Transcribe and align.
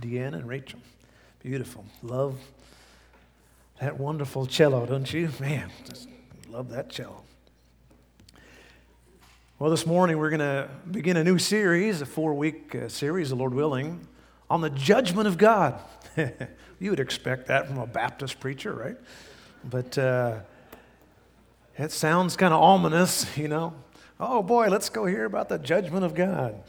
Deanna 0.00 0.34
and 0.34 0.48
Rachel. 0.48 0.80
Beautiful. 1.42 1.84
Love 2.02 2.38
that 3.80 3.98
wonderful 3.98 4.46
cello, 4.46 4.86
don't 4.86 5.12
you? 5.12 5.30
Man, 5.38 5.70
just 5.86 6.08
love 6.48 6.70
that 6.70 6.90
cello. 6.90 7.22
Well, 9.58 9.70
this 9.70 9.84
morning 9.84 10.18
we're 10.18 10.30
going 10.30 10.40
to 10.40 10.70
begin 10.90 11.18
a 11.18 11.24
new 11.24 11.38
series, 11.38 12.00
a 12.00 12.06
four 12.06 12.32
week 12.32 12.74
uh, 12.74 12.88
series, 12.88 13.28
the 13.28 13.36
Lord 13.36 13.52
willing, 13.52 14.06
on 14.48 14.62
the 14.62 14.70
judgment 14.70 15.28
of 15.28 15.36
God. 15.36 15.78
you 16.78 16.90
would 16.90 17.00
expect 17.00 17.48
that 17.48 17.66
from 17.66 17.76
a 17.76 17.86
Baptist 17.86 18.40
preacher, 18.40 18.72
right? 18.72 18.96
But 19.64 19.98
uh, 19.98 20.38
it 21.76 21.92
sounds 21.92 22.36
kind 22.36 22.54
of 22.54 22.62
ominous, 22.62 23.26
you 23.36 23.48
know. 23.48 23.74
Oh 24.18 24.42
boy, 24.42 24.68
let's 24.68 24.88
go 24.88 25.04
hear 25.04 25.26
about 25.26 25.50
the 25.50 25.58
judgment 25.58 26.04
of 26.04 26.14
God. 26.14 26.62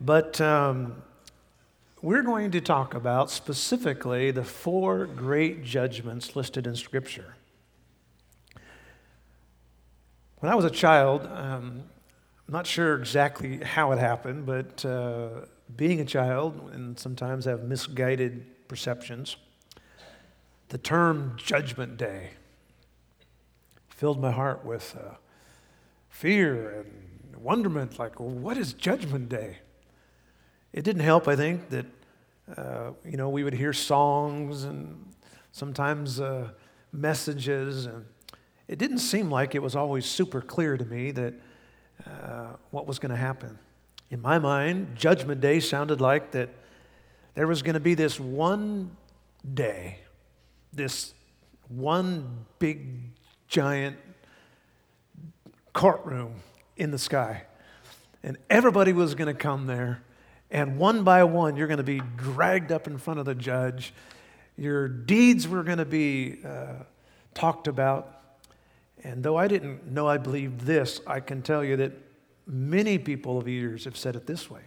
But 0.00 0.40
um, 0.40 1.02
we're 2.02 2.22
going 2.22 2.50
to 2.50 2.60
talk 2.60 2.94
about 2.94 3.30
specifically 3.30 4.32
the 4.32 4.42
four 4.42 5.06
great 5.06 5.62
judgments 5.62 6.34
listed 6.34 6.66
in 6.66 6.74
Scripture. 6.74 7.36
When 10.40 10.50
I 10.50 10.56
was 10.56 10.64
a 10.64 10.70
child, 10.70 11.24
um, 11.26 11.84
I'm 12.48 12.52
not 12.52 12.66
sure 12.66 12.98
exactly 12.98 13.58
how 13.58 13.92
it 13.92 14.00
happened, 14.00 14.46
but 14.46 14.84
uh, 14.84 15.46
being 15.76 16.00
a 16.00 16.04
child 16.04 16.72
and 16.72 16.98
sometimes 16.98 17.44
have 17.44 17.62
misguided 17.62 18.66
perceptions, 18.66 19.36
the 20.70 20.78
term 20.78 21.34
Judgment 21.36 21.96
Day 21.96 22.30
filled 23.88 24.20
my 24.20 24.32
heart 24.32 24.64
with 24.64 24.96
uh, 24.96 25.14
fear 26.08 26.80
and 26.80 27.36
wonderment 27.36 28.00
like, 28.00 28.18
what 28.18 28.56
is 28.56 28.72
Judgment 28.72 29.28
Day? 29.28 29.58
It 30.72 30.84
didn't 30.84 31.02
help, 31.02 31.28
I 31.28 31.36
think, 31.36 31.68
that, 31.70 31.86
uh, 32.56 32.90
you 33.04 33.16
know, 33.16 33.28
we 33.28 33.44
would 33.44 33.54
hear 33.54 33.72
songs 33.72 34.64
and 34.64 35.12
sometimes 35.52 36.20
uh, 36.20 36.48
messages, 36.92 37.86
and 37.86 38.04
it 38.68 38.78
didn't 38.78 38.98
seem 38.98 39.30
like 39.30 39.54
it 39.54 39.62
was 39.62 39.76
always 39.76 40.06
super 40.06 40.40
clear 40.40 40.76
to 40.76 40.84
me 40.84 41.10
that 41.12 41.34
uh, 42.06 42.48
what 42.70 42.86
was 42.86 42.98
going 42.98 43.10
to 43.10 43.16
happen. 43.16 43.58
In 44.10 44.20
my 44.20 44.38
mind, 44.38 44.96
Judgment 44.96 45.40
Day 45.40 45.60
sounded 45.60 46.00
like 46.00 46.32
that 46.32 46.50
there 47.34 47.46
was 47.46 47.62
going 47.62 47.74
to 47.74 47.80
be 47.80 47.94
this 47.94 48.20
one 48.20 48.96
day, 49.54 49.98
this 50.72 51.14
one 51.68 52.44
big, 52.58 53.00
giant 53.48 53.96
courtroom 55.72 56.34
in 56.76 56.90
the 56.90 56.98
sky. 56.98 57.44
And 58.22 58.36
everybody 58.50 58.92
was 58.92 59.14
going 59.14 59.34
to 59.34 59.40
come 59.40 59.66
there 59.66 60.02
and 60.52 60.78
one 60.78 61.02
by 61.02 61.24
one, 61.24 61.56
you're 61.56 61.66
going 61.66 61.78
to 61.78 61.82
be 61.82 62.00
dragged 62.16 62.70
up 62.70 62.86
in 62.86 62.98
front 62.98 63.18
of 63.18 63.26
the 63.26 63.34
judge. 63.34 63.92
Your 64.56 64.86
deeds 64.86 65.48
were 65.48 65.64
going 65.64 65.78
to 65.78 65.84
be 65.84 66.38
uh, 66.44 66.84
talked 67.34 67.66
about. 67.66 68.20
And 69.02 69.24
though 69.24 69.36
I 69.36 69.48
didn't 69.48 69.90
know 69.90 70.06
I 70.06 70.18
believed 70.18 70.60
this, 70.60 71.00
I 71.06 71.18
can 71.18 71.42
tell 71.42 71.64
you 71.64 71.76
that 71.78 71.92
many 72.46 72.98
people 72.98 73.38
of 73.38 73.48
years 73.48 73.86
have 73.86 73.96
said 73.96 74.14
it 74.14 74.26
this 74.26 74.48
way 74.48 74.62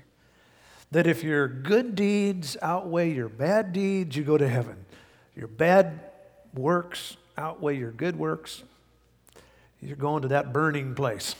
that 0.91 1.07
if 1.07 1.23
your 1.23 1.47
good 1.47 1.95
deeds 1.95 2.55
outweigh 2.61 3.11
your 3.11 3.27
bad 3.27 3.73
deeds, 3.73 4.15
you 4.15 4.23
go 4.23 4.37
to 4.37 4.47
heaven. 4.47 4.85
Your 5.35 5.47
bad 5.47 5.99
works 6.53 7.17
outweigh 7.37 7.77
your 7.77 7.91
good 7.91 8.17
works, 8.17 8.63
you're 9.81 9.95
going 9.95 10.21
to 10.21 10.29
that 10.29 10.53
burning 10.53 10.95
place. 10.95 11.35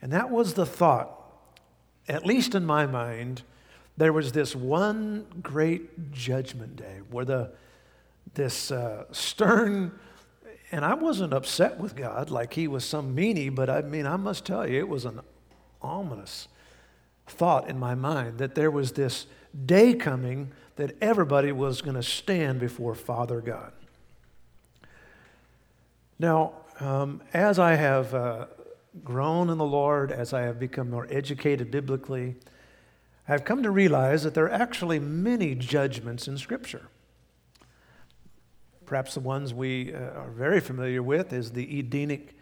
And 0.00 0.12
that 0.12 0.30
was 0.30 0.54
the 0.54 0.64
thought, 0.64 1.10
at 2.08 2.24
least 2.24 2.54
in 2.54 2.64
my 2.64 2.86
mind, 2.86 3.42
there 4.00 4.14
was 4.14 4.32
this 4.32 4.56
one 4.56 5.26
great 5.42 6.10
judgment 6.10 6.74
day 6.74 7.00
where 7.10 7.26
the, 7.26 7.50
this 8.32 8.70
uh, 8.70 9.04
stern, 9.12 9.92
and 10.72 10.86
I 10.86 10.94
wasn't 10.94 11.34
upset 11.34 11.78
with 11.78 11.96
God 11.96 12.30
like 12.30 12.54
he 12.54 12.66
was 12.66 12.82
some 12.82 13.14
meanie, 13.14 13.54
but 13.54 13.68
I 13.68 13.82
mean, 13.82 14.06
I 14.06 14.16
must 14.16 14.46
tell 14.46 14.66
you, 14.66 14.78
it 14.78 14.88
was 14.88 15.04
an 15.04 15.20
ominous 15.82 16.48
thought 17.26 17.68
in 17.68 17.78
my 17.78 17.94
mind 17.94 18.38
that 18.38 18.54
there 18.54 18.70
was 18.70 18.92
this 18.92 19.26
day 19.66 19.92
coming 19.92 20.50
that 20.76 20.96
everybody 21.02 21.52
was 21.52 21.82
going 21.82 21.96
to 21.96 22.02
stand 22.02 22.58
before 22.58 22.94
Father 22.94 23.42
God. 23.42 23.70
Now, 26.18 26.54
um, 26.80 27.20
as 27.34 27.58
I 27.58 27.74
have 27.74 28.14
uh, 28.14 28.46
grown 29.04 29.50
in 29.50 29.58
the 29.58 29.66
Lord, 29.66 30.10
as 30.10 30.32
I 30.32 30.40
have 30.40 30.58
become 30.58 30.88
more 30.88 31.06
educated 31.10 31.70
biblically, 31.70 32.36
I've 33.30 33.44
come 33.44 33.62
to 33.62 33.70
realize 33.70 34.24
that 34.24 34.34
there 34.34 34.46
are 34.46 34.52
actually 34.52 34.98
many 34.98 35.54
judgments 35.54 36.26
in 36.26 36.36
Scripture. 36.36 36.88
Perhaps 38.86 39.14
the 39.14 39.20
ones 39.20 39.54
we 39.54 39.94
uh, 39.94 39.98
are 39.98 40.30
very 40.30 40.58
familiar 40.58 41.00
with 41.00 41.32
is 41.32 41.52
the 41.52 41.78
Edenic 41.78 42.36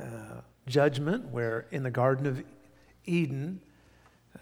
uh, 0.00 0.40
judgment, 0.66 1.26
where 1.28 1.66
in 1.70 1.84
the 1.84 1.90
Garden 1.92 2.26
of 2.26 2.42
Eden, 3.04 3.60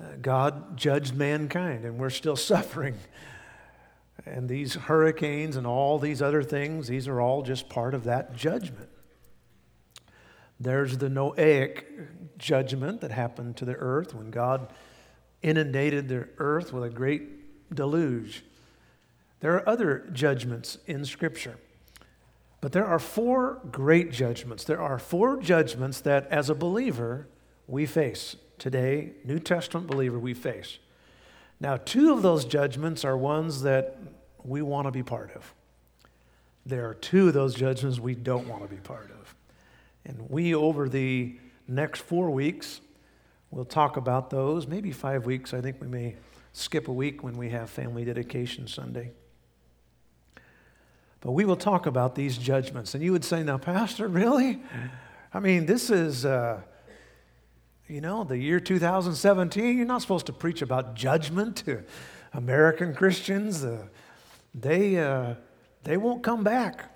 uh, 0.01 0.05
God 0.23 0.79
judged 0.79 1.15
mankind, 1.15 1.85
and 1.85 1.99
we're 1.99 2.09
still 2.09 2.37
suffering. 2.53 2.97
And 4.25 4.49
these 4.49 4.73
hurricanes 4.75 5.57
and 5.57 5.67
all 5.67 5.99
these 5.99 6.23
other 6.23 6.43
things, 6.43 6.89
these 6.89 7.07
are 7.07 7.21
all 7.21 7.43
just 7.43 7.69
part 7.69 7.93
of 7.93 8.05
that 8.05 8.35
judgment. 8.35 8.89
There's 10.59 10.97
the 10.97 11.09
Noahic 11.09 11.85
judgment 12.39 13.03
that 13.03 13.11
happened 13.11 13.59
to 13.59 13.67
the 13.67 13.75
earth 13.75 14.15
when 14.15 14.31
God 14.31 14.73
inundated 15.43 16.09
the 16.09 16.29
earth 16.39 16.73
with 16.73 16.85
a 16.85 16.91
great 16.91 17.75
deluge. 17.75 18.45
There 19.41 19.55
are 19.55 19.69
other 19.69 20.09
judgments 20.13 20.79
in 20.87 21.05
Scripture. 21.05 21.57
But 22.61 22.71
there 22.71 22.87
are 22.87 23.01
four 23.01 23.61
great 23.73 24.13
judgments. 24.13 24.63
There 24.63 24.81
are 24.81 24.99
four 24.99 25.37
judgments 25.39 26.01
that, 26.03 26.29
as 26.29 26.49
a 26.49 26.55
believer, 26.55 27.27
we 27.67 27.87
face. 27.87 28.37
Today, 28.59 29.15
New 29.25 29.41
Testament 29.41 29.89
believer, 29.89 30.17
we 30.17 30.33
face. 30.33 30.79
Now, 31.59 31.77
two 31.77 32.13
of 32.13 32.23
those 32.23 32.45
judgments 32.45 33.05
are 33.05 33.17
ones 33.17 33.63
that 33.63 33.99
we 34.45 34.63
want 34.63 34.87
to 34.87 34.93
be 34.93 35.03
part 35.03 35.33
of. 35.35 35.53
There 36.65 36.89
are 36.89 36.95
two 36.95 37.27
of 37.27 37.35
those 37.35 37.57
judgments 37.57 37.99
we 37.99 38.15
don't 38.15 38.47
want 38.47 38.63
to 38.63 38.69
be 38.69 38.81
part 38.81 39.11
of. 39.11 39.35
And 40.05 40.31
we, 40.31 40.55
over 40.55 40.89
the 40.89 41.37
next 41.67 42.03
four 42.03 42.31
weeks, 42.31 42.81
We'll 43.53 43.67
talk 43.67 43.99
about 43.99 44.31
those, 44.31 44.67
maybe 44.67 44.93
five 44.93 45.27
weeks. 45.27 45.53
I 45.53 45.61
think 45.61 45.79
we 45.79 45.87
may 45.87 46.17
skip 46.55 46.89
a 46.89 46.93
week 46.93 47.23
when 47.23 47.37
we 47.37 47.51
have 47.51 47.69
Family 47.69 48.03
Dedication 48.03 48.67
Sunday. 48.67 49.13
But 51.21 51.33
we 51.33 51.45
will 51.45 51.57
talk 51.57 51.85
about 51.85 52.15
these 52.15 52.39
judgments. 52.39 52.95
And 52.95 53.05
you 53.05 53.13
would 53.13 53.27
say, 53.27 53.43
now, 53.43 53.59
Pastor, 53.59 54.09
really? 54.23 54.63
I 55.35 55.41
mean, 55.41 55.67
this 55.67 55.91
is, 55.91 56.25
uh, 56.25 56.63
you 57.89 58.01
know, 58.01 58.25
the 58.25 58.39
year 58.39 58.59
2017. 58.59 59.77
You're 59.77 59.85
not 59.85 60.01
supposed 60.01 60.25
to 60.27 60.33
preach 60.33 60.63
about 60.63 60.95
judgment 60.95 61.57
to 61.67 61.85
American 62.33 62.95
Christians. 62.95 63.63
Uh, 63.63 63.85
they, 64.55 64.97
uh, 64.97 65.35
they 65.85 65.99
won't 65.99 66.23
come 66.23 66.43
back. 66.43 66.91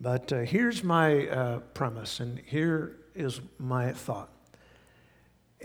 But 0.00 0.32
uh, 0.32 0.40
here's 0.40 0.82
my 0.82 1.28
uh, 1.28 1.58
premise, 1.74 2.18
and 2.18 2.40
here 2.40 2.96
is 3.14 3.40
my 3.60 3.92
thought. 3.92 4.33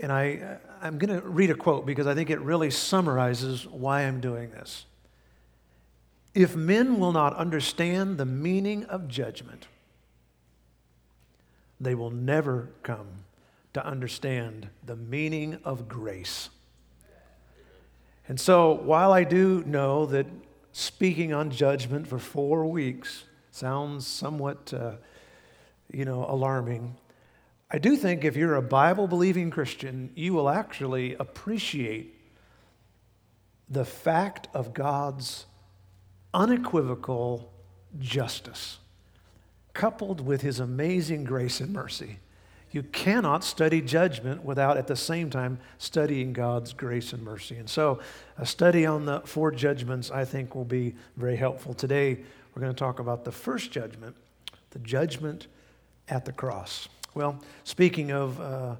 And 0.00 0.10
I, 0.10 0.58
I'm 0.80 0.98
going 0.98 1.20
to 1.20 1.26
read 1.26 1.50
a 1.50 1.54
quote 1.54 1.84
because 1.84 2.06
I 2.06 2.14
think 2.14 2.30
it 2.30 2.40
really 2.40 2.70
summarizes 2.70 3.66
why 3.66 4.02
I'm 4.02 4.20
doing 4.20 4.50
this. 4.50 4.86
If 6.34 6.56
men 6.56 6.98
will 6.98 7.12
not 7.12 7.36
understand 7.36 8.16
the 8.16 8.24
meaning 8.24 8.84
of 8.84 9.08
judgment, 9.08 9.66
they 11.80 11.94
will 11.94 12.10
never 12.10 12.70
come 12.82 13.24
to 13.74 13.84
understand 13.84 14.68
the 14.84 14.96
meaning 14.96 15.58
of 15.64 15.88
grace. 15.88 16.50
And 18.28 18.38
so, 18.38 18.72
while 18.72 19.12
I 19.12 19.24
do 19.24 19.64
know 19.66 20.06
that 20.06 20.26
speaking 20.72 21.32
on 21.32 21.50
judgment 21.50 22.06
for 22.06 22.18
four 22.18 22.66
weeks 22.66 23.24
sounds 23.50 24.06
somewhat, 24.06 24.72
uh, 24.72 24.92
you 25.92 26.04
know, 26.04 26.24
alarming, 26.28 26.96
I 27.70 27.78
do 27.78 27.96
think 27.96 28.24
if 28.24 28.36
you're 28.36 28.56
a 28.56 28.62
Bible 28.62 29.06
believing 29.06 29.50
Christian, 29.50 30.10
you 30.16 30.34
will 30.34 30.48
actually 30.48 31.14
appreciate 31.14 32.16
the 33.68 33.84
fact 33.84 34.48
of 34.52 34.74
God's 34.74 35.46
unequivocal 36.34 37.52
justice, 38.00 38.78
coupled 39.72 40.20
with 40.20 40.42
his 40.42 40.58
amazing 40.58 41.22
grace 41.22 41.60
and 41.60 41.72
mercy. 41.72 42.18
You 42.72 42.82
cannot 42.82 43.44
study 43.44 43.80
judgment 43.80 44.44
without 44.44 44.76
at 44.76 44.88
the 44.88 44.96
same 44.96 45.30
time 45.30 45.58
studying 45.78 46.32
God's 46.32 46.72
grace 46.72 47.12
and 47.12 47.22
mercy. 47.22 47.56
And 47.56 47.68
so, 47.68 48.00
a 48.38 48.46
study 48.46 48.86
on 48.86 49.06
the 49.06 49.20
four 49.20 49.50
judgments 49.50 50.10
I 50.10 50.24
think 50.24 50.54
will 50.54 50.64
be 50.64 50.94
very 51.16 51.36
helpful. 51.36 51.74
Today, 51.74 52.18
we're 52.54 52.62
going 52.62 52.74
to 52.74 52.78
talk 52.78 52.98
about 52.98 53.24
the 53.24 53.32
first 53.32 53.70
judgment, 53.70 54.16
the 54.70 54.78
judgment 54.80 55.48
at 56.08 56.24
the 56.24 56.32
cross. 56.32 56.88
Well, 57.12 57.40
speaking 57.64 58.12
of 58.12 58.40
uh, 58.40 58.76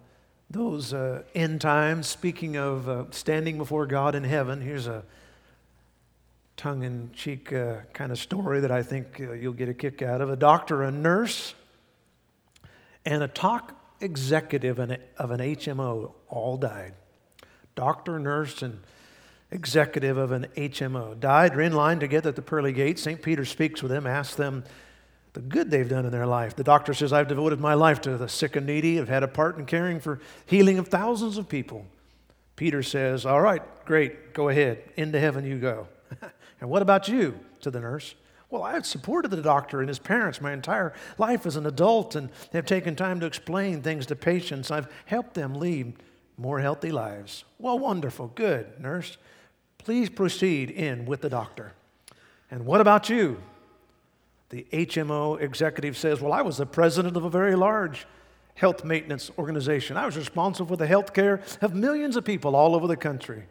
those 0.50 0.94
uh, 0.94 1.25
end 1.35 1.61
times, 1.61 2.06
speaking 2.06 2.56
of 2.56 2.88
uh, 2.88 3.05
standing 3.11 3.59
before 3.59 3.87
God 3.87 4.15
in 4.15 4.23
heaven, 4.23 4.61
here's 4.61 4.87
a 4.87 5.03
tongue 6.56 6.85
in 6.85 7.11
cheek 7.12 7.53
uh, 7.53 7.79
kind 7.93 8.12
of 8.12 8.19
story 8.19 8.61
that 8.61 8.71
I 8.71 8.85
think 8.85 9.21
uh, 9.21 9.32
you'll 9.32 9.53
get 9.53 9.69
a 9.69 9.75
kick 9.75 10.00
out 10.00 10.21
of. 10.21 10.31
A 10.31 10.37
doctor, 10.37 10.85
a 10.85 10.93
nurse, 10.93 11.55
and 13.05 13.25
a 13.25 13.29
top 13.29 13.73
executive 14.00 14.79
of 14.79 14.91
an 14.91 15.41
HMO 15.41 16.12
all 16.29 16.56
died. 16.56 16.94
Doctor, 17.75 18.21
nurse, 18.21 18.62
and 18.62 18.79
executive 19.50 20.17
of 20.17 20.31
an 20.31 20.47
HMO 20.56 21.19
died. 21.19 21.53
They're 21.53 21.62
in 21.62 21.73
line 21.73 21.99
together 21.99 22.29
at 22.29 22.37
the 22.37 22.43
pearly 22.43 22.73
gates. 22.73 23.03
St. 23.03 23.21
Peter 23.21 23.44
speaks 23.44 23.83
with 23.83 23.91
them, 23.91 24.06
asks 24.06 24.37
them 24.37 24.62
the 25.32 25.41
good 25.41 25.71
they've 25.71 25.88
done 25.88 26.05
in 26.05 26.12
their 26.12 26.27
life. 26.27 26.56
The 26.56 26.65
doctor 26.65 26.93
says, 26.94 27.12
I've 27.12 27.29
devoted 27.29 27.61
my 27.61 27.75
life 27.75 28.00
to 28.03 28.17
the 28.17 28.29
sick 28.29 28.56
and 28.56 28.67
needy. 28.67 28.99
I've 28.99 29.09
had 29.09 29.23
a 29.23 29.29
part 29.29 29.59
in 29.59 29.67
caring 29.67 30.00
for 30.00 30.21
healing 30.47 30.79
of 30.79 30.88
thousands 30.88 31.38
of 31.38 31.49
people. 31.49 31.87
Peter 32.56 32.82
says, 32.82 33.25
All 33.25 33.41
right, 33.41 33.62
great, 33.85 34.35
go 34.35 34.49
ahead. 34.49 34.82
Into 34.97 35.21
heaven 35.21 35.44
you 35.44 35.59
go. 35.59 35.88
and 36.61 36.69
what 36.69 36.82
about 36.82 37.09
you? 37.09 37.38
to 37.61 37.71
the 37.71 37.81
nurse. 37.81 38.15
Well, 38.50 38.62
I 38.62 38.73
have 38.73 38.85
supported 38.85 39.31
the 39.31 39.43
doctor 39.43 39.81
and 39.81 39.88
his 39.88 40.00
parents 40.00 40.41
my 40.41 40.53
entire 40.53 40.93
life 41.19 41.47
as 41.47 41.56
an 41.56 41.67
adult 41.67 42.17
and 42.17 42.31
have 42.53 42.67
taken 42.67 42.97
time 42.97 43.21
to 43.21 43.26
explain 43.26 43.81
things 43.81 44.06
to 44.06 44.17
patients. 44.17 44.71
I've 44.71 44.88
helped 45.06 45.35
them 45.35 45.55
lead 45.55 45.94
more 46.37 46.59
healthy 46.59 46.91
lives. 46.91 47.44
Well, 47.59 47.79
wonderful, 47.79 48.29
good, 48.29 48.81
nurse. 48.81 49.19
Please 49.79 50.11
proceed 50.11 50.71
in 50.71 51.06
with 51.06 51.21
the 51.21 51.29
doctor. 51.29 51.75
And 52.50 52.67
what 52.67 52.81
about 52.81 53.09
you? 53.09 53.41
The 54.50 54.67
HMO 54.73 55.41
executive 55.41 55.97
says, 55.97 56.20
Well, 56.20 56.32
I 56.32 56.43
was 56.43 56.58
the 56.58 56.67
president 56.67 57.17
of 57.17 57.25
a 57.25 57.31
very 57.31 57.56
large 57.56 58.06
health 58.55 58.85
maintenance 58.85 59.31
organization. 59.38 59.97
I 59.97 60.05
was 60.05 60.17
responsible 60.17 60.69
for 60.69 60.76
the 60.76 60.87
health 60.87 61.14
care 61.14 61.41
of 61.62 61.75
millions 61.75 62.17
of 62.17 62.25
people 62.25 62.55
all 62.55 62.75
over 62.75 62.87
the 62.87 62.97
country. 62.97 63.44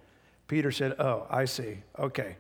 Peter 0.48 0.72
said, 0.72 0.96
Oh, 1.00 1.26
I 1.30 1.46
see. 1.46 1.80
Okay. 1.98 2.36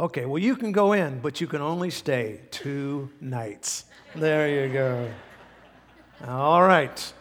Okay, 0.00 0.26
well, 0.26 0.38
you 0.38 0.54
can 0.54 0.70
go 0.70 0.92
in, 0.92 1.18
but 1.20 1.40
you 1.40 1.48
can 1.48 1.60
only 1.60 1.90
stay 1.90 2.40
two 2.52 3.10
nights. 3.20 3.84
There 4.14 4.48
you 4.48 4.72
go. 4.72 5.10
All 6.26 6.62
right. 6.62 7.12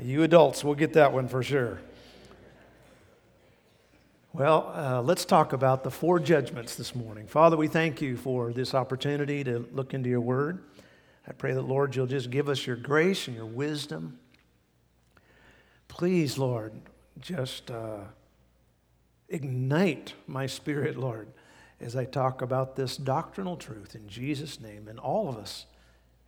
You 0.00 0.24
adults 0.24 0.64
will 0.64 0.74
get 0.74 0.92
that 0.94 1.12
one 1.12 1.28
for 1.28 1.42
sure. 1.42 1.78
Well, 4.36 4.70
uh, 4.74 5.00
let's 5.00 5.24
talk 5.24 5.54
about 5.54 5.82
the 5.82 5.90
four 5.90 6.20
judgments 6.20 6.76
this 6.76 6.94
morning. 6.94 7.26
Father, 7.26 7.56
we 7.56 7.68
thank 7.68 8.02
you 8.02 8.18
for 8.18 8.52
this 8.52 8.74
opportunity 8.74 9.42
to 9.42 9.66
look 9.72 9.94
into 9.94 10.10
your 10.10 10.20
word. 10.20 10.62
I 11.26 11.32
pray 11.32 11.54
that, 11.54 11.62
Lord, 11.62 11.96
you'll 11.96 12.06
just 12.06 12.28
give 12.28 12.50
us 12.50 12.66
your 12.66 12.76
grace 12.76 13.28
and 13.28 13.34
your 13.34 13.46
wisdom. 13.46 14.18
Please, 15.88 16.36
Lord, 16.36 16.74
just 17.18 17.70
uh, 17.70 18.00
ignite 19.30 20.12
my 20.26 20.44
spirit, 20.44 20.98
Lord, 20.98 21.28
as 21.80 21.96
I 21.96 22.04
talk 22.04 22.42
about 22.42 22.76
this 22.76 22.98
doctrinal 22.98 23.56
truth 23.56 23.94
in 23.94 24.06
Jesus' 24.06 24.60
name. 24.60 24.86
And 24.86 24.98
all 24.98 25.30
of 25.30 25.38
us, 25.38 25.64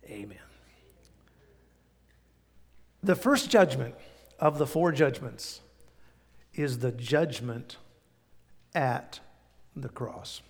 amen. 0.09 0.39
The 3.03 3.15
first 3.15 3.51
judgment 3.51 3.93
of 4.39 4.57
the 4.57 4.65
four 4.65 4.91
judgments 4.91 5.61
is 6.55 6.79
the 6.79 6.91
judgment 6.91 7.77
at 8.73 9.19
the 9.75 9.89
cross. 9.89 10.41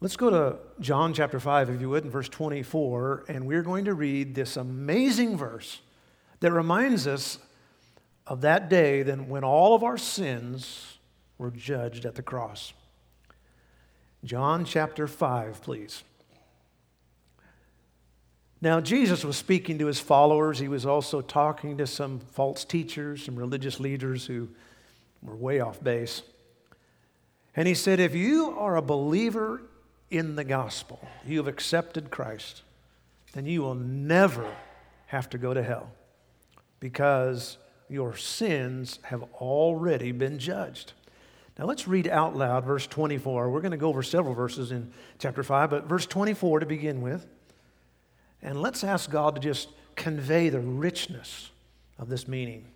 Let's 0.00 0.16
go 0.16 0.30
to 0.30 0.56
John 0.80 1.14
chapter 1.14 1.38
5, 1.38 1.70
if 1.70 1.80
you 1.80 1.88
would, 1.90 2.04
in 2.04 2.10
verse 2.10 2.28
24, 2.28 3.26
and 3.28 3.46
we're 3.46 3.62
going 3.62 3.84
to 3.84 3.94
read 3.94 4.34
this 4.34 4.56
amazing 4.56 5.36
verse 5.36 5.80
that 6.40 6.50
reminds 6.50 7.06
us 7.06 7.38
of 8.26 8.40
that 8.40 8.68
day 8.68 9.02
then 9.02 9.28
when 9.28 9.44
all 9.44 9.74
of 9.74 9.84
our 9.84 9.96
sins 9.96 10.98
were 11.38 11.50
judged 11.50 12.04
at 12.04 12.16
the 12.16 12.22
cross. 12.22 12.72
John 14.24 14.64
chapter 14.64 15.06
5, 15.06 15.62
please. 15.62 16.02
Now, 18.60 18.80
Jesus 18.80 19.24
was 19.24 19.36
speaking 19.36 19.78
to 19.78 19.86
his 19.86 19.98
followers. 19.98 20.60
He 20.60 20.68
was 20.68 20.86
also 20.86 21.20
talking 21.20 21.78
to 21.78 21.86
some 21.86 22.20
false 22.20 22.64
teachers, 22.64 23.24
some 23.24 23.34
religious 23.34 23.80
leaders 23.80 24.26
who 24.26 24.48
were 25.20 25.34
way 25.34 25.58
off 25.58 25.82
base. 25.82 26.22
And 27.54 27.68
he 27.68 27.74
said, 27.74 28.00
If 28.00 28.14
you 28.14 28.56
are 28.58 28.76
a 28.76 28.82
believer 28.82 29.62
in 30.10 30.36
the 30.36 30.44
gospel, 30.44 31.06
you 31.26 31.38
have 31.38 31.48
accepted 31.48 32.10
Christ, 32.10 32.62
then 33.32 33.46
you 33.46 33.62
will 33.62 33.74
never 33.74 34.48
have 35.06 35.28
to 35.30 35.38
go 35.38 35.52
to 35.54 35.62
hell 35.62 35.90
because 36.80 37.58
your 37.88 38.16
sins 38.16 38.98
have 39.02 39.22
already 39.34 40.12
been 40.12 40.38
judged. 40.38 40.92
Now 41.58 41.66
let's 41.66 41.86
read 41.86 42.08
out 42.08 42.34
loud 42.34 42.64
verse 42.64 42.86
24. 42.86 43.50
We're 43.50 43.60
going 43.60 43.72
to 43.72 43.76
go 43.76 43.88
over 43.88 44.02
several 44.02 44.34
verses 44.34 44.72
in 44.72 44.90
chapter 45.18 45.42
5, 45.42 45.70
but 45.70 45.84
verse 45.84 46.06
24 46.06 46.60
to 46.60 46.66
begin 46.66 47.02
with. 47.02 47.26
And 48.40 48.60
let's 48.60 48.82
ask 48.82 49.10
God 49.10 49.34
to 49.34 49.40
just 49.40 49.68
convey 49.94 50.48
the 50.48 50.60
richness 50.60 51.50
of 51.98 52.08
this 52.08 52.26
meaning. 52.26 52.66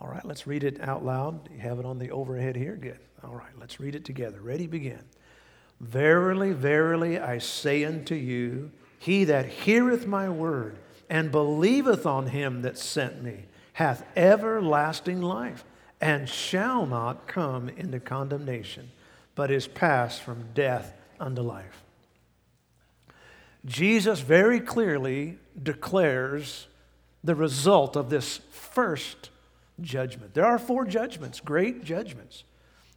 All 0.00 0.08
right, 0.08 0.24
let's 0.24 0.46
read 0.46 0.64
it 0.64 0.80
out 0.80 1.04
loud. 1.04 1.48
You 1.52 1.60
have 1.60 1.78
it 1.78 1.84
on 1.84 1.98
the 1.98 2.10
overhead 2.10 2.56
here? 2.56 2.76
Good. 2.76 2.98
All 3.24 3.34
right, 3.34 3.58
let's 3.58 3.80
read 3.80 3.94
it 3.94 4.04
together. 4.04 4.40
Ready, 4.40 4.66
begin. 4.66 5.00
Verily, 5.80 6.52
verily, 6.52 7.18
I 7.18 7.38
say 7.38 7.84
unto 7.84 8.14
you, 8.14 8.70
he 8.98 9.24
that 9.24 9.46
heareth 9.46 10.06
my 10.06 10.28
word 10.28 10.76
and 11.08 11.30
believeth 11.30 12.06
on 12.06 12.26
him 12.28 12.62
that 12.62 12.78
sent 12.78 13.22
me 13.22 13.46
hath 13.74 14.04
everlasting 14.16 15.20
life 15.20 15.64
and 16.00 16.28
shall 16.28 16.86
not 16.86 17.26
come 17.26 17.68
into 17.68 17.98
condemnation, 17.98 18.90
but 19.34 19.50
is 19.50 19.66
passed 19.66 20.22
from 20.22 20.52
death 20.54 20.92
unto 21.18 21.42
life. 21.42 21.82
Jesus 23.64 24.20
very 24.20 24.60
clearly 24.60 25.38
declares 25.60 26.68
the 27.22 27.34
result 27.34 27.96
of 27.96 28.10
this 28.10 28.40
first 28.50 29.30
judgment. 29.80 30.34
There 30.34 30.44
are 30.44 30.58
four 30.58 30.84
judgments, 30.84 31.40
great 31.40 31.84
judgments. 31.84 32.44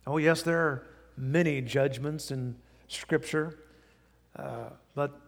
Oh, 0.07 0.17
yes, 0.17 0.41
there 0.41 0.59
are 0.59 0.83
many 1.17 1.61
judgments 1.61 2.31
in 2.31 2.55
Scripture, 2.87 3.59
uh, 4.37 4.69
but 4.95 5.19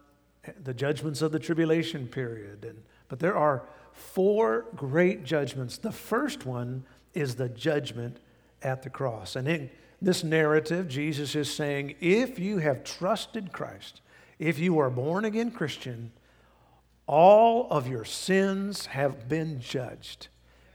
the 0.63 0.73
judgments 0.73 1.21
of 1.21 1.33
the 1.33 1.39
tribulation 1.39 2.07
period. 2.07 2.63
And, 2.63 2.81
but 3.09 3.19
there 3.19 3.35
are 3.35 3.67
four 3.91 4.67
great 4.77 5.25
judgments. 5.25 5.77
The 5.77 5.91
first 5.91 6.45
one 6.45 6.85
is 7.13 7.35
the 7.35 7.49
judgment 7.49 8.21
at 8.61 8.81
the 8.81 8.89
cross. 8.89 9.35
And 9.35 9.49
in 9.49 9.69
this 10.01 10.23
narrative, 10.23 10.87
Jesus 10.87 11.35
is 11.35 11.53
saying 11.53 11.95
if 11.99 12.39
you 12.39 12.59
have 12.59 12.85
trusted 12.85 13.51
Christ, 13.51 13.99
if 14.39 14.59
you 14.59 14.79
are 14.79 14.89
born 14.89 15.25
again 15.25 15.51
Christian, 15.51 16.13
all 17.05 17.67
of 17.69 17.89
your 17.89 18.05
sins 18.05 18.85
have 18.85 19.27
been 19.27 19.59
judged. 19.59 20.29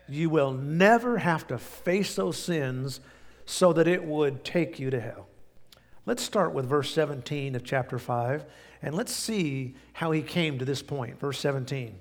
You 0.07 0.29
will 0.29 0.53
never 0.53 1.17
have 1.17 1.47
to 1.47 1.57
face 1.57 2.17
those 2.17 2.37
sins 2.37 3.01
so 3.47 3.73
that 3.73 3.89
it 3.89 4.05
would 4.05 4.45
take 4.45 4.79
you 4.79 4.91
to 4.91 5.01
hell. 5.01 5.29
Let's 6.07 6.23
start 6.23 6.53
with 6.53 6.67
verse 6.67 6.93
17 6.93 7.55
of 7.55 7.65
chapter 7.65 7.99
5, 7.99 8.45
and 8.83 8.95
let's 8.95 9.13
see 9.13 9.75
how 9.95 10.11
he 10.11 10.23
came 10.23 10.59
to 10.59 10.65
this 10.65 10.83
point. 10.83 11.19
Verse 11.19 11.39
17. 11.41 11.99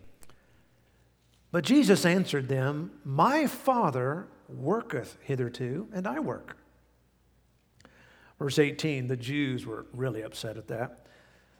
But 1.52 1.64
Jesus 1.64 2.06
answered 2.06 2.50
them, 2.50 2.92
My 3.06 3.48
Father 3.48 4.28
worketh 4.50 5.18
hitherto, 5.22 5.88
and 5.94 6.08
I 6.08 6.20
work. 6.20 6.58
Verse 8.40 8.60
18, 8.60 9.08
the 9.08 9.16
Jews 9.16 9.66
were 9.66 9.86
really 9.94 10.22
upset 10.22 10.58
at 10.58 10.68
that. 10.68 11.06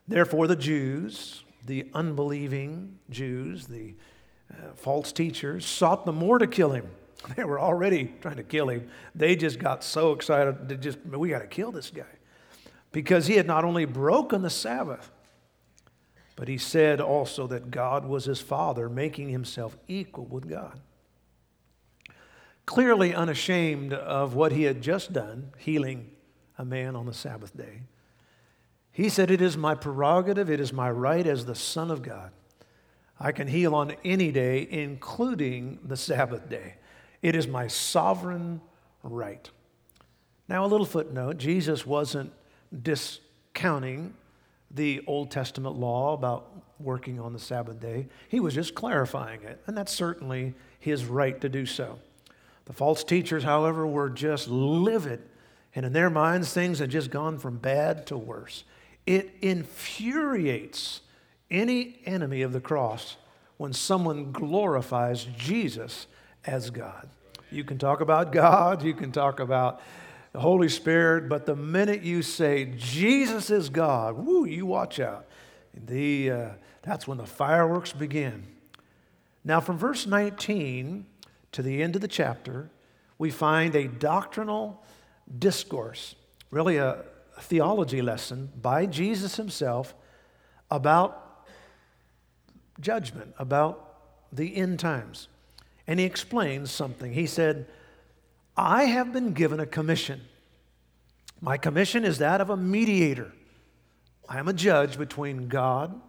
Therefore, 0.08 0.48
the 0.48 0.56
Jews, 0.56 1.44
the 1.66 1.88
unbelieving 1.94 3.00
Jews, 3.10 3.68
the 3.68 3.96
uh, 4.52 4.74
false 4.75 5.13
teachers, 5.13 5.66
sought 5.66 6.06
the 6.06 6.12
more 6.12 6.40
to 6.40 6.48
kill 6.48 6.72
him 6.72 6.90
They 7.36 7.44
were 7.44 7.60
already 7.60 8.13
trying 8.22 8.38
to 8.38 8.44
kill 8.44 8.70
him. 8.70 8.89
They 9.15 9.36
just 9.36 9.60
got 9.60 9.84
so 9.84 10.12
excited 10.12 10.70
to 10.70 10.75
just, 10.75 11.00
we 11.06 11.30
got 11.30 11.39
to 11.39 11.48
kill 11.48 11.72
this 11.72 11.89
guy. 11.89 12.03
Because 12.92 13.27
he 13.27 13.36
had 13.36 13.48
not 13.48 13.63
only 13.65 13.86
broken 13.86 14.42
the 14.42 14.50
Sabbath, 14.50 15.10
but 16.36 16.48
he 16.48 16.58
said 16.58 17.00
also 17.00 17.48
that 17.48 17.72
God 17.72 18.06
was 18.06 18.25
his 18.25 18.39
father, 18.39 18.89
making 18.89 19.30
himself 19.30 19.77
equal 19.88 20.25
with 20.25 20.50
God. 20.50 20.80
Clearly 22.65 23.13
unashamed 23.13 23.94
of 23.94 24.36
what 24.36 24.51
he 24.51 24.63
had 24.63 24.82
just 24.82 25.13
done, 25.13 25.51
healing 25.58 26.12
a 26.58 26.65
man 26.65 26.96
on 26.96 27.06
the 27.06 27.13
Sabbath 27.13 27.56
day, 27.56 27.82
he 28.92 29.10
said, 29.10 29.32
It 29.32 29.42
is 29.42 29.58
my 29.58 29.74
prerogative, 29.74 30.50
it 30.50 30.60
is 30.60 30.72
my 30.72 30.89
right 30.89 31.25
as 31.25 31.46
the 31.46 31.56
Son 31.56 31.89
of 31.89 32.03
God. 32.03 32.32
I 33.20 33.32
can 33.32 33.48
heal 33.48 33.74
on 33.74 33.96
any 34.06 34.32
day, 34.32 34.68
including 34.70 35.80
the 35.84 35.98
Sabbath 35.98 36.48
day. 36.48 36.75
It 37.24 37.36
is 37.36 37.48
my 37.48 37.68
sovereign 37.68 38.62
right. 39.01 39.50
Now, 40.50 40.65
a 40.65 40.68
little 40.68 40.86
footnote 40.86 41.38
Jesus 41.38 41.88
wasn't 41.88 42.32
discounting 42.84 44.13
the 44.70 45.01
Old 45.08 45.32
Testament 45.32 45.77
law 45.77 46.13
about 46.13 46.51
working 46.80 47.20
on 47.20 47.32
the 47.32 47.39
Sabbath 47.39 47.80
day. 47.80 48.08
He 48.27 48.42
was 48.42 48.53
just 48.53 48.75
clarifying 48.75 49.42
it, 49.44 49.62
and 49.68 49.77
that's 49.77 49.94
certainly 49.94 50.53
his 50.80 51.06
right 51.06 51.39
to 51.39 51.48
do 51.48 51.65
so. 51.65 51.98
The 52.65 52.74
false 52.74 53.06
teachers, 53.06 53.44
however, 53.44 53.88
were 53.88 54.10
just 54.10 54.50
livid, 54.50 55.22
and 55.75 55.86
in 55.86 55.94
their 55.94 56.10
minds, 56.10 56.53
things 56.53 56.80
had 56.80 56.89
just 56.89 57.10
gone 57.10 57.39
from 57.39 57.58
bad 57.58 58.06
to 58.08 58.18
worse. 58.18 58.65
It 59.06 59.34
infuriates 59.42 61.01
any 61.50 62.00
enemy 62.06 62.42
of 62.42 62.51
the 62.51 62.60
cross 62.60 63.15
when 63.56 63.72
someone 63.72 64.34
glorifies 64.34 65.25
Jesus 65.38 66.08
as 66.46 66.70
God. 66.70 67.10
You 67.52 67.64
can 67.64 67.78
talk 67.78 68.02
about 68.02 68.32
God, 68.32 68.84
you 68.84 68.94
can 68.94 69.12
talk 69.12 69.40
about 69.40 69.82
the 70.32 70.40
Holy 70.40 70.70
Spirit, 70.70 71.30
but 71.30 71.46
the 71.46 71.56
minute 71.56 72.02
you 72.02 72.24
say 72.24 72.74
Jesus 72.76 73.52
is 73.52 73.70
God, 73.70 74.18
woo, 74.18 74.46
you 74.46 74.66
watch 74.66 75.00
out. 75.00 75.28
The, 75.74 76.32
uh, 76.32 76.50
that's 76.82 77.08
when 77.08 77.20
the 77.20 77.26
fireworks 77.26 77.94
begin. 77.94 78.46
Now, 79.44 79.60
from 79.60 79.78
verse 79.78 80.08
19 80.08 81.06
to 81.52 81.62
the 81.62 81.84
end 81.84 81.96
of 81.96 82.02
the 82.02 82.08
chapter, 82.08 82.72
we 83.18 83.30
find 83.30 83.76
a 83.76 83.88
doctrinal 83.88 84.84
discourse, 85.38 86.16
really 86.50 86.78
a, 86.78 87.04
a 87.38 87.42
theology 87.42 88.02
lesson 88.02 88.52
by 88.60 88.86
Jesus 88.86 89.36
himself 89.36 89.94
about 90.72 91.46
judgment, 92.80 93.34
about 93.38 94.00
the 94.32 94.56
end 94.56 94.80
times. 94.80 95.28
And 95.88 96.00
he 96.00 96.06
explains 96.06 96.72
something. 96.72 97.13
He 97.13 97.28
said, 97.28 97.68
I 98.56 98.86
have 98.86 99.12
been 99.12 99.34
given 99.34 99.60
a 99.60 99.66
commission. 99.66 100.22
My 101.42 101.58
commission 101.58 102.06
is 102.06 102.20
that 102.20 102.40
of 102.40 102.50
a 102.50 102.58
mediator. 102.58 103.34
I 104.30 104.40
am 104.40 104.48
a 104.48 104.54
judge 104.54 104.98
between 104.98 105.50
God 105.50 106.00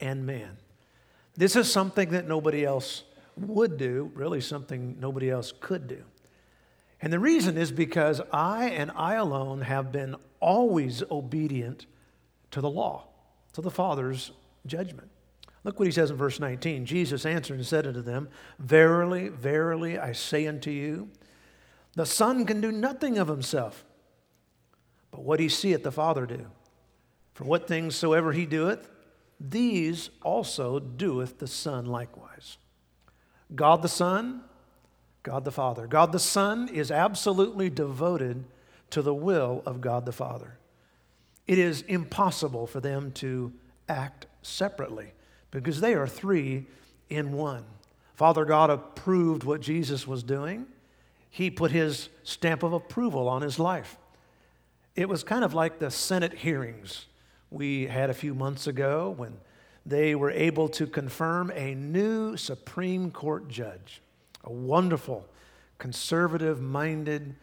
and 0.00 0.24
man. 0.24 0.56
This 1.36 1.56
is 1.56 1.70
something 1.70 2.10
that 2.10 2.26
nobody 2.26 2.64
else 2.64 3.04
would 3.36 3.76
do, 3.76 4.10
really, 4.14 4.40
something 4.40 4.96
nobody 4.98 5.30
else 5.30 5.52
could 5.60 5.86
do. 5.86 6.02
And 7.00 7.12
the 7.12 7.18
reason 7.18 7.56
is 7.56 7.70
because 7.70 8.20
I 8.32 8.70
and 8.70 8.90
I 8.96 9.14
alone 9.14 9.60
have 9.60 9.92
been 9.92 10.16
always 10.40 11.02
obedient 11.10 11.86
to 12.50 12.60
the 12.60 12.70
law, 12.70 13.04
to 13.52 13.60
the 13.60 13.70
Father's 13.70 14.32
judgment. 14.66 15.10
Look 15.64 15.78
what 15.78 15.86
he 15.86 15.92
says 15.92 16.10
in 16.10 16.16
verse 16.16 16.40
19. 16.40 16.86
Jesus 16.86 17.26
answered 17.26 17.56
and 17.56 17.66
said 17.66 17.86
unto 17.86 18.02
them, 18.02 18.28
Verily, 18.58 19.28
verily, 19.28 19.98
I 19.98 20.12
say 20.12 20.46
unto 20.46 20.70
you, 20.70 21.10
the 21.94 22.06
Son 22.06 22.46
can 22.46 22.60
do 22.60 22.70
nothing 22.70 23.18
of 23.18 23.28
himself, 23.28 23.84
but 25.10 25.22
what 25.22 25.40
he 25.40 25.48
seeth 25.48 25.82
the 25.82 25.92
Father 25.92 26.26
do. 26.26 26.46
For 27.34 27.44
what 27.44 27.66
things 27.66 27.96
soever 27.96 28.32
he 28.32 28.46
doeth, 28.46 28.88
these 29.40 30.10
also 30.22 30.78
doeth 30.78 31.38
the 31.38 31.46
Son 31.46 31.86
likewise. 31.86 32.58
God 33.54 33.82
the 33.82 33.88
Son, 33.88 34.42
God 35.22 35.44
the 35.44 35.52
Father. 35.52 35.86
God 35.86 36.12
the 36.12 36.18
Son 36.18 36.68
is 36.68 36.90
absolutely 36.90 37.70
devoted 37.70 38.44
to 38.90 39.02
the 39.02 39.14
will 39.14 39.62
of 39.66 39.80
God 39.80 40.06
the 40.06 40.12
Father. 40.12 40.58
It 41.46 41.58
is 41.58 41.82
impossible 41.82 42.66
for 42.66 42.80
them 42.80 43.12
to 43.12 43.52
act 43.88 44.26
separately 44.42 45.12
because 45.50 45.80
they 45.80 45.94
are 45.94 46.06
three 46.06 46.66
in 47.08 47.32
one. 47.32 47.64
Father 48.14 48.44
God 48.44 48.70
approved 48.70 49.44
what 49.44 49.60
Jesus 49.60 50.06
was 50.06 50.22
doing 50.22 50.66
he 51.30 51.50
put 51.50 51.70
his 51.70 52.08
stamp 52.24 52.62
of 52.62 52.72
approval 52.72 53.28
on 53.28 53.42
his 53.42 53.58
life. 53.58 53.96
It 54.96 55.08
was 55.08 55.22
kind 55.22 55.44
of 55.44 55.54
like 55.54 55.78
the 55.78 55.90
Senate 55.90 56.34
hearings 56.34 57.06
we 57.50 57.86
had 57.86 58.10
a 58.10 58.14
few 58.14 58.34
months 58.34 58.66
ago 58.66 59.14
when 59.16 59.34
they 59.86 60.14
were 60.14 60.30
able 60.30 60.68
to 60.70 60.86
confirm 60.86 61.50
a 61.54 61.74
new 61.74 62.36
Supreme 62.36 63.10
Court 63.10 63.48
judge, 63.48 64.02
a 64.44 64.52
wonderful, 64.52 65.26
conservative 65.78 66.60
minded 66.60 67.36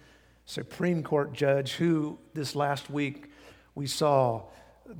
Supreme 0.45 1.01
Court 1.01 1.33
judge 1.33 1.73
who 1.73 2.19
this 2.33 2.55
last 2.55 2.89
week 2.89 3.31
we 3.73 3.87
saw 3.87 4.43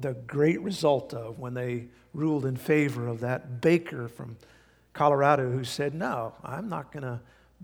the 0.01 0.13
great 0.13 0.61
result 0.61 1.13
of 1.13 1.39
when 1.39 1.53
they 1.53 1.87
ruled 2.13 2.45
in 2.45 2.55
favor 2.55 3.07
of 3.07 3.19
that 3.19 3.61
baker 3.61 4.07
from 4.07 4.37
Colorado 4.93 5.51
who 5.51 5.63
said, 5.63 5.93
No, 5.93 6.33
I'm 6.43 6.69
not 6.69 6.91
going 6.91 7.03
to 7.03 7.19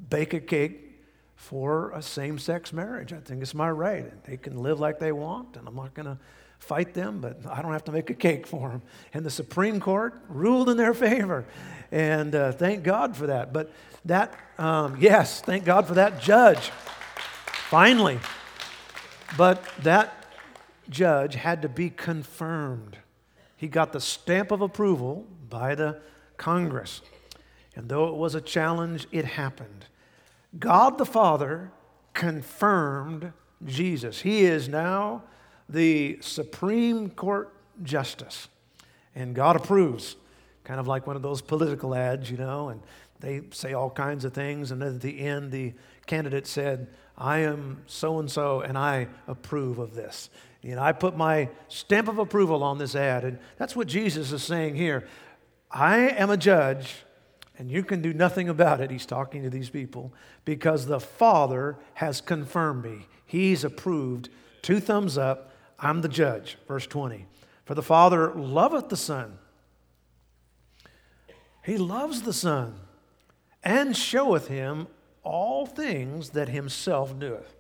bake 0.10 0.34
a 0.34 0.40
cake 0.40 0.92
for 1.36 1.92
a 1.92 2.02
same 2.02 2.38
sex 2.38 2.72
marriage. 2.72 3.14
I 3.14 3.18
think 3.18 3.42
it's 3.42 3.56
my 3.56 3.72
right. 3.72 4.24
They 4.26 4.38
can 4.38 4.62
live 4.62 4.80
like 4.80 5.00
they 5.00 5.12
want, 5.12 5.58
and 5.58 5.68
I'm 5.68 5.76
not 5.76 5.94
going 5.94 6.06
to 6.06 6.18
fight 6.60 6.94
them, 6.94 7.20
but 7.20 7.40
I 7.50 7.62
don't 7.64 7.72
have 7.72 7.86
to 7.86 7.92
make 7.92 8.12
a 8.12 8.14
cake 8.14 8.46
for 8.46 8.70
them. 8.70 8.84
And 9.14 9.26
the 9.26 9.32
Supreme 9.32 9.80
Court 9.80 10.14
ruled 10.30 10.70
in 10.70 10.78
their 10.78 10.94
favor. 10.94 11.46
And 11.92 12.36
uh, 12.36 12.52
thank 12.52 12.84
God 12.84 13.18
for 13.18 13.28
that. 13.28 13.52
But 13.52 13.72
that, 14.06 14.36
um, 14.60 14.98
yes, 15.00 15.42
thank 15.42 15.66
God 15.66 15.88
for 15.88 15.96
that 15.96 16.22
judge. 16.22 16.72
Finally. 17.70 18.20
But 19.38 19.64
that 19.82 20.21
judge 20.90 21.36
had 21.36 21.62
to 21.62 21.70
be 21.70 21.90
confirmed. 21.90 22.98
He 23.56 23.68
got 23.68 23.94
the 23.94 24.02
stamp 24.02 24.52
of 24.52 24.62
approval 24.62 25.28
by 25.50 25.76
the 25.76 26.02
Congress. 26.38 27.02
And 27.76 27.88
though 27.88 28.08
it 28.08 28.16
was 28.16 28.36
a 28.36 28.42
challenge, 28.42 29.08
it 29.12 29.26
happened. 29.26 29.86
God 30.60 30.98
the 30.98 31.06
Father 31.06 31.72
confirmed 32.14 33.32
Jesus. 33.66 34.22
He 34.22 34.42
is 34.42 34.68
now 34.68 35.24
the 35.70 36.18
Supreme 36.22 37.10
Court 37.10 37.54
Justice. 37.84 38.50
And 39.16 39.36
God 39.36 39.56
approves, 39.56 40.16
kind 40.64 40.80
of 40.80 40.88
like 40.88 41.08
one 41.08 41.16
of 41.16 41.22
those 41.22 41.42
political 41.42 41.96
ads, 41.96 42.30
you 42.30 42.38
know, 42.38 42.70
and 42.70 42.82
they 43.20 43.42
say 43.52 43.74
all 43.74 43.90
kinds 43.90 44.26
of 44.26 44.34
things. 44.34 44.72
And 44.72 44.82
then 44.82 44.96
at 44.96 45.02
the 45.02 45.20
end, 45.20 45.52
the 45.52 45.74
candidate 46.06 46.48
said, 46.48 46.88
I 47.18 47.40
am 47.40 47.84
so 47.86 48.20
and 48.20 48.30
so, 48.30 48.62
and 48.62 48.78
I 48.78 49.08
approve 49.28 49.78
of 49.78 49.94
this. 49.94 50.30
You 50.62 50.76
know, 50.76 50.82
I 50.82 50.92
put 50.92 51.18
my 51.18 51.50
stamp 51.68 52.08
of 52.08 52.20
approval 52.20 52.64
on 52.64 52.78
this 52.78 52.96
ad. 52.96 53.24
And 53.24 53.40
that's 53.58 53.76
what 53.76 53.88
Jesus 53.88 54.32
is 54.32 54.44
saying 54.44 54.76
here. 54.76 55.08
I 55.72 56.10
am 56.10 56.30
a 56.30 56.38
judge 56.38 57.04
and 57.58 57.72
you 57.72 57.84
can 57.84 58.02
do 58.02 58.12
nothing 58.12 58.50
about 58.50 58.82
it, 58.82 58.90
he's 58.90 59.06
talking 59.06 59.44
to 59.44 59.50
these 59.50 59.70
people, 59.70 60.12
because 60.46 60.88
the 60.88 61.00
Father 61.00 61.78
has 61.94 62.20
confirmed 62.20 62.84
me. 62.84 63.06
He's 63.24 63.64
approved. 63.64 64.30
Two 64.64 64.80
thumbs 64.80 65.16
up. 65.16 65.52
I'm 65.78 66.02
the 66.02 66.10
judge. 66.10 66.58
Verse 66.68 66.88
20. 66.88 67.28
For 67.66 67.76
the 67.76 67.84
Father 67.84 68.34
loveth 68.34 68.90
the 68.90 68.98
Son. 68.98 69.38
He 71.64 71.78
loves 71.78 72.24
the 72.24 72.34
Son 72.34 72.80
and 73.64 73.96
showeth 73.96 74.48
him 74.48 74.88
all 75.22 75.68
things 75.68 76.32
that 76.32 76.50
himself 76.50 77.20
doeth. 77.20 77.56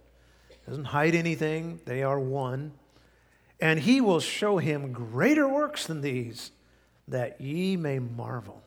Doesn't 0.67 0.86
hide 0.86 1.13
anything, 1.13 1.79
they 1.86 2.01
are 2.01 2.20
one. 2.20 2.72
And 3.62 3.80
he 3.80 4.01
will 4.01 4.20
show 4.20 4.58
him 4.58 4.91
greater 4.91 5.48
works 5.48 5.86
than 5.86 6.01
these, 6.01 6.51
that 7.08 7.39
ye 7.39 7.77
may 7.77 8.00
marvel. 8.00 8.63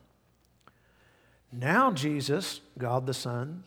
Now, 1.51 1.91
Jesus, 1.91 2.61
God 2.77 3.05
the 3.05 3.13
Son, 3.13 3.65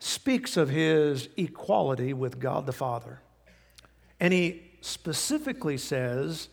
speaks 0.00 0.56
of 0.56 0.70
his 0.70 1.28
equality 1.36 2.12
with 2.12 2.40
God 2.40 2.66
the 2.66 2.72
Father. 2.72 3.20
And 4.18 4.32
he 4.32 4.62
specifically 4.80 5.78
says 5.78 6.48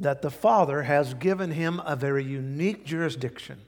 that 0.00 0.20
the 0.20 0.30
Father 0.30 0.82
has 0.82 1.14
given 1.14 1.52
him 1.52 1.80
a 1.84 1.94
very 1.94 2.24
unique 2.24 2.84
jurisdiction. 2.84 3.60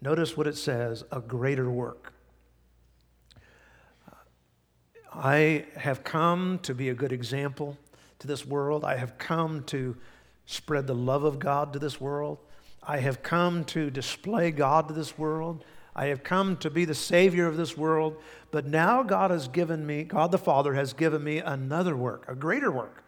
Notice 0.00 0.36
what 0.36 0.46
it 0.46 0.56
says 0.56 1.04
a 1.12 1.20
greater 1.20 1.70
work. 1.70 2.12
I 5.12 5.66
have 5.76 6.02
come 6.02 6.58
to 6.62 6.74
be 6.74 6.88
a 6.88 6.94
good 6.94 7.12
example 7.12 7.78
to 8.20 8.26
this 8.26 8.46
world. 8.46 8.84
I 8.84 8.96
have 8.96 9.18
come 9.18 9.64
to 9.64 9.96
spread 10.46 10.86
the 10.86 10.94
love 10.94 11.24
of 11.24 11.38
God 11.38 11.72
to 11.72 11.78
this 11.78 12.00
world. 12.00 12.38
I 12.82 12.98
have 12.98 13.22
come 13.22 13.64
to 13.66 13.90
display 13.90 14.50
God 14.50 14.88
to 14.88 14.94
this 14.94 15.16
world. 15.16 15.64
I 15.96 16.06
have 16.06 16.22
come 16.22 16.56
to 16.58 16.70
be 16.70 16.84
the 16.84 16.94
Savior 16.94 17.46
of 17.46 17.56
this 17.56 17.76
world. 17.76 18.16
But 18.50 18.66
now 18.66 19.02
God 19.02 19.30
has 19.30 19.48
given 19.48 19.86
me, 19.86 20.04
God 20.04 20.32
the 20.32 20.38
Father 20.38 20.74
has 20.74 20.92
given 20.92 21.22
me 21.22 21.38
another 21.38 21.96
work, 21.96 22.24
a 22.28 22.34
greater 22.34 22.70
work. 22.70 23.04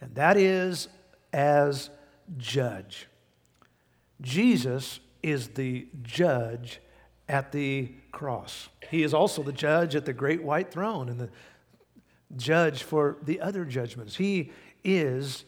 And 0.00 0.14
that 0.14 0.36
is 0.36 0.88
as 1.32 1.90
judge. 2.36 3.06
Jesus 4.20 5.00
is 5.22 5.48
the 5.48 5.86
judge 6.02 6.80
at 7.28 7.52
the 7.52 7.92
cross. 8.12 8.68
He 8.90 9.02
is 9.02 9.12
also 9.12 9.42
the 9.42 9.52
judge 9.52 9.94
at 9.94 10.04
the 10.04 10.12
great 10.12 10.42
white 10.42 10.70
throne 10.70 11.08
and 11.08 11.20
the 11.20 11.28
judge 12.34 12.82
for 12.82 13.18
the 13.22 13.40
other 13.40 13.64
judgments. 13.64 14.16
He 14.16 14.50
is 14.82 15.44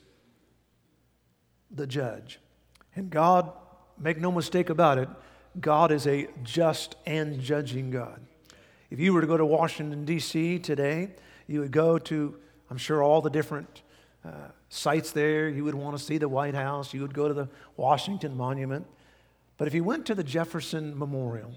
the 1.70 1.86
judge. 1.86 2.40
And 2.94 3.10
God, 3.10 3.52
make 3.98 4.18
no 4.18 4.30
mistake 4.30 4.70
about 4.70 4.98
it, 4.98 5.08
God 5.60 5.90
is 5.90 6.06
a 6.06 6.28
just 6.42 6.96
and 7.06 7.40
judging 7.40 7.90
God. 7.90 8.20
If 8.90 9.00
you 9.00 9.12
were 9.12 9.20
to 9.20 9.26
go 9.26 9.36
to 9.36 9.44
Washington, 9.44 10.04
D.C. 10.04 10.60
today, 10.60 11.10
you 11.46 11.60
would 11.60 11.72
go 11.72 11.98
to, 11.98 12.36
I'm 12.70 12.78
sure, 12.78 13.02
all 13.02 13.20
the 13.20 13.30
different 13.30 13.82
uh, 14.24 14.48
sites 14.68 15.12
there. 15.12 15.48
You 15.48 15.64
would 15.64 15.74
want 15.74 15.96
to 15.96 16.02
see 16.02 16.18
the 16.18 16.28
White 16.28 16.54
House. 16.54 16.94
You 16.94 17.02
would 17.02 17.14
go 17.14 17.28
to 17.28 17.34
the 17.34 17.48
Washington 17.76 18.36
Monument. 18.36 18.86
But 19.56 19.68
if 19.68 19.74
you 19.74 19.84
went 19.84 20.06
to 20.06 20.14
the 20.14 20.24
Jefferson 20.24 20.98
Memorial, 20.98 21.52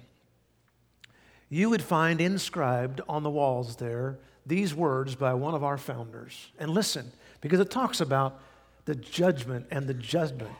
you 1.49 1.69
would 1.69 1.83
find 1.83 2.19
inscribed 2.19 3.01
on 3.07 3.23
the 3.23 3.29
walls 3.29 3.75
there 3.75 4.17
these 4.45 4.73
words 4.73 5.15
by 5.15 5.33
one 5.33 5.53
of 5.53 5.63
our 5.63 5.77
founders. 5.77 6.51
And 6.57 6.71
listen, 6.71 7.11
because 7.41 7.59
it 7.59 7.69
talks 7.69 8.01
about 8.01 8.39
the 8.85 8.95
judgment 8.95 9.67
and 9.71 9.87
the 9.87 9.93
judgment 9.93 10.51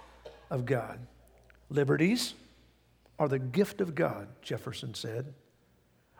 of 0.49 0.65
God. 0.65 0.99
Liberties 1.69 2.33
are 3.17 3.27
the 3.27 3.39
gift 3.39 3.81
of 3.81 3.95
God, 3.95 4.27
Jefferson 4.41 4.93
said. 4.93 5.33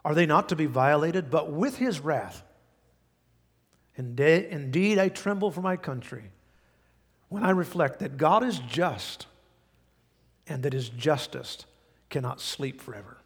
Are 0.04 0.16
they 0.16 0.26
not 0.26 0.50
to 0.50 0.56
be 0.56 0.66
violated? 0.66 1.30
But 1.30 1.52
with 1.52 1.78
his 1.78 2.00
wrath. 2.00 2.44
Indeed, 3.96 4.98
I 4.98 5.10
tremble 5.10 5.52
for 5.52 5.62
my 5.62 5.76
country 5.76 6.32
when 7.30 7.44
I 7.44 7.52
reflect 7.52 8.00
that 8.00 8.18
God 8.18 8.44
is 8.44 8.60
just 8.60 9.28
and 10.48 10.64
that 10.64 10.74
his 10.74 10.90
justice 10.90 11.66
cannot 12.10 12.42
sleep 12.42 12.82
forever. 12.82 13.18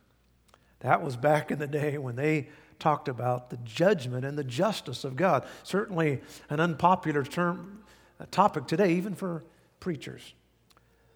That 0.82 1.02
was 1.02 1.16
back 1.16 1.50
in 1.50 1.60
the 1.60 1.68
day 1.68 1.98
when 1.98 2.16
they 2.16 2.50
talked 2.80 3.08
about 3.08 3.50
the 3.50 3.58
judgment 3.58 4.26
and 4.26 4.38
the 4.38 4.44
justice 4.44 5.04
of 5.04 5.16
God. 5.16 5.46
Certainly 5.64 6.22
an 6.50 6.60
unpopular 6.60 7.24
term, 7.24 7.84
uh, 8.20 8.26
topic 8.32 8.68
today, 8.68 8.94
even 8.94 9.16
for 9.16 9.44
preachers. 9.80 10.34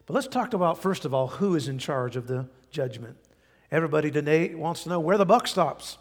But 0.05 0.13
let's 0.13 0.27
talk 0.27 0.53
about, 0.53 0.81
first 0.81 1.05
of 1.05 1.13
all, 1.13 1.27
who 1.27 1.55
is 1.55 1.67
in 1.67 1.77
charge 1.77 2.15
of 2.15 2.27
the 2.27 2.47
judgment. 2.71 3.17
Everybody 3.71 4.09
today 4.09 4.55
wants 4.55 4.83
to 4.83 4.89
know 4.89 4.99
where 4.99 5.17
the 5.17 5.25
buck 5.25 5.47
stops. 5.47 5.97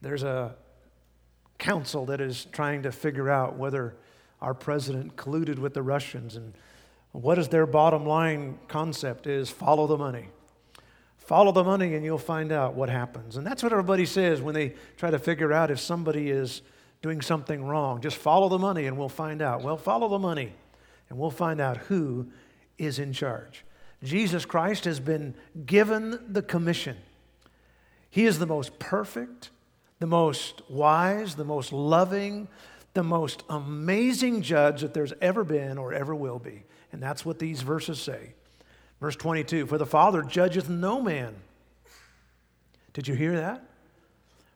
There's 0.00 0.22
a 0.22 0.54
counsel 1.58 2.06
that 2.06 2.20
is 2.20 2.46
trying 2.52 2.82
to 2.82 2.92
figure 2.92 3.30
out 3.30 3.56
whether 3.56 3.96
our 4.40 4.54
president 4.54 5.16
colluded 5.16 5.58
with 5.58 5.74
the 5.74 5.82
Russians 5.82 6.36
and 6.36 6.54
what 7.12 7.38
is 7.38 7.48
their 7.48 7.66
bottom 7.66 8.06
line 8.06 8.58
concept 8.68 9.26
is 9.26 9.50
follow 9.50 9.86
the 9.86 9.98
money. 9.98 10.28
Follow 11.32 11.50
the 11.50 11.64
money 11.64 11.94
and 11.94 12.04
you'll 12.04 12.18
find 12.18 12.52
out 12.52 12.74
what 12.74 12.90
happens. 12.90 13.38
And 13.38 13.46
that's 13.46 13.62
what 13.62 13.72
everybody 13.72 14.04
says 14.04 14.42
when 14.42 14.54
they 14.54 14.74
try 14.98 15.10
to 15.10 15.18
figure 15.18 15.50
out 15.50 15.70
if 15.70 15.80
somebody 15.80 16.28
is 16.28 16.60
doing 17.00 17.22
something 17.22 17.64
wrong. 17.64 18.02
Just 18.02 18.18
follow 18.18 18.50
the 18.50 18.58
money 18.58 18.84
and 18.84 18.98
we'll 18.98 19.08
find 19.08 19.40
out. 19.40 19.62
Well, 19.62 19.78
follow 19.78 20.08
the 20.08 20.18
money 20.18 20.52
and 21.08 21.18
we'll 21.18 21.30
find 21.30 21.58
out 21.58 21.78
who 21.78 22.26
is 22.76 22.98
in 22.98 23.14
charge. 23.14 23.64
Jesus 24.02 24.44
Christ 24.44 24.84
has 24.84 25.00
been 25.00 25.34
given 25.64 26.22
the 26.28 26.42
commission. 26.42 26.98
He 28.10 28.26
is 28.26 28.38
the 28.38 28.44
most 28.44 28.78
perfect, 28.78 29.48
the 30.00 30.06
most 30.06 30.60
wise, 30.68 31.36
the 31.36 31.46
most 31.46 31.72
loving, 31.72 32.46
the 32.92 33.04
most 33.04 33.42
amazing 33.48 34.42
judge 34.42 34.82
that 34.82 34.92
there's 34.92 35.14
ever 35.22 35.44
been 35.44 35.78
or 35.78 35.94
ever 35.94 36.14
will 36.14 36.38
be. 36.38 36.64
And 36.92 37.02
that's 37.02 37.24
what 37.24 37.38
these 37.38 37.62
verses 37.62 37.98
say. 37.98 38.34
Verse 39.02 39.16
22 39.16 39.66
For 39.66 39.78
the 39.78 39.84
Father 39.84 40.22
judgeth 40.22 40.68
no 40.68 41.02
man. 41.02 41.34
Did 42.92 43.08
you 43.08 43.14
hear 43.14 43.34
that? 43.34 43.64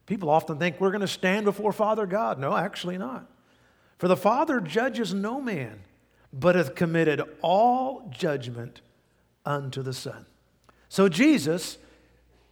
People 0.06 0.30
often 0.30 0.56
think 0.58 0.80
we're 0.80 0.92
going 0.92 1.00
to 1.00 1.08
stand 1.08 1.44
before 1.44 1.72
Father 1.72 2.06
God. 2.06 2.38
No, 2.38 2.56
actually 2.56 2.96
not. 2.96 3.26
For 3.98 4.06
the 4.06 4.16
Father 4.16 4.60
judges 4.60 5.12
no 5.12 5.40
man, 5.40 5.80
but 6.32 6.54
hath 6.54 6.76
committed 6.76 7.22
all 7.42 8.08
judgment 8.16 8.82
unto 9.44 9.82
the 9.82 9.92
Son. 9.92 10.26
So 10.88 11.08
Jesus 11.08 11.78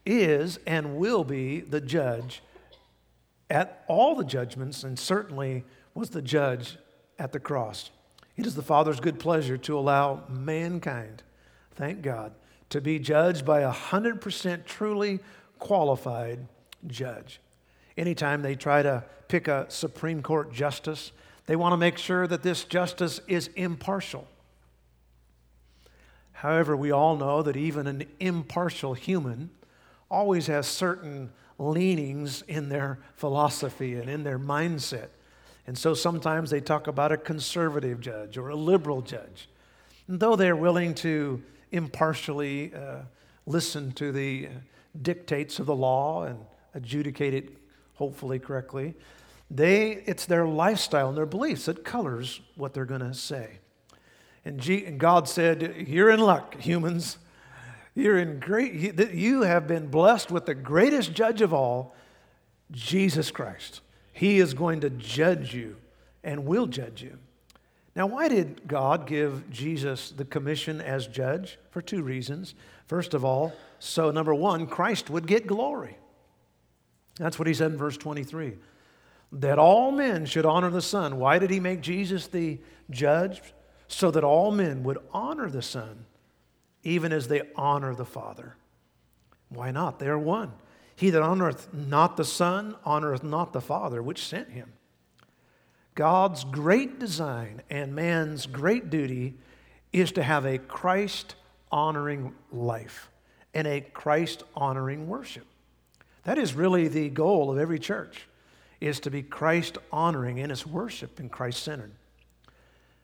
is 0.05 0.59
and 0.67 0.97
will 0.97 1.23
be 1.23 1.61
the 1.61 1.81
judge 1.81 2.43
at 3.49 3.85
all 3.87 4.17
the 4.17 4.25
judgments, 4.25 4.83
and 4.83 4.99
certainly 4.99 5.65
was 5.95 6.11
the 6.11 6.23
judge 6.23 6.77
at 7.21 7.31
the 7.31 7.39
cross. 7.39 7.91
It 8.37 8.47
is 8.47 8.57
the 8.57 8.63
Father's 8.63 8.99
good 8.99 9.21
pleasure 9.21 9.57
to 9.59 9.79
allow 9.79 10.25
mankind, 10.29 11.23
thank 11.77 12.03
God, 12.03 12.33
to 12.71 12.81
be 12.81 12.99
judged 12.99 13.45
by 13.45 13.61
a 13.61 13.73
100% 13.73 14.65
truly 14.65 15.21
qualified 15.59 16.47
judge. 16.87 17.41
Anytime 17.97 18.43
they 18.43 18.55
try 18.55 18.83
to 18.83 19.05
pick 19.29 19.49
a 19.49 19.67
Supreme 19.69 20.23
Court 20.23 20.53
justice, 20.53 21.13
they 21.47 21.57
want 21.57 21.73
to 21.73 21.77
make 21.77 21.99
sure 21.99 22.27
that 22.27 22.43
this 22.43 22.65
justice 22.65 23.21
is 23.29 23.49
impartial. 23.55 24.27
However, 26.33 26.77
we 26.77 26.91
all 26.91 27.17
know 27.17 27.43
that 27.43 27.57
even 27.57 27.87
an 27.87 28.05
impartial 28.21 28.95
human 28.95 29.51
always 30.11 30.47
has 30.49 30.67
certain 30.67 31.31
leanings 31.59 32.43
in 32.43 32.69
their 32.69 32.99
philosophy 33.15 33.95
and 33.95 34.11
in 34.11 34.25
their 34.25 34.39
mindset. 34.39 35.09
And 35.67 35.79
so 35.79 35.95
sometimes 35.95 36.51
they 36.51 36.61
talk 36.61 36.87
about 36.87 37.13
a 37.13 37.17
conservative 37.17 38.01
judge 38.01 38.37
or 38.37 38.49
a 38.49 38.57
liberal 38.57 39.01
judge. 39.01 39.49
And 40.07 40.21
though 40.21 40.37
they're 40.37 40.57
willing 40.57 40.95
to 40.97 41.43
impartially 41.73 42.73
uh, 42.75 43.03
listen 43.47 43.93
to 43.93 44.13
the 44.13 44.49
dictates 45.01 45.59
of 45.59 45.67
the 45.67 45.75
law 45.75 46.25
and 46.25 46.39
adjudicate 46.75 47.35
it 47.35 47.51
hopefully 47.95 48.39
correctly, 48.39 48.95
they, 49.51 50.03
it's 50.07 50.27
their 50.27 50.47
lifestyle 50.47 51.09
and 51.09 51.17
their 51.17 51.27
beliefs 51.27 51.67
that 51.67 51.85
colors 51.85 52.41
what 52.57 52.75
they're 52.75 52.85
going 52.85 53.01
to 53.01 53.15
say. 53.15 53.59
And, 54.45 54.61
G, 54.61 54.85
and 54.85 54.99
God 54.99 55.29
said, 55.29 55.87
You're 55.87 56.11
in 56.11 56.21
luck, 56.21 56.61
humans. 56.61 57.19
You're 57.95 58.19
in 58.19 58.41
great, 58.41 58.75
you 59.15 59.43
have 59.43 59.69
been 59.69 59.87
blessed 59.87 60.31
with 60.31 60.47
the 60.47 60.55
greatest 60.55 61.13
judge 61.13 61.41
of 61.41 61.55
all, 61.55 61.95
Jesus 62.73 63.31
Christ. 63.31 63.83
He 64.13 64.41
is 64.41 64.53
going 64.53 64.81
to 64.81 64.91
judge 64.91 65.55
you 65.55 65.77
and 66.25 66.45
will 66.45 66.67
judge 66.67 67.03
you. 67.03 67.19
Now, 67.97 68.07
why 68.07 68.29
did 68.29 68.67
God 68.67 69.07
give 69.07 69.49
Jesus 69.51 70.11
the 70.11 70.25
commission 70.25 70.81
as 70.81 71.07
judge? 71.07 71.59
For 71.71 71.81
two 71.81 72.03
reasons. 72.03 72.55
First 72.87 73.15
of 73.15 73.25
all, 73.25 73.53
so 73.79 74.11
number 74.11 74.35
one, 74.35 74.67
Christ 74.67 75.11
would 75.11 75.27
get 75.27 75.47
glory. 75.47 75.97
That's 77.17 77.39
what 77.39 77.47
he 77.47 77.55
said 77.55 77.73
in 77.73 77.79
verse 77.79 77.97
23 77.97 78.55
that 79.33 79.59
all 79.59 79.91
men 79.91 80.27
should 80.27 80.47
honor 80.47 80.71
the 80.71 80.83
Son. 80.83 81.19
Why 81.19 81.39
did 81.39 81.51
he 81.51 81.59
make 81.59 81.81
Jesus 81.81 82.29
the 82.29 82.61
judge? 82.91 83.43
So 83.89 84.11
that 84.13 84.25
all 84.25 84.51
men 84.51 84.85
would 84.85 84.99
honor 85.13 85.51
the 85.51 85.63
Son, 85.63 86.07
even 86.85 87.13
as 87.13 87.29
they 87.29 87.43
honor 87.57 87.95
the 87.95 88.05
Father. 88.05 88.57
Why 89.49 89.71
not? 89.71 89.99
They 89.99 90.07
are 90.07 90.19
one. 90.19 90.53
He 90.97 91.11
that 91.11 91.23
honoreth 91.23 91.73
not 91.73 92.17
the 92.17 92.25
Son 92.25 92.77
honoreth 92.87 93.25
not 93.25 93.53
the 93.53 93.61
Father 93.61 94.03
which 94.03 94.25
sent 94.25 94.51
him. 94.51 94.73
God's 95.95 96.45
great 96.45 96.99
design 96.99 97.63
and 97.71 97.95
man's 97.95 98.47
great 98.47 98.91
duty 98.91 99.35
is 99.93 100.13
to 100.13 100.23
have 100.23 100.45
a 100.45 100.59
Christ 100.59 101.37
honoring 101.71 102.35
life 102.51 103.11
and 103.55 103.67
a 103.67 103.81
Christ 103.81 104.43
honoring 104.57 105.09
worship. 105.09 105.47
That 106.25 106.39
is 106.39 106.55
really 106.55 106.89
the 106.89 107.11
goal 107.11 107.51
of 107.51 107.59
every 107.59 107.79
church 107.79 108.27
is 108.81 108.99
to 109.01 109.11
be 109.11 109.23
Christ 109.23 109.79
honoring 109.93 110.39
in 110.39 110.51
its 110.51 110.67
worship 110.67 111.21
and 111.21 111.31
Christ 111.31 111.63
centered. 111.63 111.93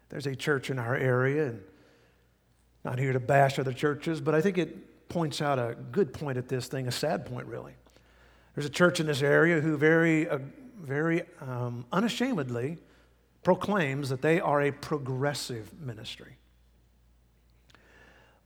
There's 0.09 0.27
a 0.27 0.35
church 0.35 0.71
in 0.71 0.79
our 0.79 0.97
area 0.97 1.47
and 1.47 1.63
not 2.85 2.99
here 2.99 3.13
to 3.13 3.21
bash 3.21 3.59
other 3.59 3.73
churches, 3.73 4.21
but 4.21 4.35
I 4.35 4.41
think 4.41 4.59
it 4.59 5.09
points 5.09 5.41
out 5.41 5.59
a 5.59 5.77
good 5.93 6.13
point 6.13 6.39
at 6.39 6.49
this 6.49 6.67
thing, 6.67 6.89
a 6.89 6.93
sad 6.93 7.27
point 7.27 7.47
really. 7.47 7.75
There's 8.55 8.67
a 8.67 8.71
church 8.71 8.99
in 8.99 9.07
this 9.07 9.23
area 9.23 9.61
who 9.61 9.77
very, 9.77 10.27
very 10.83 11.23
um, 11.41 11.85
unashamedly 11.93 12.79
proclaims 13.43 14.09
that 14.11 14.23
they 14.23 14.41
are 14.41 14.63
a 14.63 14.71
progressive 14.71 15.73
ministry. 15.81 16.37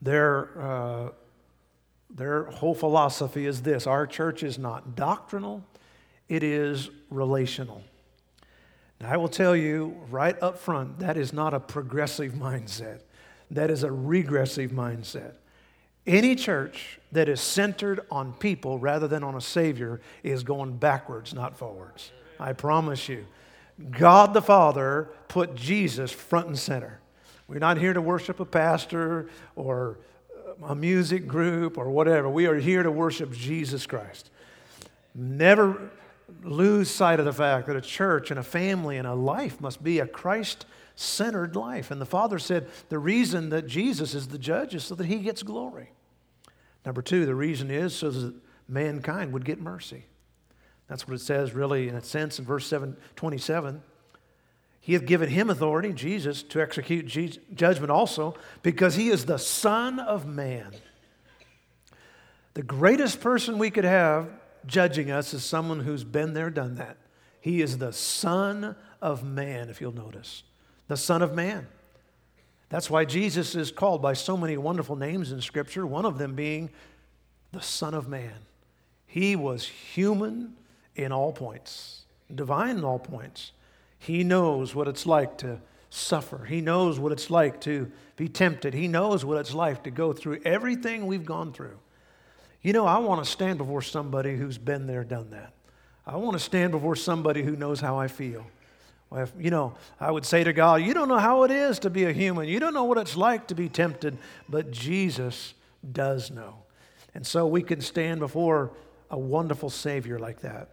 Their, 0.01 0.61
uh, 0.61 1.09
their 2.11 2.45
whole 2.45 2.75
philosophy 2.75 3.47
is 3.47 3.63
this 3.63 3.87
our 3.87 4.07
church 4.07 4.43
is 4.43 4.59
not 4.59 4.95
doctrinal, 4.95 5.65
it 6.29 6.43
is 6.43 6.91
relational. 7.11 7.83
Now, 9.01 9.13
I 9.13 9.17
will 9.17 9.29
tell 9.29 9.57
you 9.57 9.97
right 10.11 10.41
up 10.43 10.59
front 10.59 10.99
that 11.01 11.17
is 11.17 11.33
not 11.33 11.55
a 11.55 11.61
progressive 11.61 12.33
mindset, 12.35 13.01
that 13.51 13.71
is 13.71 13.83
a 13.83 13.91
regressive 13.91 14.71
mindset. 14.71 15.37
Any 16.07 16.35
church 16.35 17.01
that 17.13 17.31
is 17.31 17.41
centered 17.41 18.01
on 18.11 18.35
people 18.35 18.79
rather 18.79 19.09
than 19.09 19.25
on 19.25 19.35
a 19.35 19.41
Savior 19.41 20.03
is 20.23 20.43
going 20.43 20.77
backwards, 20.77 21.33
not 21.33 21.57
forwards. 21.57 22.13
I 22.39 22.53
promise 22.53 23.09
you. 23.09 23.27
God 23.91 24.35
the 24.35 24.43
Father 24.43 25.09
put 25.29 25.55
Jesus 25.55 26.13
front 26.13 26.47
and 26.47 26.59
center. 26.59 27.01
We're 27.49 27.59
not 27.59 27.77
here 27.77 27.93
to 27.93 28.01
worship 28.01 28.41
a 28.41 28.45
pastor 28.45 29.29
or 29.57 29.99
a 30.63 30.75
music 30.75 31.27
group 31.27 31.77
or 31.77 31.91
whatever. 31.91 32.29
We 32.29 32.47
are 32.47 32.57
here 32.57 32.83
to 32.83 32.91
worship 32.91 33.33
Jesus 33.33 33.87
Christ. 33.87 34.31
Never 35.15 35.91
lose 36.43 36.91
sight 36.91 37.19
of 37.19 37.27
the 37.27 37.33
fact 37.33 37.67
that 37.67 37.77
a 37.77 37.81
church 37.81 38.31
and 38.31 38.39
a 38.39 38.45
family 38.45 38.97
and 38.97 39.07
a 39.07 39.15
life 39.15 39.61
must 39.61 39.83
be 39.83 39.99
a 39.99 40.07
Christ 40.07 40.67
centered 40.95 41.57
life. 41.57 41.91
And 41.91 42.01
the 42.01 42.07
Father 42.07 42.39
said 42.39 42.69
the 42.89 42.99
reason 42.99 43.51
that 43.51 43.67
Jesus 43.67 44.15
is 44.15 44.29
the 44.29 44.39
judge 44.39 44.75
is 44.75 44.85
so 44.85 44.95
that 44.95 45.07
he 45.07 45.19
gets 45.19 45.43
glory. 45.43 45.91
Number 46.85 47.03
two, 47.03 47.27
the 47.27 47.35
reason 47.35 47.71
is 47.71 47.95
so 47.95 48.11
that 48.11 48.35
mankind 48.69 49.33
would 49.33 49.45
get 49.45 49.61
mercy. 49.61 50.07
That's 50.95 51.09
what 51.09 51.17
it 51.17 51.23
says, 51.23 51.55
really, 51.55 51.89
in 51.89 51.97
a 51.97 52.01
sense, 52.05 52.39
in 52.39 52.45
verse 52.45 52.69
7, 52.69 52.97
27. 53.17 53.83
He 54.81 54.93
hath 54.93 55.07
given 55.07 55.29
him 55.29 55.51
authority, 55.51 55.93
Jesus, 55.93 56.45
to 56.45 56.63
execute 56.63 57.09
judgment 57.53 57.91
also, 57.91 58.37
because 58.63 58.95
he 58.95 59.09
is 59.09 59.27
the 59.27 59.41
Son 59.41 59.99
of 59.99 60.25
Man. 60.25 60.71
The 62.53 62.63
greatest 62.63 63.21
person 63.21 63.59
we 63.59 63.73
could 63.73 63.83
have 63.83 64.29
judging 64.67 65.11
us 65.11 65.35
is 65.35 65.43
someone 65.43 65.81
who's 65.81 66.05
been 66.05 66.33
there, 66.33 66.49
done 66.49 66.77
that. 66.77 66.97
He 67.41 67.61
is 67.61 67.79
the 67.79 67.93
Son 67.93 68.77
of 69.03 69.25
Man, 69.25 69.71
if 69.71 69.81
you'll 69.81 69.91
notice. 69.91 70.45
The 70.87 70.97
Son 70.97 71.23
of 71.23 71.35
Man. 71.35 71.67
That's 72.69 72.89
why 72.89 73.05
Jesus 73.05 73.57
is 73.57 73.73
called 73.73 74.01
by 74.01 74.13
so 74.13 74.37
many 74.37 74.57
wonderful 74.57 74.95
names 74.95 75.33
in 75.33 75.41
Scripture, 75.41 75.89
one 75.89 76.05
of 76.05 76.19
them 76.19 76.37
being 76.37 76.71
the 77.51 77.63
Son 77.63 77.95
of 77.95 78.07
Man. 78.07 78.47
He 79.09 79.35
was 79.35 79.67
human 79.67 80.55
in 80.97 81.13
all 81.13 81.33
points, 81.33 82.05
divine 82.35 82.79
in 82.79 82.85
all 82.85 82.99
points. 82.99 83.53
He 83.99 84.25
knows 84.25 84.75
what 84.75 84.89
it's 84.89 85.07
like 85.07 85.39
to 85.39 85.61
suffer. 85.91 86.45
He 86.45 86.61
knows 86.61 86.99
what 86.99 87.13
it's 87.13 87.31
like 87.31 87.61
to 87.63 87.91
be 88.17 88.29
tempted. 88.29 88.75
He 88.75 88.89
knows 88.89 89.25
what 89.25 89.39
it's 89.39 89.55
like 89.55 89.85
to 89.85 89.91
go 89.91 90.13
through 90.13 90.41
everything 90.45 91.07
we've 91.07 91.25
gone 91.25 91.53
through. 91.53 91.79
You 92.63 92.73
know, 92.73 92.87
I 92.87 92.99
want 92.99 93.25
to 93.25 93.31
stand 93.31 93.59
before 93.59 93.83
somebody 93.83 94.37
who's 94.37 94.59
been 94.59 94.87
there, 94.87 95.05
done 95.05 95.31
that. 95.31 95.53
I 96.07 96.17
want 96.17 96.33
to 96.35 96.39
stand 96.39 96.73
before 96.73 96.97
somebody 96.97 97.43
who 97.43 97.57
knows 97.57 97.81
how 97.81 97.99
I 97.99 98.09
feel. 98.09 98.45
Well, 99.11 99.29
you 99.39 99.51
know, 99.51 99.75
I 100.01 100.11
would 100.11 100.25
say 100.25 100.45
to 100.45 100.53
God, 100.53 100.83
You 100.83 100.93
don't 100.93 101.09
know 101.09 101.19
how 101.19 101.45
it 101.45 101.51
is 101.51 101.79
to 101.81 101.91
be 101.91 102.05
a 102.05 102.13
human. 102.13 102.49
You 102.49 102.61
don't 102.61 102.75
know 102.75 102.85
what 102.85 102.99
it's 102.99 103.17
like 103.17 103.47
to 103.49 103.55
be 103.55 103.69
tempted, 103.69 104.19
but 104.49 104.71
Jesus 104.71 105.55
does 105.93 106.31
know. 106.31 106.57
And 107.15 107.27
so 107.27 107.47
we 107.47 107.63
can 107.63 107.81
stand 107.81 108.21
before 108.21 108.73
a 109.15 109.19
wonderful 109.19 109.71
Savior 109.71 110.19
like 110.19 110.41
that. 110.41 110.73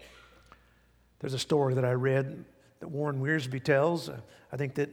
There's 1.19 1.35
a 1.35 1.39
story 1.39 1.75
that 1.75 1.85
I 1.85 1.91
read 1.91 2.43
that 2.79 2.87
Warren 2.87 3.21
Wiersbe 3.21 3.63
tells, 3.63 4.09
uh, 4.09 4.19
I 4.51 4.57
think 4.57 4.73
that 4.75 4.89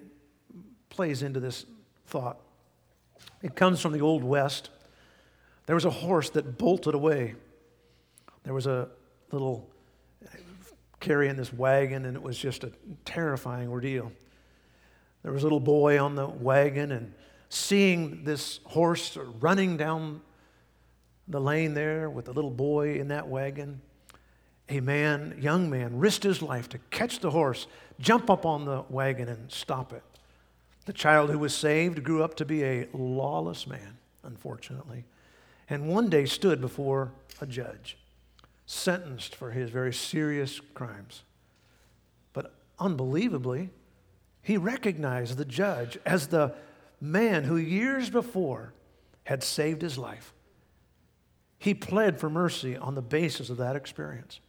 plays 0.90 1.22
into 1.22 1.40
this 1.40 1.64
thought. 2.06 2.38
It 3.42 3.56
comes 3.56 3.80
from 3.80 3.92
the 3.92 4.02
Old 4.02 4.22
West. 4.22 4.68
There 5.64 5.74
was 5.74 5.86
a 5.86 5.90
horse 5.90 6.28
that 6.30 6.58
bolted 6.58 6.94
away. 6.94 7.36
There 8.44 8.52
was 8.52 8.66
a 8.66 8.90
little 9.32 9.70
carrying 11.00 11.36
this 11.36 11.50
wagon, 11.50 12.04
and 12.04 12.16
it 12.16 12.22
was 12.22 12.36
just 12.36 12.64
a 12.64 12.72
terrifying 13.06 13.68
ordeal. 13.68 14.12
There 15.22 15.32
was 15.32 15.42
a 15.42 15.46
little 15.46 15.60
boy 15.60 15.98
on 15.98 16.16
the 16.16 16.26
wagon, 16.26 16.92
and 16.92 17.14
seeing 17.48 18.24
this 18.24 18.60
horse 18.64 19.16
running 19.40 19.78
down 19.78 20.20
the 21.28 21.40
lane 21.40 21.74
there 21.74 22.08
with 22.08 22.24
the 22.24 22.32
little 22.32 22.50
boy 22.50 22.94
in 22.98 23.08
that 23.08 23.28
wagon, 23.28 23.80
a 24.68 24.80
man, 24.80 25.36
young 25.40 25.70
man, 25.70 25.98
risked 25.98 26.24
his 26.24 26.42
life 26.42 26.68
to 26.70 26.78
catch 26.90 27.20
the 27.20 27.30
horse, 27.30 27.66
jump 28.00 28.30
up 28.30 28.44
on 28.44 28.64
the 28.64 28.84
wagon, 28.88 29.28
and 29.28 29.50
stop 29.50 29.92
it. 29.92 30.02
The 30.86 30.92
child 30.92 31.30
who 31.30 31.38
was 31.38 31.54
saved 31.54 32.02
grew 32.02 32.22
up 32.22 32.34
to 32.36 32.44
be 32.44 32.64
a 32.64 32.88
lawless 32.92 33.66
man, 33.66 33.98
unfortunately, 34.22 35.04
and 35.68 35.88
one 35.88 36.08
day 36.08 36.24
stood 36.24 36.60
before 36.60 37.12
a 37.40 37.46
judge, 37.46 37.98
sentenced 38.66 39.34
for 39.34 39.50
his 39.50 39.70
very 39.70 39.92
serious 39.92 40.60
crimes. 40.74 41.24
But 42.32 42.54
unbelievably, 42.78 43.70
he 44.42 44.56
recognized 44.56 45.36
the 45.36 45.44
judge 45.44 45.98
as 46.06 46.28
the 46.28 46.54
man 47.00 47.44
who 47.44 47.56
years 47.56 48.08
before 48.08 48.72
had 49.24 49.42
saved 49.42 49.82
his 49.82 49.98
life. 49.98 50.32
He 51.58 51.74
pled 51.74 52.20
for 52.20 52.30
mercy 52.30 52.76
on 52.76 52.94
the 52.94 53.02
basis 53.02 53.50
of 53.50 53.56
that 53.56 53.76
experience. 53.76 54.40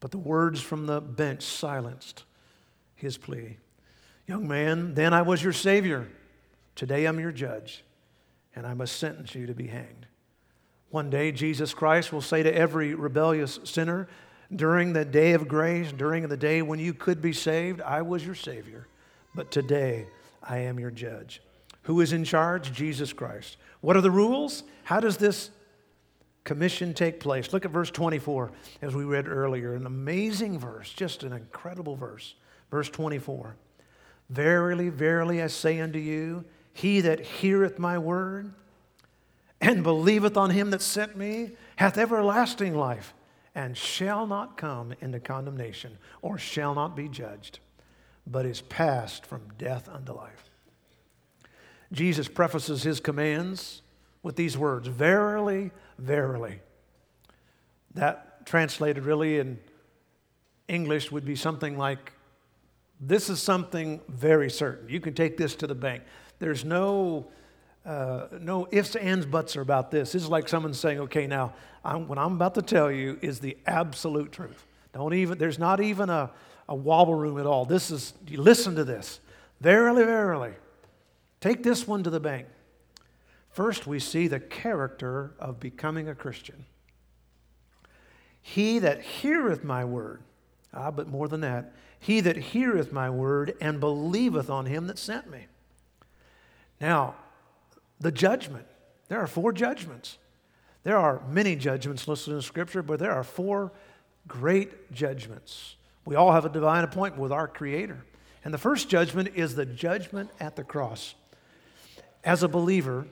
But 0.00 0.10
the 0.10 0.18
words 0.18 0.60
from 0.60 0.86
the 0.86 1.00
bench 1.00 1.42
silenced 1.42 2.24
his 2.94 3.16
plea. 3.16 3.58
Young 4.26 4.48
man, 4.48 4.94
then 4.94 5.14
I 5.14 5.22
was 5.22 5.42
your 5.42 5.52
Savior. 5.52 6.08
Today 6.74 7.06
I'm 7.06 7.20
your 7.20 7.32
judge, 7.32 7.84
and 8.54 8.66
I 8.66 8.74
must 8.74 8.96
sentence 8.96 9.34
you 9.34 9.46
to 9.46 9.54
be 9.54 9.68
hanged. 9.68 10.06
One 10.90 11.10
day, 11.10 11.32
Jesus 11.32 11.74
Christ 11.74 12.12
will 12.12 12.20
say 12.20 12.42
to 12.42 12.54
every 12.54 12.94
rebellious 12.94 13.60
sinner, 13.64 14.08
during 14.54 14.92
the 14.92 15.04
day 15.04 15.32
of 15.32 15.48
grace, 15.48 15.90
during 15.92 16.28
the 16.28 16.36
day 16.36 16.62
when 16.62 16.78
you 16.78 16.94
could 16.94 17.20
be 17.20 17.32
saved, 17.32 17.80
I 17.80 18.02
was 18.02 18.24
your 18.24 18.34
Savior. 18.34 18.86
But 19.34 19.50
today, 19.50 20.06
I 20.42 20.58
am 20.58 20.78
your 20.78 20.92
judge. 20.92 21.42
Who 21.82 22.00
is 22.00 22.12
in 22.12 22.24
charge? 22.24 22.72
Jesus 22.72 23.12
Christ. 23.12 23.56
What 23.80 23.96
are 23.96 24.00
the 24.00 24.10
rules? 24.10 24.62
How 24.84 25.00
does 25.00 25.16
this 25.16 25.50
commission 26.46 26.94
take 26.94 27.20
place. 27.20 27.52
Look 27.52 27.66
at 27.66 27.70
verse 27.70 27.90
24, 27.90 28.52
as 28.80 28.94
we 28.94 29.04
read 29.04 29.28
earlier. 29.28 29.74
An 29.74 29.84
amazing 29.84 30.58
verse, 30.58 30.90
just 30.92 31.22
an 31.24 31.34
incredible 31.34 31.96
verse. 31.96 32.34
Verse 32.70 32.88
24 32.88 33.56
Verily, 34.30 34.88
verily, 34.88 35.42
I 35.42 35.48
say 35.48 35.78
unto 35.80 35.98
you, 35.98 36.44
he 36.72 37.00
that 37.02 37.20
heareth 37.20 37.78
my 37.78 37.98
word 37.98 38.52
and 39.60 39.82
believeth 39.82 40.36
on 40.36 40.50
him 40.50 40.70
that 40.70 40.82
sent 40.82 41.16
me 41.16 41.52
hath 41.76 41.96
everlasting 41.96 42.74
life 42.74 43.14
and 43.54 43.76
shall 43.76 44.26
not 44.26 44.56
come 44.56 44.94
into 45.00 45.20
condemnation 45.20 45.96
or 46.22 46.38
shall 46.38 46.74
not 46.74 46.96
be 46.96 47.08
judged, 47.08 47.60
but 48.26 48.44
is 48.44 48.60
passed 48.60 49.24
from 49.24 49.42
death 49.58 49.88
unto 49.88 50.12
life. 50.12 50.50
Jesus 51.92 52.28
prefaces 52.28 52.82
his 52.82 53.00
commands 53.00 53.82
with 54.22 54.36
these 54.36 54.58
words 54.58 54.88
Verily, 54.88 55.70
verily. 55.98 56.60
That 57.94 58.46
translated 58.46 59.04
really 59.04 59.38
in 59.38 59.58
English 60.68 61.10
would 61.10 61.24
be 61.24 61.36
something 61.36 61.76
like 61.76 62.12
this 63.00 63.28
is 63.28 63.42
something 63.42 64.00
very 64.08 64.50
certain. 64.50 64.88
You 64.88 65.00
can 65.00 65.14
take 65.14 65.36
this 65.36 65.54
to 65.56 65.66
the 65.66 65.74
bank. 65.74 66.02
There's 66.38 66.64
no, 66.64 67.26
uh, 67.84 68.28
no 68.40 68.68
ifs, 68.70 68.96
ands, 68.96 69.26
buts 69.26 69.56
are 69.56 69.60
about 69.60 69.90
this. 69.90 70.12
This 70.12 70.22
is 70.22 70.28
like 70.28 70.48
someone 70.48 70.74
saying, 70.74 71.00
okay, 71.00 71.26
now, 71.26 71.52
I'm, 71.84 72.08
what 72.08 72.18
I'm 72.18 72.34
about 72.34 72.54
to 72.54 72.62
tell 72.62 72.90
you 72.90 73.18
is 73.20 73.40
the 73.40 73.56
absolute 73.66 74.32
truth. 74.32 74.66
Don't 74.92 75.14
even, 75.14 75.38
there's 75.38 75.58
not 75.58 75.80
even 75.80 76.08
a, 76.08 76.30
a 76.68 76.74
wobble 76.74 77.14
room 77.14 77.38
at 77.38 77.46
all. 77.46 77.64
This 77.64 77.90
is, 77.90 78.14
you 78.26 78.40
listen 78.40 78.74
to 78.76 78.84
this. 78.84 79.20
Verily, 79.60 80.04
verily. 80.04 80.52
Take 81.40 81.62
this 81.62 81.86
one 81.86 82.02
to 82.04 82.10
the 82.10 82.20
bank. 82.20 82.46
First, 83.56 83.86
we 83.86 84.00
see 84.00 84.28
the 84.28 84.38
character 84.38 85.32
of 85.38 85.58
becoming 85.58 86.10
a 86.10 86.14
Christian. 86.14 86.66
He 88.42 88.78
that 88.80 89.00
heareth 89.00 89.64
my 89.64 89.82
word, 89.82 90.20
ah, 90.74 90.90
but 90.90 91.08
more 91.08 91.26
than 91.26 91.40
that, 91.40 91.72
he 91.98 92.20
that 92.20 92.36
heareth 92.36 92.92
my 92.92 93.08
word 93.08 93.54
and 93.58 93.80
believeth 93.80 94.50
on 94.50 94.66
him 94.66 94.88
that 94.88 94.98
sent 94.98 95.30
me. 95.30 95.46
Now, 96.82 97.14
the 97.98 98.12
judgment. 98.12 98.66
There 99.08 99.20
are 99.20 99.26
four 99.26 99.52
judgments. 99.52 100.18
There 100.82 100.98
are 100.98 101.22
many 101.26 101.56
judgments 101.56 102.06
listed 102.06 102.34
in 102.34 102.42
Scripture, 102.42 102.82
but 102.82 102.98
there 102.98 103.12
are 103.12 103.24
four 103.24 103.72
great 104.28 104.92
judgments. 104.92 105.76
We 106.04 106.14
all 106.14 106.32
have 106.32 106.44
a 106.44 106.50
divine 106.50 106.84
appointment 106.84 107.22
with 107.22 107.32
our 107.32 107.48
Creator. 107.48 108.04
And 108.44 108.52
the 108.52 108.58
first 108.58 108.90
judgment 108.90 109.30
is 109.34 109.54
the 109.54 109.64
judgment 109.64 110.28
at 110.40 110.56
the 110.56 110.62
cross. 110.62 111.14
As 112.22 112.42
a 112.42 112.48
believer, 112.48 113.06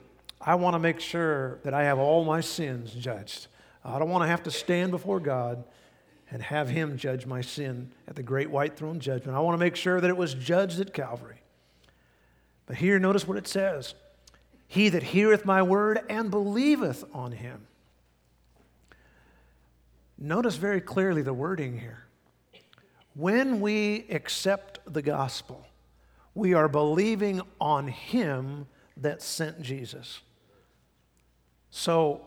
I 0.45 0.55
want 0.55 0.75
to 0.75 0.79
make 0.79 0.99
sure 0.99 1.59
that 1.63 1.73
I 1.73 1.85
have 1.85 1.97
all 1.97 2.23
my 2.23 2.39
sins 2.39 2.93
judged. 2.93 3.47
I 3.83 3.97
don't 3.97 4.09
want 4.09 4.23
to 4.23 4.27
have 4.27 4.43
to 4.43 4.51
stand 4.51 4.91
before 4.91 5.19
God 5.19 5.63
and 6.29 6.41
have 6.41 6.69
Him 6.69 6.97
judge 6.97 7.25
my 7.25 7.41
sin 7.41 7.91
at 8.07 8.15
the 8.15 8.21
great 8.21 8.51
white 8.51 8.77
throne 8.77 8.99
judgment. 8.99 9.35
I 9.35 9.39
want 9.39 9.55
to 9.55 9.65
make 9.65 9.75
sure 9.75 9.99
that 9.99 10.09
it 10.09 10.17
was 10.17 10.35
judged 10.35 10.79
at 10.79 10.93
Calvary. 10.93 11.41
But 12.67 12.77
here, 12.77 12.99
notice 12.99 13.27
what 13.27 13.37
it 13.37 13.47
says 13.47 13.95
He 14.67 14.89
that 14.89 15.01
heareth 15.01 15.45
my 15.45 15.63
word 15.63 16.01
and 16.09 16.29
believeth 16.29 17.03
on 17.11 17.31
Him. 17.31 17.65
Notice 20.17 20.57
very 20.57 20.81
clearly 20.81 21.23
the 21.23 21.33
wording 21.33 21.79
here. 21.79 22.05
When 23.15 23.61
we 23.61 24.05
accept 24.09 24.79
the 24.91 25.01
gospel, 25.01 25.65
we 26.35 26.53
are 26.53 26.67
believing 26.67 27.41
on 27.59 27.87
Him 27.87 28.67
that 28.97 29.21
sent 29.21 29.61
Jesus. 29.61 30.21
So 31.77 32.21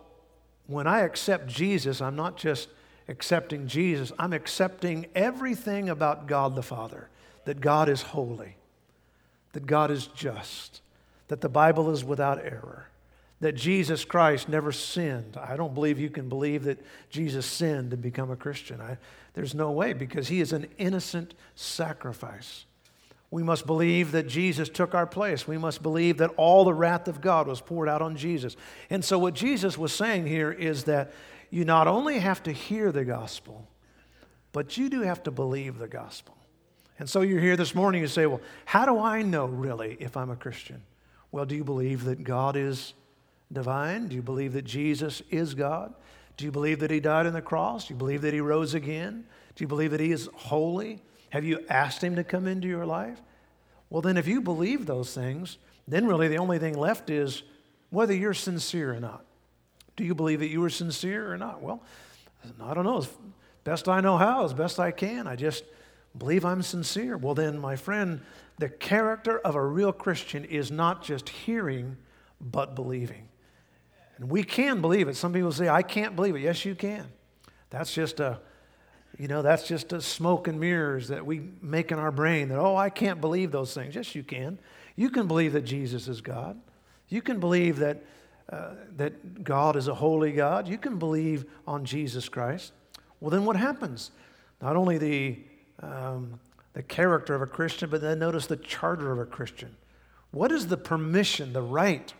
when 0.66 0.86
I 0.86 1.00
accept 1.00 1.46
Jesus, 1.46 2.02
I'm 2.02 2.16
not 2.16 2.36
just 2.36 2.68
accepting 3.08 3.66
Jesus, 3.66 4.12
I'm 4.18 4.34
accepting 4.34 5.06
everything 5.14 5.88
about 5.88 6.26
God 6.26 6.54
the 6.54 6.62
Father 6.62 7.08
that 7.46 7.62
God 7.62 7.88
is 7.88 8.02
holy, 8.02 8.56
that 9.54 9.64
God 9.64 9.90
is 9.90 10.08
just, 10.08 10.82
that 11.28 11.40
the 11.40 11.48
Bible 11.48 11.88
is 11.88 12.04
without 12.04 12.44
error, 12.44 12.88
that 13.40 13.54
Jesus 13.54 14.04
Christ 14.04 14.50
never 14.50 14.70
sinned. 14.70 15.38
I 15.38 15.56
don't 15.56 15.72
believe 15.72 15.98
you 15.98 16.10
can 16.10 16.28
believe 16.28 16.64
that 16.64 16.84
Jesus 17.08 17.46
sinned 17.46 17.94
and 17.94 18.02
become 18.02 18.30
a 18.30 18.36
Christian. 18.36 18.82
I, 18.82 18.98
there's 19.32 19.54
no 19.54 19.70
way 19.70 19.94
because 19.94 20.28
he 20.28 20.42
is 20.42 20.52
an 20.52 20.66
innocent 20.76 21.32
sacrifice. 21.54 22.66
We 23.30 23.42
must 23.42 23.66
believe 23.66 24.12
that 24.12 24.26
Jesus 24.26 24.68
took 24.68 24.94
our 24.94 25.06
place. 25.06 25.46
We 25.46 25.58
must 25.58 25.82
believe 25.82 26.16
that 26.18 26.30
all 26.36 26.64
the 26.64 26.72
wrath 26.72 27.08
of 27.08 27.20
God 27.20 27.46
was 27.46 27.60
poured 27.60 27.88
out 27.88 28.00
on 28.00 28.16
Jesus. 28.16 28.56
And 28.88 29.04
so, 29.04 29.18
what 29.18 29.34
Jesus 29.34 29.76
was 29.76 29.92
saying 29.92 30.26
here 30.26 30.50
is 30.50 30.84
that 30.84 31.12
you 31.50 31.64
not 31.64 31.86
only 31.86 32.18
have 32.18 32.42
to 32.44 32.52
hear 32.52 32.90
the 32.90 33.04
gospel, 33.04 33.68
but 34.52 34.76
you 34.76 34.88
do 34.88 35.02
have 35.02 35.22
to 35.24 35.30
believe 35.30 35.78
the 35.78 35.88
gospel. 35.88 36.36
And 36.98 37.08
so 37.08 37.20
you're 37.20 37.40
here 37.40 37.56
this 37.56 37.74
morning, 37.74 38.00
you 38.00 38.08
say, 38.08 38.26
Well, 38.26 38.40
how 38.64 38.86
do 38.86 38.98
I 38.98 39.22
know 39.22 39.46
really 39.46 39.96
if 40.00 40.16
I'm 40.16 40.30
a 40.30 40.36
Christian? 40.36 40.82
Well, 41.30 41.44
do 41.44 41.54
you 41.54 41.64
believe 41.64 42.04
that 42.04 42.24
God 42.24 42.56
is 42.56 42.94
divine? 43.52 44.08
Do 44.08 44.16
you 44.16 44.22
believe 44.22 44.54
that 44.54 44.64
Jesus 44.64 45.22
is 45.30 45.54
God? 45.54 45.94
Do 46.36 46.44
you 46.44 46.50
believe 46.50 46.80
that 46.80 46.90
He 46.90 47.00
died 47.00 47.26
on 47.26 47.34
the 47.34 47.42
cross? 47.42 47.88
Do 47.88 47.94
you 47.94 47.98
believe 47.98 48.22
that 48.22 48.34
He 48.34 48.40
rose 48.40 48.74
again? 48.74 49.26
Do 49.54 49.64
you 49.64 49.68
believe 49.68 49.90
that 49.90 50.00
He 50.00 50.12
is 50.12 50.28
holy? 50.34 51.02
Have 51.30 51.44
you 51.44 51.64
asked 51.68 52.02
Him 52.02 52.16
to 52.16 52.24
come 52.24 52.46
into 52.46 52.68
your 52.68 52.86
life? 52.86 53.20
Well, 53.90 54.02
then, 54.02 54.16
if 54.16 54.26
you 54.26 54.40
believe 54.40 54.86
those 54.86 55.14
things, 55.14 55.58
then 55.86 56.06
really 56.06 56.28
the 56.28 56.38
only 56.38 56.58
thing 56.58 56.74
left 56.74 57.10
is 57.10 57.42
whether 57.90 58.14
you're 58.14 58.34
sincere 58.34 58.94
or 58.94 59.00
not. 59.00 59.24
Do 59.96 60.04
you 60.04 60.14
believe 60.14 60.40
that 60.40 60.48
you 60.48 60.60
were 60.60 60.70
sincere 60.70 61.32
or 61.32 61.38
not? 61.38 61.62
Well, 61.62 61.82
I 62.62 62.74
don't 62.74 62.84
know. 62.84 62.98
As 62.98 63.08
best 63.64 63.88
I 63.88 64.00
know 64.00 64.16
how, 64.16 64.44
as 64.44 64.52
best 64.52 64.78
I 64.78 64.90
can. 64.90 65.26
I 65.26 65.36
just 65.36 65.64
believe 66.16 66.44
I'm 66.44 66.62
sincere. 66.62 67.16
Well, 67.16 67.34
then, 67.34 67.58
my 67.58 67.76
friend, 67.76 68.20
the 68.58 68.68
character 68.68 69.38
of 69.38 69.54
a 69.54 69.64
real 69.64 69.92
Christian 69.92 70.44
is 70.44 70.70
not 70.70 71.02
just 71.02 71.28
hearing, 71.28 71.96
but 72.40 72.74
believing. 72.74 73.28
And 74.16 74.30
we 74.30 74.42
can 74.42 74.80
believe 74.80 75.08
it. 75.08 75.16
Some 75.16 75.32
people 75.32 75.52
say, 75.52 75.68
I 75.68 75.82
can't 75.82 76.16
believe 76.16 76.36
it. 76.36 76.40
Yes, 76.40 76.64
you 76.64 76.74
can. 76.74 77.06
That's 77.70 77.92
just 77.92 78.20
a, 78.20 78.40
you 79.16 79.26
know, 79.26 79.42
that's 79.42 79.66
just 79.66 79.92
a 79.92 80.00
smoke 80.00 80.46
and 80.48 80.60
mirrors 80.60 81.08
that 81.08 81.24
we 81.24 81.40
make 81.62 81.90
in 81.90 81.98
our 81.98 82.12
brain 82.12 82.48
that, 82.48 82.58
oh, 82.58 82.76
I 82.76 82.90
can't 82.90 83.20
believe 83.20 83.50
those 83.50 83.74
things. 83.74 83.94
Yes, 83.94 84.14
you 84.14 84.22
can. 84.22 84.58
You 84.96 85.10
can 85.10 85.26
believe 85.26 85.52
that 85.54 85.62
Jesus 85.62 86.08
is 86.08 86.20
God. 86.20 86.60
You 87.08 87.22
can 87.22 87.40
believe 87.40 87.78
that, 87.78 88.04
uh, 88.52 88.74
that 88.96 89.42
God 89.42 89.76
is 89.76 89.88
a 89.88 89.94
holy 89.94 90.32
God. 90.32 90.68
You 90.68 90.78
can 90.78 90.98
believe 90.98 91.46
on 91.66 91.84
Jesus 91.84 92.28
Christ. 92.28 92.72
Well, 93.20 93.30
then 93.30 93.44
what 93.44 93.56
happens? 93.56 94.10
Not 94.60 94.76
only 94.76 94.98
the, 94.98 95.38
um, 95.82 96.38
the 96.74 96.82
character 96.82 97.34
of 97.34 97.42
a 97.42 97.46
Christian, 97.46 97.90
but 97.90 98.00
then 98.00 98.18
notice 98.18 98.46
the 98.46 98.56
charter 98.56 99.10
of 99.10 99.18
a 99.18 99.26
Christian. 99.26 99.74
What 100.30 100.52
is 100.52 100.66
the 100.66 100.76
permission, 100.76 101.52
the 101.52 101.62
right? 101.62 102.12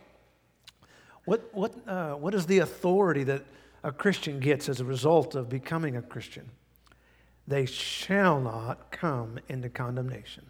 What, 1.25 1.47
what, 1.53 1.75
uh, 1.87 2.13
what 2.15 2.33
is 2.33 2.45
the 2.47 2.59
authority 2.59 3.23
that 3.25 3.43
a 3.83 3.91
Christian 3.91 4.39
gets 4.39 4.67
as 4.67 4.79
a 4.81 4.85
result 4.85 5.35
of 5.35 5.47
becoming 5.47 5.95
a 5.95 6.01
Christian? 6.01 6.49
They 7.49 7.65
shall 7.65 8.39
not 8.39 8.91
come 8.91 9.39
into 9.49 9.69
condemnation. 9.69 10.45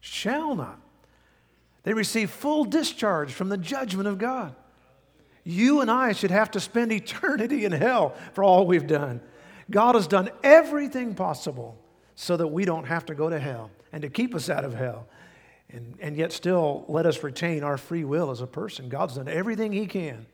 Shall 0.00 0.54
not. 0.54 0.80
They 1.82 1.92
receive 1.92 2.30
full 2.30 2.64
discharge 2.64 3.32
from 3.32 3.50
the 3.50 3.58
judgment 3.58 4.08
of 4.08 4.16
God. 4.16 4.56
You 5.44 5.82
and 5.82 5.90
I 5.90 6.12
should 6.12 6.30
have 6.30 6.50
to 6.52 6.60
spend 6.60 6.90
eternity 6.90 7.66
in 7.66 7.72
hell 7.72 8.14
for 8.32 8.42
all 8.42 8.66
we've 8.66 8.86
done. 8.86 9.20
God 9.70 9.94
has 9.94 10.06
done 10.06 10.30
everything 10.42 11.14
possible 11.14 11.78
so 12.14 12.34
that 12.38 12.46
we 12.46 12.64
don't 12.64 12.86
have 12.86 13.04
to 13.06 13.14
go 13.14 13.28
to 13.28 13.38
hell 13.38 13.70
and 13.92 14.00
to 14.00 14.08
keep 14.08 14.34
us 14.34 14.48
out 14.48 14.64
of 14.64 14.74
hell. 14.74 15.06
And, 15.68 15.98
and 16.00 16.16
yet, 16.16 16.32
still 16.32 16.86
let 16.88 17.04
us 17.04 17.22
retain 17.22 17.62
our 17.62 17.76
free 17.76 18.04
will 18.04 18.30
as 18.30 18.40
a 18.40 18.46
person. 18.46 18.88
God's 18.88 19.16
done 19.16 19.28
everything 19.28 19.70
He 19.70 19.86
can. 19.86 20.24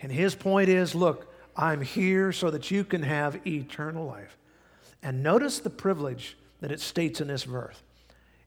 And 0.00 0.10
His 0.10 0.34
point 0.34 0.70
is 0.70 0.94
look, 0.94 1.30
I'm 1.54 1.82
here 1.82 2.32
so 2.32 2.50
that 2.50 2.70
you 2.70 2.82
can 2.82 3.02
have 3.02 3.46
eternal 3.46 4.06
life. 4.06 4.38
And 5.02 5.22
notice 5.22 5.60
the 5.60 5.70
privilege 5.70 6.36
that 6.60 6.70
it 6.70 6.80
states 6.80 7.20
in 7.20 7.28
this 7.28 7.44
verse. 7.44 7.82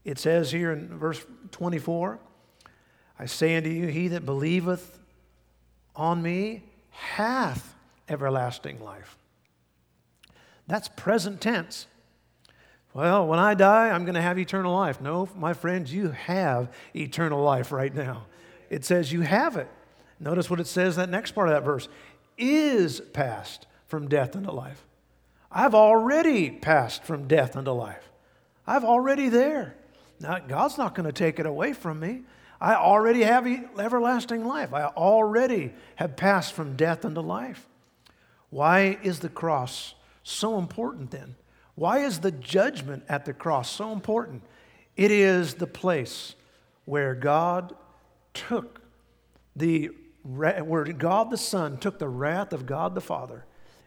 It 0.04 0.18
says 0.18 0.50
here 0.50 0.72
in 0.72 0.98
verse 0.98 1.24
24 1.50 2.18
I 3.16 3.26
say 3.26 3.56
unto 3.56 3.70
you, 3.70 3.86
he 3.86 4.08
that 4.08 4.26
believeth 4.26 4.98
on 5.94 6.20
me 6.20 6.64
hath 6.90 7.74
everlasting 8.08 8.82
life. 8.82 9.16
That's 10.66 10.88
present 10.88 11.40
tense. 11.40 11.86
Well, 12.92 13.26
when 13.26 13.38
I 13.38 13.54
die, 13.54 13.90
I'm 13.90 14.04
going 14.04 14.14
to 14.14 14.22
have 14.22 14.38
eternal 14.38 14.74
life. 14.74 15.00
No, 15.00 15.28
my 15.36 15.52
friends, 15.52 15.92
you 15.92 16.10
have 16.10 16.72
eternal 16.94 17.42
life 17.42 17.72
right 17.72 17.94
now. 17.94 18.26
It 18.70 18.84
says 18.84 19.12
you 19.12 19.20
have 19.22 19.56
it. 19.56 19.68
Notice 20.20 20.48
what 20.48 20.60
it 20.60 20.66
says 20.66 20.96
that 20.96 21.08
next 21.08 21.32
part 21.32 21.48
of 21.48 21.54
that 21.54 21.64
verse 21.64 21.88
is 22.38 23.00
passed 23.12 23.66
from 23.86 24.08
death 24.08 24.34
unto 24.36 24.50
life. 24.50 24.84
I've 25.54 25.74
already 25.74 26.50
passed 26.50 27.04
from 27.04 27.28
death 27.28 27.56
unto 27.56 27.70
life. 27.70 28.10
I've 28.66 28.84
already 28.84 29.28
there. 29.28 29.76
Now, 30.18 30.40
God's 30.40 30.76
not 30.76 30.96
going 30.96 31.06
to 31.06 31.12
take 31.12 31.38
it 31.38 31.46
away 31.46 31.72
from 31.72 32.00
me. 32.00 32.22
I 32.60 32.74
already 32.74 33.22
have 33.22 33.46
everlasting 33.78 34.44
life. 34.44 34.74
I 34.74 34.84
already 34.84 35.72
have 35.96 36.16
passed 36.16 36.54
from 36.54 36.74
death 36.74 37.04
unto 37.04 37.20
life. 37.20 37.68
Why 38.50 38.98
is 39.02 39.20
the 39.20 39.28
cross 39.28 39.94
so 40.24 40.58
important 40.58 41.12
then? 41.12 41.36
Why 41.76 41.98
is 41.98 42.20
the 42.20 42.32
judgment 42.32 43.04
at 43.08 43.24
the 43.24 43.32
cross 43.32 43.70
so 43.70 43.92
important? 43.92 44.42
It 44.96 45.10
is 45.10 45.54
the 45.54 45.66
place 45.66 46.34
where 46.84 47.14
God 47.14 47.74
took 48.32 48.80
the 49.54 49.90
where 50.22 50.84
God 50.84 51.30
the 51.30 51.36
Son 51.36 51.76
took 51.76 51.98
the 51.98 52.08
wrath 52.08 52.54
of 52.54 52.64
God 52.64 52.94
the 52.94 53.00
Father 53.02 53.44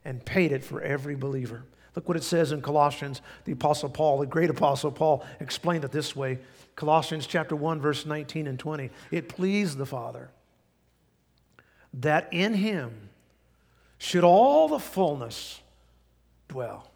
and 0.08 0.24
paid 0.24 0.54
it 0.54 0.63
for 0.63 0.82
every 0.82 1.15
believer. 1.15 1.63
Look 1.93 2.08
what 2.08 2.15
it 2.15 2.24
says 2.24 2.54
in 2.54 2.62
Colossians. 2.62 3.22
The 3.43 3.52
Apostle 3.52 3.89
Paul, 3.89 4.20
the 4.20 4.26
great 4.26 4.50
Apostle 4.50 4.89
Paul, 4.89 5.26
explained 5.41 5.84
it 5.84 5.91
this 5.91 6.15
way 6.15 6.39
Colossians 6.78 7.28
chapter 7.28 7.56
1, 7.56 7.82
verse 7.82 8.06
19 8.06 8.48
and 8.48 8.58
20. 8.58 8.89
It 9.12 9.28
pleased 9.28 9.78
the 9.78 9.86
Father 9.86 10.30
that 11.93 12.30
in 12.32 12.54
him 12.54 13.10
should 13.98 14.24
all 14.24 14.70
the 14.70 14.80
fullness 14.80 15.60
dwell. 16.48 16.89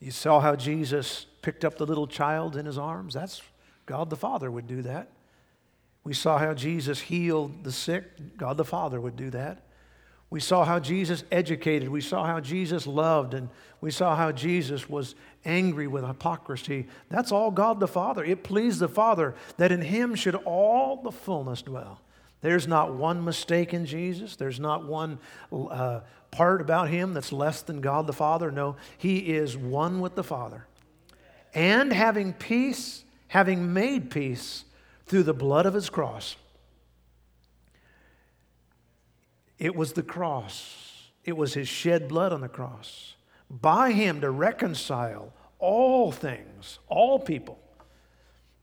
You 0.00 0.10
saw 0.10 0.40
how 0.40 0.56
Jesus 0.56 1.24
picked 1.40 1.64
up 1.64 1.78
the 1.78 1.86
little 1.86 2.06
child 2.06 2.56
in 2.56 2.66
his 2.66 2.76
arms? 2.76 3.14
That's 3.14 3.40
God 3.86 4.10
the 4.10 4.16
Father 4.16 4.50
would 4.50 4.66
do 4.66 4.82
that. 4.82 5.08
We 6.02 6.12
saw 6.12 6.36
how 6.36 6.52
Jesus 6.52 7.00
healed 7.00 7.64
the 7.64 7.72
sick. 7.72 8.36
God 8.36 8.58
the 8.58 8.64
Father 8.66 9.00
would 9.00 9.16
do 9.16 9.30
that. 9.30 9.62
We 10.30 10.40
saw 10.40 10.64
how 10.64 10.80
Jesus 10.80 11.24
educated. 11.30 11.88
We 11.88 12.00
saw 12.00 12.24
how 12.24 12.40
Jesus 12.40 12.86
loved. 12.86 13.34
And 13.34 13.48
we 13.80 13.90
saw 13.90 14.16
how 14.16 14.32
Jesus 14.32 14.88
was 14.88 15.14
angry 15.44 15.86
with 15.86 16.06
hypocrisy. 16.06 16.88
That's 17.08 17.30
all 17.30 17.50
God 17.50 17.80
the 17.80 17.88
Father. 17.88 18.24
It 18.24 18.42
pleased 18.42 18.80
the 18.80 18.88
Father 18.88 19.34
that 19.58 19.70
in 19.70 19.82
Him 19.82 20.14
should 20.14 20.34
all 20.34 21.02
the 21.02 21.12
fullness 21.12 21.62
dwell. 21.62 22.00
There's 22.44 22.68
not 22.68 22.92
one 22.92 23.24
mistake 23.24 23.72
in 23.72 23.86
Jesus. 23.86 24.36
There's 24.36 24.60
not 24.60 24.84
one 24.84 25.18
uh, 25.50 26.00
part 26.30 26.60
about 26.60 26.90
him 26.90 27.14
that's 27.14 27.32
less 27.32 27.62
than 27.62 27.80
God 27.80 28.06
the 28.06 28.12
Father. 28.12 28.50
No, 28.50 28.76
he 28.98 29.18
is 29.18 29.56
one 29.56 30.00
with 30.00 30.14
the 30.14 30.22
Father. 30.22 30.66
And 31.54 31.90
having 31.90 32.34
peace, 32.34 33.04
having 33.28 33.72
made 33.72 34.10
peace 34.10 34.64
through 35.06 35.22
the 35.22 35.32
blood 35.32 35.64
of 35.64 35.72
his 35.72 35.88
cross. 35.88 36.36
It 39.64 39.74
was 39.74 39.94
the 39.94 40.02
cross, 40.02 41.10
it 41.24 41.36
was 41.36 41.54
his 41.54 41.68
shed 41.68 42.06
blood 42.06 42.32
on 42.32 42.40
the 42.40 42.48
cross. 42.48 43.14
By 43.50 43.92
him 43.92 44.20
to 44.20 44.30
reconcile 44.30 45.32
all 45.58 46.12
things, 46.12 46.78
all 46.88 47.18
people 47.18 47.58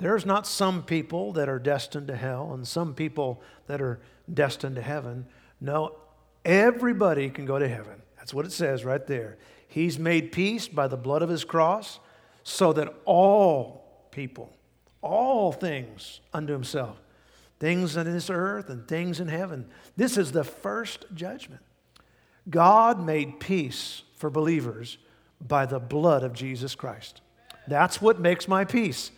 there's 0.02 0.26
not 0.26 0.48
some 0.48 0.82
people 0.82 1.32
that 1.34 1.48
are 1.48 1.60
destined 1.60 2.08
to 2.08 2.16
hell 2.16 2.54
and 2.54 2.68
some 2.68 2.96
people 2.96 3.40
that 3.68 3.84
are 3.84 4.00
destined 4.34 4.76
to 4.76 4.82
heaven. 4.82 5.28
No, 5.62 5.96
everybody 6.44 7.30
can 7.30 7.46
go 7.46 7.60
to 7.60 7.68
heaven. 7.68 8.02
That's 8.18 8.34
what 8.34 8.48
it 8.48 8.52
says 8.52 8.84
right 8.84 9.06
there. 9.06 9.38
He's 9.68 10.00
made 10.00 10.32
peace 10.32 10.68
by 10.68 10.88
the 10.88 10.98
blood 10.98 11.22
of 11.22 11.30
his 11.30 11.44
cross 11.44 12.00
so 12.44 12.74
that 12.74 12.92
all 13.06 14.08
people, 14.10 14.52
all 15.04 15.52
things 15.52 16.20
unto 16.34 16.52
himself, 16.52 17.00
things 17.62 17.96
in 17.96 18.12
this 18.12 18.32
earth 18.32 18.72
and 18.72 18.88
things 18.88 19.20
in 19.20 19.28
heaven. 19.28 19.68
This 19.96 20.18
is 20.18 20.32
the 20.32 20.44
first 20.44 21.06
judgment. 21.14 21.62
God 22.50 23.06
made 23.06 23.40
peace 23.40 24.02
for 24.16 24.32
believers 24.32 24.98
by 25.40 25.68
the 25.68 25.80
blood 25.80 26.24
of 26.24 26.34
Jesus 26.34 26.74
Christ. 26.74 27.22
That's 27.68 28.02
what 28.02 28.20
makes 28.20 28.48
my 28.48 28.66
peace. 28.66 29.12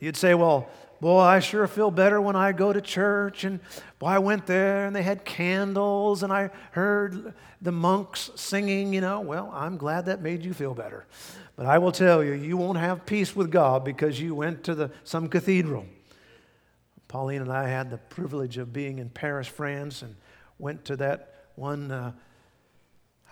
You'd 0.00 0.16
say, 0.16 0.32
well, 0.32 0.70
boy, 1.02 1.20
I 1.20 1.40
sure 1.40 1.66
feel 1.66 1.90
better 1.90 2.22
when 2.22 2.36
I 2.36 2.52
go 2.52 2.72
to 2.72 2.80
church. 2.80 3.44
And 3.44 3.60
boy, 3.98 4.06
I 4.06 4.18
went 4.18 4.46
there 4.46 4.86
and 4.86 4.96
they 4.96 5.02
had 5.02 5.26
candles 5.26 6.22
and 6.22 6.32
I 6.32 6.48
heard 6.70 7.34
the 7.60 7.72
monks 7.72 8.30
singing, 8.34 8.94
you 8.94 9.02
know. 9.02 9.20
Well, 9.20 9.50
I'm 9.52 9.76
glad 9.76 10.06
that 10.06 10.22
made 10.22 10.42
you 10.42 10.54
feel 10.54 10.72
better. 10.72 11.04
But 11.54 11.66
I 11.66 11.76
will 11.76 11.92
tell 11.92 12.24
you, 12.24 12.32
you 12.32 12.56
won't 12.56 12.78
have 12.78 13.04
peace 13.04 13.36
with 13.36 13.50
God 13.50 13.84
because 13.84 14.18
you 14.18 14.34
went 14.34 14.64
to 14.64 14.74
the, 14.74 14.90
some 15.04 15.28
cathedral. 15.28 15.84
Pauline 17.10 17.42
and 17.42 17.50
I 17.50 17.66
had 17.66 17.90
the 17.90 17.98
privilege 17.98 18.56
of 18.56 18.72
being 18.72 19.00
in 19.00 19.10
Paris, 19.10 19.48
France, 19.48 20.02
and 20.02 20.14
went 20.60 20.84
to 20.84 20.96
that 20.98 21.46
one. 21.56 21.90
Uh, 21.90 22.12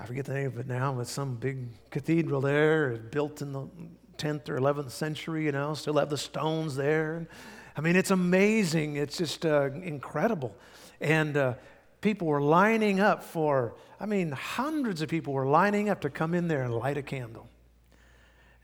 I 0.01 0.05
forget 0.05 0.25
the 0.25 0.35
name 0.35 0.49
of 0.49 0.59
it 0.59 0.67
now, 0.67 0.93
but 0.93 1.07
some 1.07 1.37
big 1.37 1.69
cathedral 1.89 2.41
there, 2.41 2.97
built 2.97 3.41
in 3.41 3.53
the 3.53 3.69
10th 4.17 4.49
or 4.49 4.59
11th 4.59 4.91
century, 4.91 5.45
you 5.45 5.53
know, 5.53 5.75
still 5.75 5.95
have 5.95 6.11
the 6.11 6.19
stones 6.19 6.75
there. 6.75 7.29
I 7.77 7.81
mean, 7.81 7.95
it's 7.95 8.11
amazing. 8.11 8.97
It's 8.97 9.17
just 9.17 9.47
uh, 9.47 9.71
incredible. 9.71 10.57
And 11.01 11.37
uh, 11.37 11.55
people 12.01 12.27
were 12.27 12.43
lining 12.43 12.99
up 12.99 13.23
for, 13.23 13.77
I 14.01 14.07
mean, 14.07 14.33
hundreds 14.33 15.03
of 15.03 15.09
people 15.09 15.33
were 15.33 15.47
lining 15.47 15.89
up 15.89 16.01
to 16.01 16.11
come 16.11 16.35
in 16.35 16.49
there 16.49 16.65
and 16.65 16.75
light 16.75 16.97
a 16.97 17.03
candle. 17.03 17.49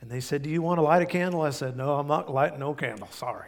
And 0.01 0.11
they 0.11 0.19
said, 0.19 0.43
Do 0.43 0.51
you 0.51 0.61
want 0.61 0.79
to 0.79 0.83
light 0.83 1.03
a 1.03 1.07
candle? 1.07 1.43
I 1.43 1.51
said, 1.51 1.77
No, 1.77 1.95
I'm 1.95 2.09
not 2.09 2.35
lighting 2.35 2.59
no 2.59 2.75
candle. 2.75 3.09
Sorry. 3.13 3.47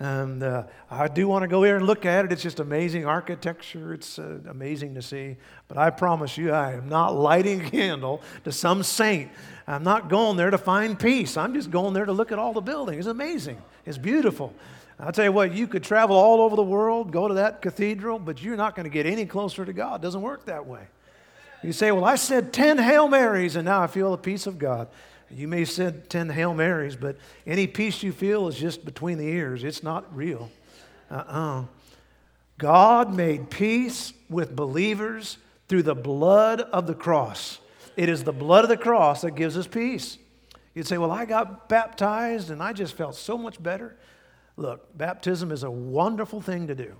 And 0.00 0.42
uh, 0.42 0.64
I 0.90 1.08
do 1.08 1.28
want 1.28 1.42
to 1.42 1.48
go 1.48 1.62
here 1.62 1.76
and 1.76 1.86
look 1.86 2.06
at 2.06 2.24
it. 2.24 2.32
It's 2.32 2.42
just 2.42 2.58
amazing 2.58 3.04
architecture. 3.04 3.92
It's 3.92 4.18
uh, 4.18 4.38
amazing 4.48 4.94
to 4.94 5.02
see. 5.02 5.36
But 5.68 5.76
I 5.76 5.90
promise 5.90 6.38
you, 6.38 6.52
I 6.52 6.72
am 6.72 6.88
not 6.88 7.14
lighting 7.14 7.60
a 7.60 7.70
candle 7.70 8.22
to 8.44 8.50
some 8.50 8.82
saint. 8.82 9.30
I'm 9.66 9.84
not 9.84 10.08
going 10.08 10.38
there 10.38 10.48
to 10.48 10.56
find 10.56 10.98
peace. 10.98 11.36
I'm 11.36 11.52
just 11.52 11.70
going 11.70 11.92
there 11.92 12.06
to 12.06 12.12
look 12.12 12.32
at 12.32 12.38
all 12.38 12.54
the 12.54 12.62
buildings. 12.62 13.00
It's 13.00 13.08
amazing. 13.08 13.62
It's 13.84 13.98
beautiful. 13.98 14.54
I'll 14.98 15.12
tell 15.12 15.26
you 15.26 15.32
what, 15.32 15.52
you 15.52 15.66
could 15.66 15.84
travel 15.84 16.16
all 16.16 16.40
over 16.40 16.56
the 16.56 16.62
world, 16.62 17.12
go 17.12 17.28
to 17.28 17.34
that 17.34 17.60
cathedral, 17.60 18.18
but 18.18 18.42
you're 18.42 18.56
not 18.56 18.74
going 18.74 18.84
to 18.84 18.90
get 18.90 19.04
any 19.04 19.26
closer 19.26 19.66
to 19.66 19.72
God. 19.72 20.00
It 20.00 20.02
doesn't 20.02 20.22
work 20.22 20.46
that 20.46 20.66
way. 20.66 20.88
You 21.62 21.72
say, 21.72 21.92
Well, 21.92 22.06
I 22.06 22.16
said 22.16 22.54
10 22.54 22.78
Hail 22.78 23.06
Marys, 23.06 23.56
and 23.56 23.66
now 23.66 23.82
I 23.82 23.86
feel 23.86 24.10
the 24.10 24.18
peace 24.18 24.46
of 24.46 24.58
God. 24.58 24.88
You 25.30 25.46
may 25.46 25.64
said 25.64 26.10
10 26.10 26.30
Hail 26.30 26.54
Marys, 26.54 26.96
but 26.96 27.16
any 27.46 27.66
peace 27.66 28.02
you 28.02 28.12
feel 28.12 28.48
is 28.48 28.56
just 28.56 28.84
between 28.84 29.18
the 29.18 29.28
ears. 29.28 29.64
It's 29.64 29.82
not 29.82 30.14
real. 30.14 30.50
Uh 31.10 31.14
uh-uh. 31.14 31.60
uh 31.60 31.64
God 32.58 33.14
made 33.14 33.48
peace 33.48 34.12
with 34.28 34.54
believers 34.54 35.38
through 35.66 35.84
the 35.84 35.94
blood 35.94 36.60
of 36.60 36.86
the 36.86 36.94
cross. 36.94 37.58
It 37.96 38.10
is 38.10 38.24
the 38.24 38.32
blood 38.32 38.64
of 38.64 38.68
the 38.68 38.76
cross 38.76 39.22
that 39.22 39.30
gives 39.30 39.56
us 39.56 39.66
peace. 39.66 40.18
You'd 40.74 40.86
say, 40.86 40.98
Well, 40.98 41.10
I 41.10 41.24
got 41.24 41.68
baptized 41.68 42.50
and 42.50 42.62
I 42.62 42.72
just 42.72 42.94
felt 42.94 43.14
so 43.14 43.38
much 43.38 43.62
better. 43.62 43.96
Look, 44.56 44.96
baptism 44.96 45.52
is 45.52 45.62
a 45.62 45.70
wonderful 45.70 46.40
thing 46.40 46.66
to 46.66 46.74
do. 46.74 46.96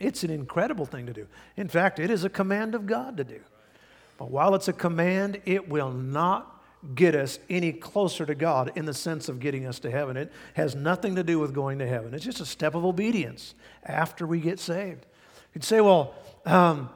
It's 0.00 0.24
an 0.24 0.30
incredible 0.30 0.86
thing 0.86 1.06
to 1.06 1.12
do. 1.12 1.28
In 1.56 1.68
fact, 1.68 1.98
it 1.98 2.10
is 2.10 2.24
a 2.24 2.30
command 2.30 2.74
of 2.74 2.86
God 2.86 3.18
to 3.18 3.24
do. 3.24 3.40
But 4.18 4.30
while 4.30 4.54
it's 4.54 4.68
a 4.68 4.72
command, 4.72 5.40
it 5.44 5.68
will 5.68 5.92
not 5.92 6.59
get 6.94 7.14
us 7.14 7.38
any 7.50 7.72
closer 7.72 8.24
to 8.24 8.34
God 8.34 8.72
in 8.74 8.86
the 8.86 8.94
sense 8.94 9.28
of 9.28 9.38
getting 9.38 9.66
us 9.66 9.78
to 9.80 9.90
heaven. 9.90 10.16
It 10.16 10.32
has 10.54 10.74
nothing 10.74 11.16
to 11.16 11.22
do 11.22 11.38
with 11.38 11.54
going 11.54 11.78
to 11.80 11.86
heaven. 11.86 12.14
It's 12.14 12.24
just 12.24 12.40
a 12.40 12.46
step 12.46 12.74
of 12.74 12.84
obedience 12.84 13.54
after 13.84 14.26
we 14.26 14.40
get 14.40 14.58
saved. 14.58 15.04
You'd 15.54 15.64
say, 15.64 15.80
well, 15.80 16.14
um, 16.46 16.88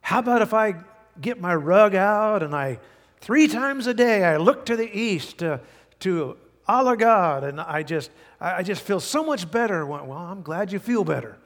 how 0.00 0.18
about 0.18 0.42
if 0.42 0.52
I 0.52 0.74
get 1.20 1.40
my 1.40 1.54
rug 1.54 1.94
out 1.94 2.42
and 2.42 2.54
I, 2.54 2.78
three 3.20 3.48
times 3.48 3.86
a 3.86 3.94
day, 3.94 4.24
I 4.24 4.38
look 4.38 4.66
to 4.66 4.76
the 4.76 4.98
east 4.98 5.38
to, 5.38 5.60
to 6.00 6.36
Allah 6.66 6.96
God 6.96 7.44
and 7.44 7.60
I 7.60 7.82
just, 7.82 8.10
I 8.40 8.62
just 8.62 8.82
feel 8.82 9.00
so 9.00 9.24
much 9.24 9.50
better. 9.50 9.86
Well, 9.86 10.12
I'm 10.12 10.42
glad 10.42 10.72
you 10.72 10.78
feel 10.78 11.04
better. 11.04 11.36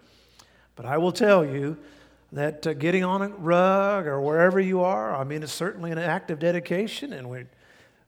But 0.76 0.86
I 0.86 0.96
will 0.96 1.12
tell 1.12 1.44
you 1.44 1.76
that 2.32 2.66
uh, 2.66 2.72
getting 2.74 3.04
on 3.04 3.22
a 3.22 3.28
rug 3.28 4.06
or 4.06 4.20
wherever 4.20 4.60
you 4.60 4.80
are, 4.82 5.14
I 5.14 5.24
mean, 5.24 5.42
it's 5.42 5.52
certainly 5.52 5.90
an 5.90 5.98
act 5.98 6.30
of 6.30 6.38
dedication, 6.38 7.12
and 7.12 7.28
we're, 7.28 7.48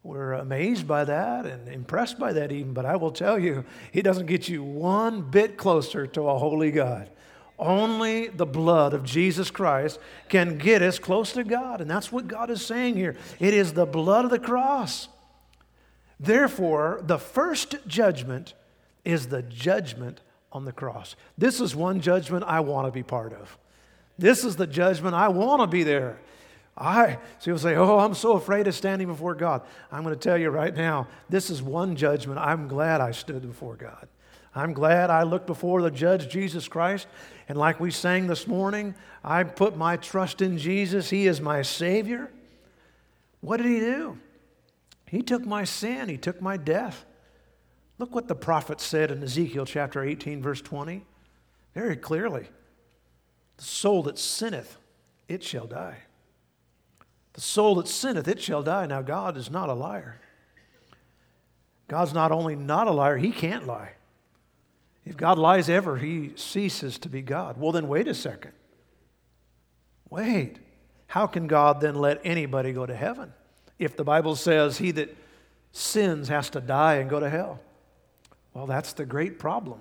we're 0.03 0.35
amazed 0.35 0.87
by 0.87 1.05
that 1.05 1.47
and 1.47 1.69
impressed 1.69 2.19
by 2.19 2.33
that 2.33 2.53
even. 2.53 2.73
But 2.73 2.87
I 2.87 2.97
will 2.97 3.11
tell 3.11 3.39
you, 3.39 3.65
it 3.93 4.03
doesn't 4.03 4.27
get 4.27 4.49
you 4.49 4.63
one 4.63 5.23
bit 5.23 5.57
closer 5.57 6.07
to 6.09 6.29
a 6.29 6.39
holy 6.39 6.71
God. 6.71 7.11
Only 7.59 8.29
the 8.29 8.47
blood 8.47 8.93
of 8.95 9.05
Jesus 9.05 9.51
Christ 9.51 10.01
can 10.29 10.59
get 10.59 10.83
us 10.83 10.99
close 10.99 11.33
to 11.35 11.45
God. 11.45 11.81
And 11.81 11.89
that's 11.89 12.11
what 12.11 12.27
God 12.27 12.51
is 12.51 12.65
saying 12.65 12.97
here. 12.97 13.17
It 13.39 13.55
is 13.55 13.73
the 13.73 13.87
blood 13.87 14.25
of 14.25 14.31
the 14.31 14.39
cross. 14.39 15.09
Therefore, 16.19 17.01
the 17.05 17.19
first 17.19 17.77
judgment 17.87 18.55
is 19.05 19.29
the 19.29 19.43
judgment 19.43 20.21
on 20.51 20.65
the 20.65 20.73
cross. 20.73 21.15
This 21.37 21.61
is 21.61 21.75
one 21.75 22.01
judgment 22.01 22.45
I 22.47 22.61
want 22.61 22.87
to 22.87 22.93
be 22.93 23.03
part 23.03 23.33
of. 23.33 23.57
This 24.19 24.45
is 24.45 24.57
the 24.57 24.67
judgment. 24.67 25.15
I 25.15 25.29
want 25.29 25.63
to 25.63 25.67
be 25.67 25.83
there. 25.83 26.19
I, 26.77 27.19
so 27.39 27.51
you'll 27.51 27.59
say, 27.59 27.75
Oh, 27.75 27.99
I'm 27.99 28.15
so 28.15 28.33
afraid 28.33 28.67
of 28.67 28.75
standing 28.75 29.09
before 29.09 29.35
God. 29.35 29.63
I'm 29.91 30.03
going 30.03 30.15
to 30.15 30.21
tell 30.21 30.39
you 30.39 30.51
right 30.51 30.75
now, 30.75 31.09
this 31.29 31.51
is 31.51 31.63
one 31.63 31.97
judgment. 31.97 32.39
I'm 32.39 32.67
glad 32.67 33.01
I 33.01 33.11
stood 33.11 33.43
before 33.43 33.77
God. 33.77 34.09
I'm 34.55 34.73
glad 34.73 35.11
I 35.11 35.23
looked 35.23 35.47
before 35.47 35.83
the 35.83 35.91
judge, 35.91 36.29
Jesus 36.29 36.69
Christ. 36.69 37.07
And 37.49 37.59
like 37.59 37.81
we 37.81 37.91
sang 37.91 38.27
this 38.27 38.47
morning, 38.47 38.95
I 39.25 39.45
put 39.45 39.77
my 39.77 39.97
trust 39.97 40.43
in 40.43 40.59
Jesus. 40.59 41.11
He 41.11 41.27
is 41.27 41.41
my 41.41 41.63
Savior. 41.63 42.31
What 43.41 43.59
did 43.59 43.67
He 43.67 43.81
do? 43.81 44.19
He 45.07 45.23
took 45.23 45.45
my 45.45 45.65
sin, 45.65 46.09
He 46.09 46.17
took 46.17 46.41
my 46.41 46.57
death. 46.57 47.05
Look 47.99 48.15
what 48.15 48.29
the 48.29 48.35
prophet 48.35 48.81
said 48.81 49.11
in 49.11 49.23
Ezekiel 49.23 49.67
chapter 49.67 50.03
18, 50.03 50.43
verse 50.43 50.61
20, 50.61 51.05
very 51.75 51.97
clearly. 51.97 52.49
The 53.57 53.65
soul 53.65 54.03
that 54.05 54.19
sinneth, 54.19 54.79
it 55.29 55.43
shall 55.43 55.67
die. 55.67 55.99
The 57.35 57.41
soul 57.41 57.77
that 57.77 57.89
sinneth, 57.89 58.29
it 58.29 58.41
shall 58.41 58.63
die. 58.63 58.87
Now, 58.87 59.03
God 59.03 59.37
is 59.37 59.51
not 59.51 59.69
a 59.69 59.75
liar. 59.75 60.21
God's 61.89 62.13
not 62.13 62.33
only 62.33 62.57
not 62.57 62.87
a 62.87 62.93
liar, 62.93 63.17
he 63.17 63.33
can't 63.33 63.67
lie. 63.67 63.93
If 65.05 65.17
God 65.17 65.39
lies 65.39 65.69
ever, 65.69 65.97
he 65.97 66.33
ceases 66.37 66.99
to 67.01 67.09
be 67.09 67.23
God. 67.23 67.59
Well, 67.59 67.73
then 67.73 67.89
wait 67.89 68.09
a 68.09 68.15
second. 68.15 68.53
Wait. 70.09 70.59
How 71.07 71.27
can 71.27 71.47
God 71.47 71.81
then 71.81 71.95
let 71.95 72.21
anybody 72.25 72.73
go 72.73 72.87
to 72.87 72.95
heaven? 72.95 73.33
If 73.79 73.97
the 73.97 74.05
Bible 74.05 74.37
says 74.37 74.79
he 74.79 74.91
that 74.93 75.15
sins 75.73 76.29
has 76.29 76.51
to 76.51 76.61
die 76.61 76.97
and 76.97 77.11
go 77.11 77.19
to 77.19 77.29
hell. 77.29 77.61
Well, 78.55 78.67
that's 78.67 78.93
the 78.93 79.07
great 79.07 79.39
problem. 79.39 79.81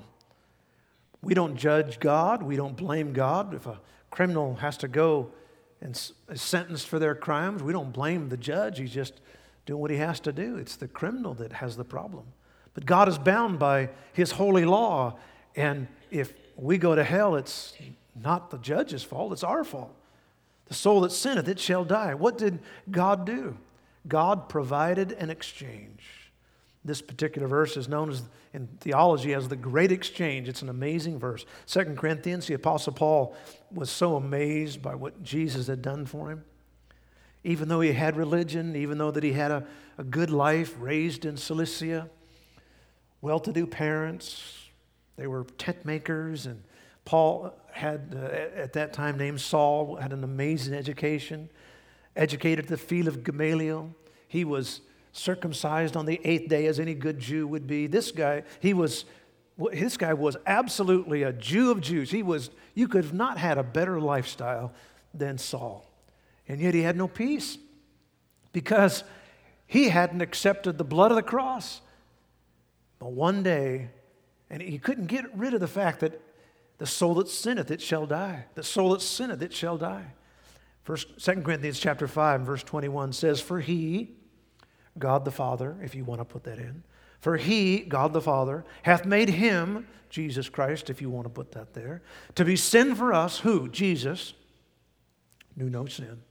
We 1.21 1.33
don't 1.33 1.55
judge 1.55 1.99
God. 1.99 2.41
We 2.41 2.55
don't 2.55 2.75
blame 2.75 3.13
God. 3.13 3.53
If 3.53 3.67
a 3.67 3.79
criminal 4.09 4.55
has 4.55 4.77
to 4.77 4.87
go 4.87 5.31
and 5.81 5.95
is 5.95 6.13
uh, 6.29 6.35
sentenced 6.35 6.87
for 6.87 6.99
their 6.99 7.15
crimes, 7.15 7.63
we 7.63 7.73
don't 7.73 7.91
blame 7.91 8.29
the 8.29 8.37
judge. 8.37 8.79
He's 8.79 8.93
just 8.93 9.21
doing 9.65 9.79
what 9.79 9.91
he 9.91 9.97
has 9.97 10.19
to 10.21 10.31
do. 10.31 10.57
It's 10.57 10.75
the 10.75 10.87
criminal 10.87 11.33
that 11.35 11.53
has 11.53 11.77
the 11.77 11.83
problem. 11.83 12.25
But 12.73 12.85
God 12.85 13.07
is 13.07 13.17
bound 13.17 13.59
by 13.59 13.89
his 14.13 14.31
holy 14.31 14.65
law. 14.65 15.17
And 15.55 15.87
if 16.09 16.33
we 16.55 16.77
go 16.77 16.95
to 16.95 17.03
hell, 17.03 17.35
it's 17.35 17.73
not 18.15 18.49
the 18.49 18.57
judge's 18.57 19.03
fault, 19.03 19.33
it's 19.33 19.43
our 19.43 19.63
fault. 19.63 19.95
The 20.67 20.73
soul 20.73 21.01
that 21.01 21.11
sinneth, 21.11 21.47
it 21.47 21.59
shall 21.59 21.83
die. 21.83 22.13
What 22.13 22.37
did 22.37 22.59
God 22.89 23.25
do? 23.25 23.57
God 24.07 24.49
provided 24.49 25.11
an 25.13 25.29
exchange. 25.29 26.20
This 26.83 27.01
particular 27.01 27.47
verse 27.47 27.77
is 27.77 27.87
known 27.87 28.09
as 28.09 28.23
in 28.53 28.67
theology 28.79 29.33
as 29.33 29.47
the 29.47 29.55
great 29.55 29.91
exchange. 29.91 30.49
It's 30.49 30.63
an 30.63 30.69
amazing 30.69 31.19
verse. 31.19 31.45
Second 31.65 31.97
Corinthians, 31.97 32.47
the 32.47 32.55
Apostle 32.55 32.93
Paul 32.93 33.35
was 33.71 33.89
so 33.89 34.15
amazed 34.15 34.81
by 34.81 34.95
what 34.95 35.21
Jesus 35.21 35.67
had 35.67 35.81
done 35.81 36.05
for 36.05 36.31
him. 36.31 36.43
Even 37.43 37.69
though 37.69 37.81
he 37.81 37.93
had 37.93 38.17
religion, 38.17 38.75
even 38.75 38.97
though 38.97 39.11
that 39.11 39.23
he 39.23 39.33
had 39.33 39.51
a, 39.51 39.65
a 39.97 40.03
good 40.03 40.31
life, 40.31 40.75
raised 40.79 41.23
in 41.25 41.37
Cilicia, 41.37 42.09
well-to-do 43.21 43.67
parents, 43.67 44.69
they 45.17 45.27
were 45.27 45.43
tent 45.57 45.85
makers, 45.85 46.47
and 46.47 46.63
Paul 47.05 47.53
had, 47.71 48.15
uh, 48.15 48.59
at 48.59 48.73
that 48.73 48.93
time 48.93 49.17
named 49.17 49.39
Saul, 49.39 49.95
had 49.97 50.13
an 50.13 50.23
amazing 50.23 50.73
education, 50.73 51.49
educated 52.15 52.65
at 52.65 52.69
the 52.69 52.77
feet 52.77 53.07
of 53.07 53.23
Gamaliel. 53.23 53.93
He 54.27 54.43
was 54.45 54.81
circumcised 55.11 55.97
on 55.97 56.05
the 56.05 56.19
eighth 56.23 56.49
day 56.49 56.65
as 56.67 56.79
any 56.79 56.93
good 56.93 57.19
Jew 57.19 57.47
would 57.47 57.67
be. 57.67 57.87
This 57.87 58.11
guy, 58.11 58.43
he 58.59 58.73
was, 58.73 59.05
this 59.73 59.97
guy 59.97 60.13
was 60.13 60.37
absolutely 60.45 61.23
a 61.23 61.33
Jew 61.33 61.71
of 61.71 61.81
Jews. 61.81 62.11
He 62.11 62.23
was, 62.23 62.49
you 62.73 62.87
could 62.87 63.03
have 63.03 63.13
not 63.13 63.37
had 63.37 63.57
a 63.57 63.63
better 63.63 63.99
lifestyle 63.99 64.73
than 65.13 65.37
Saul. 65.37 65.85
And 66.47 66.59
yet 66.59 66.73
he 66.73 66.81
had 66.81 66.95
no 66.95 67.07
peace 67.07 67.57
because 68.51 69.03
he 69.67 69.89
hadn't 69.89 70.21
accepted 70.21 70.77
the 70.77 70.83
blood 70.83 71.11
of 71.11 71.15
the 71.15 71.23
cross. 71.23 71.81
But 72.99 73.11
one 73.11 73.43
day, 73.43 73.89
and 74.49 74.61
he 74.61 74.77
couldn't 74.77 75.07
get 75.07 75.35
rid 75.35 75.53
of 75.53 75.59
the 75.59 75.67
fact 75.67 76.01
that 76.01 76.21
the 76.77 76.85
soul 76.85 77.15
that 77.15 77.29
sinneth, 77.29 77.71
it 77.71 77.81
shall 77.81 78.05
die. 78.05 78.45
The 78.55 78.63
soul 78.63 78.91
that 78.91 79.01
sinneth, 79.01 79.41
it 79.41 79.53
shall 79.53 79.77
die. 79.77 80.13
First, 80.83 81.23
2 81.23 81.41
Corinthians 81.41 81.79
chapter 81.79 82.07
5, 82.07 82.41
verse 82.41 82.63
21 82.63 83.13
says, 83.13 83.39
For 83.39 83.59
he, 83.59 84.15
God 84.97 85.25
the 85.25 85.31
Father, 85.31 85.77
if 85.81 85.95
you 85.95 86.03
want 86.03 86.21
to 86.21 86.25
put 86.25 86.43
that 86.43 86.59
in. 86.59 86.83
For 87.19 87.37
he, 87.37 87.79
God 87.79 88.13
the 88.13 88.21
Father, 88.21 88.65
hath 88.83 89.05
made 89.05 89.29
him, 89.29 89.87
Jesus 90.09 90.49
Christ, 90.49 90.89
if 90.89 91.01
you 91.01 91.09
want 91.09 91.25
to 91.25 91.29
put 91.29 91.51
that 91.51 91.73
there, 91.73 92.01
to 92.35 92.43
be 92.43 92.55
sin 92.55 92.95
for 92.95 93.13
us, 93.13 93.39
who? 93.39 93.69
Jesus, 93.69 94.33
knew 95.55 95.69
no 95.69 95.85
sin, 95.85 96.21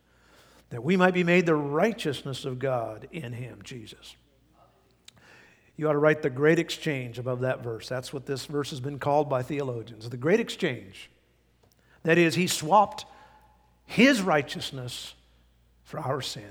that 0.71 0.83
we 0.83 0.97
might 0.97 1.15
be 1.15 1.25
made 1.25 1.47
the 1.47 1.55
righteousness 1.55 2.45
of 2.45 2.59
God 2.59 3.09
in 3.13 3.33
him, 3.33 3.61
Jesus. 3.63 4.17
You 5.77 5.89
ought 5.89 5.93
to 5.93 5.99
write 5.99 6.21
the 6.21 6.29
great 6.29 6.59
exchange 6.59 7.19
above 7.19 7.41
that 7.41 7.63
verse. 7.63 7.89
That's 7.89 8.13
what 8.13 8.27
this 8.27 8.45
verse 8.45 8.69
has 8.71 8.81
been 8.81 8.99
called 8.99 9.31
by 9.31 9.43
theologians. 9.43 10.09
The 10.11 10.17
great 10.19 10.41
exchange. 10.41 11.11
That 12.03 12.19
is, 12.19 12.35
he 12.35 12.47
swapped 12.47 13.07
his 13.87 14.21
righteousness 14.21 15.15
for 15.83 15.99
our 15.99 16.21
sin. 16.21 16.51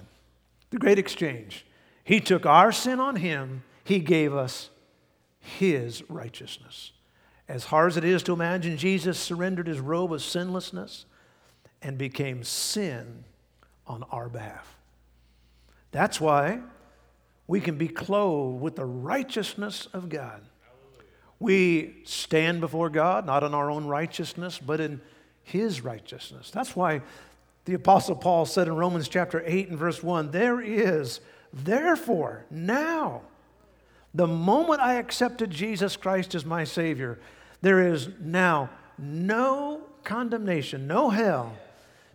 The 0.72 0.80
great 0.80 0.98
exchange. 0.98 1.66
He 2.10 2.20
took 2.20 2.48
our 2.48 2.72
sin 2.72 3.00
on 3.00 3.18
him, 3.18 3.62
he 3.84 4.00
gave 4.00 4.34
us 4.34 4.72
his 5.40 6.02
righteousness. 6.10 6.92
As 7.48 7.66
hard 7.66 7.92
as 7.92 7.98
it 7.98 8.04
is 8.04 8.24
to 8.24 8.34
imagine, 8.34 8.78
Jesus 8.78 9.20
surrendered 9.20 9.68
his 9.68 9.80
robe 9.80 10.12
of 10.12 10.24
sinlessness 10.24 11.06
and 11.84 12.00
became 12.00 12.44
sin 12.44 13.26
on 13.86 14.02
our 14.10 14.28
behalf. 14.28 14.76
That's 15.92 16.20
why 16.20 16.62
we 17.46 17.62
can 17.62 17.78
be 17.78 17.88
clothed 17.88 18.60
with 18.60 18.76
the 18.76 18.86
righteousness 18.86 19.88
of 19.94 20.10
God. 20.10 20.42
We 21.40 21.98
stand 22.06 22.60
before 22.60 22.90
God, 22.90 23.28
not 23.28 23.44
in 23.44 23.54
our 23.54 23.70
own 23.70 23.86
righteousness, 23.86 24.58
but 24.58 24.80
in 24.80 25.00
His 25.44 25.82
righteousness. 25.82 26.50
That's 26.50 26.76
why 26.76 27.04
the 27.66 27.76
Apostle 27.76 28.16
Paul 28.16 28.48
said 28.48 28.68
in 28.68 28.74
Romans 28.74 29.08
chapter 29.08 29.44
8 29.46 29.70
and 29.70 29.78
verse 29.78 30.02
1 30.02 30.32
there 30.32 30.60
is, 30.60 31.22
therefore, 31.54 32.46
now, 32.50 33.22
the 34.14 34.28
moment 34.28 34.82
I 34.82 34.96
accepted 34.96 35.52
Jesus 35.52 35.96
Christ 35.96 36.36
as 36.36 36.46
my 36.46 36.64
Savior, 36.64 37.20
there 37.62 37.88
is 37.88 38.10
now 38.20 38.70
no 38.98 39.82
condemnation, 40.04 40.88
no 40.88 41.10
hell 41.10 41.56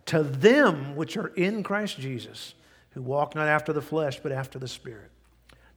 to 0.07 0.21
them 0.21 0.95
which 0.95 1.17
are 1.17 1.29
in 1.29 1.63
Christ 1.63 1.99
Jesus, 1.99 2.53
who 2.91 3.01
walk 3.01 3.35
not 3.35 3.47
after 3.47 3.73
the 3.73 3.81
flesh, 3.81 4.19
but 4.21 4.31
after 4.31 4.59
the 4.59 4.67
Spirit. 4.67 5.09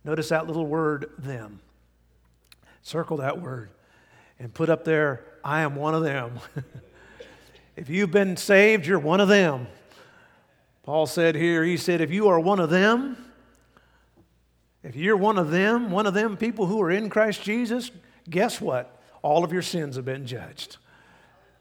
Notice 0.04 0.28
that 0.28 0.46
little 0.46 0.66
word, 0.66 1.10
them. 1.18 1.60
Circle 2.82 3.18
that 3.18 3.40
word 3.40 3.70
and 4.38 4.52
put 4.52 4.68
up 4.68 4.84
there, 4.84 5.24
I 5.42 5.62
am 5.62 5.74
one 5.74 5.94
of 5.94 6.02
them. 6.02 6.38
if 7.76 7.88
you've 7.88 8.10
been 8.10 8.36
saved, 8.36 8.86
you're 8.86 8.98
one 8.98 9.20
of 9.20 9.28
them. 9.28 9.66
Paul 10.84 11.06
said 11.06 11.34
here, 11.34 11.64
he 11.64 11.76
said, 11.76 12.00
if 12.00 12.10
you 12.10 12.28
are 12.28 12.40
one 12.40 12.60
of 12.60 12.70
them, 12.70 13.27
if 14.82 14.96
you're 14.96 15.16
one 15.16 15.38
of 15.38 15.50
them, 15.50 15.90
one 15.90 16.06
of 16.06 16.14
them 16.14 16.36
people 16.36 16.66
who 16.66 16.80
are 16.80 16.90
in 16.90 17.10
Christ 17.10 17.42
Jesus, 17.42 17.90
guess 18.28 18.60
what? 18.60 19.00
All 19.22 19.44
of 19.44 19.52
your 19.52 19.62
sins 19.62 19.96
have 19.96 20.04
been 20.04 20.26
judged. 20.26 20.76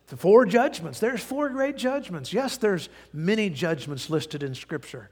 The 0.07 0.17
four 0.17 0.45
judgments. 0.45 0.99
There's 0.99 1.23
four 1.23 1.49
great 1.49 1.75
judgments. 1.75 2.31
Yes, 2.31 2.57
there's 2.57 2.89
many 3.11 3.49
judgments 3.49 4.09
listed 4.09 4.41
in 4.43 4.55
Scripture, 4.55 5.09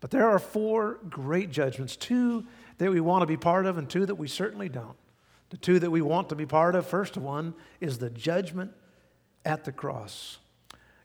but 0.00 0.10
there 0.10 0.28
are 0.28 0.38
four 0.38 0.98
great 1.08 1.50
judgments 1.50 1.96
two 1.96 2.44
that 2.78 2.90
we 2.90 3.00
want 3.00 3.22
to 3.22 3.26
be 3.26 3.38
part 3.38 3.64
of, 3.64 3.78
and 3.78 3.88
two 3.88 4.04
that 4.04 4.16
we 4.16 4.28
certainly 4.28 4.68
don't. 4.68 4.96
The 5.48 5.56
two 5.56 5.78
that 5.78 5.90
we 5.90 6.02
want 6.02 6.28
to 6.28 6.34
be 6.34 6.44
part 6.44 6.74
of, 6.74 6.86
first 6.86 7.16
one, 7.16 7.54
is 7.80 7.98
the 7.98 8.10
judgment 8.10 8.72
at 9.44 9.64
the 9.64 9.72
cross. 9.72 10.38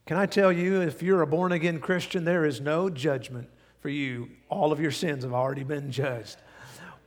Can 0.05 0.17
I 0.17 0.25
tell 0.25 0.51
you, 0.51 0.81
if 0.81 1.01
you're 1.01 1.21
a 1.21 1.27
born 1.27 1.51
again 1.51 1.79
Christian, 1.79 2.25
there 2.25 2.43
is 2.43 2.59
no 2.59 2.89
judgment 2.89 3.49
for 3.81 3.89
you. 3.89 4.29
All 4.49 4.71
of 4.71 4.79
your 4.79 4.91
sins 4.91 5.23
have 5.23 5.33
already 5.33 5.63
been 5.63 5.91
judged. 5.91 6.37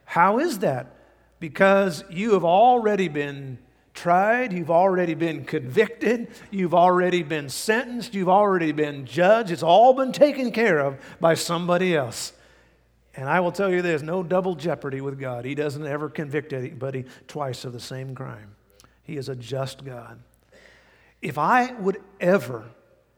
How 0.04 0.38
is 0.38 0.58
that? 0.60 0.96
Because 1.40 2.04
you 2.10 2.34
have 2.34 2.44
already 2.44 3.08
been 3.08 3.58
tried, 3.94 4.52
you've 4.52 4.70
already 4.70 5.14
been 5.14 5.44
convicted, 5.44 6.28
you've 6.50 6.74
already 6.74 7.22
been 7.22 7.48
sentenced, 7.48 8.14
you've 8.14 8.28
already 8.28 8.72
been 8.72 9.06
judged. 9.06 9.50
It's 9.50 9.62
all 9.62 9.94
been 9.94 10.12
taken 10.12 10.50
care 10.50 10.80
of 10.80 10.98
by 11.20 11.34
somebody 11.34 11.96
else. 11.96 12.32
And 13.16 13.28
I 13.28 13.38
will 13.40 13.52
tell 13.52 13.70
you 13.70 13.80
this 13.82 14.02
no 14.02 14.24
double 14.24 14.56
jeopardy 14.56 15.00
with 15.00 15.20
God. 15.20 15.44
He 15.44 15.54
doesn't 15.54 15.86
ever 15.86 16.08
convict 16.08 16.52
anybody 16.52 17.04
twice 17.28 17.64
of 17.64 17.72
the 17.72 17.80
same 17.80 18.14
crime. 18.14 18.56
He 19.04 19.16
is 19.16 19.28
a 19.28 19.36
just 19.36 19.84
God. 19.84 20.20
If 21.22 21.38
I 21.38 21.72
would 21.74 22.02
ever 22.20 22.64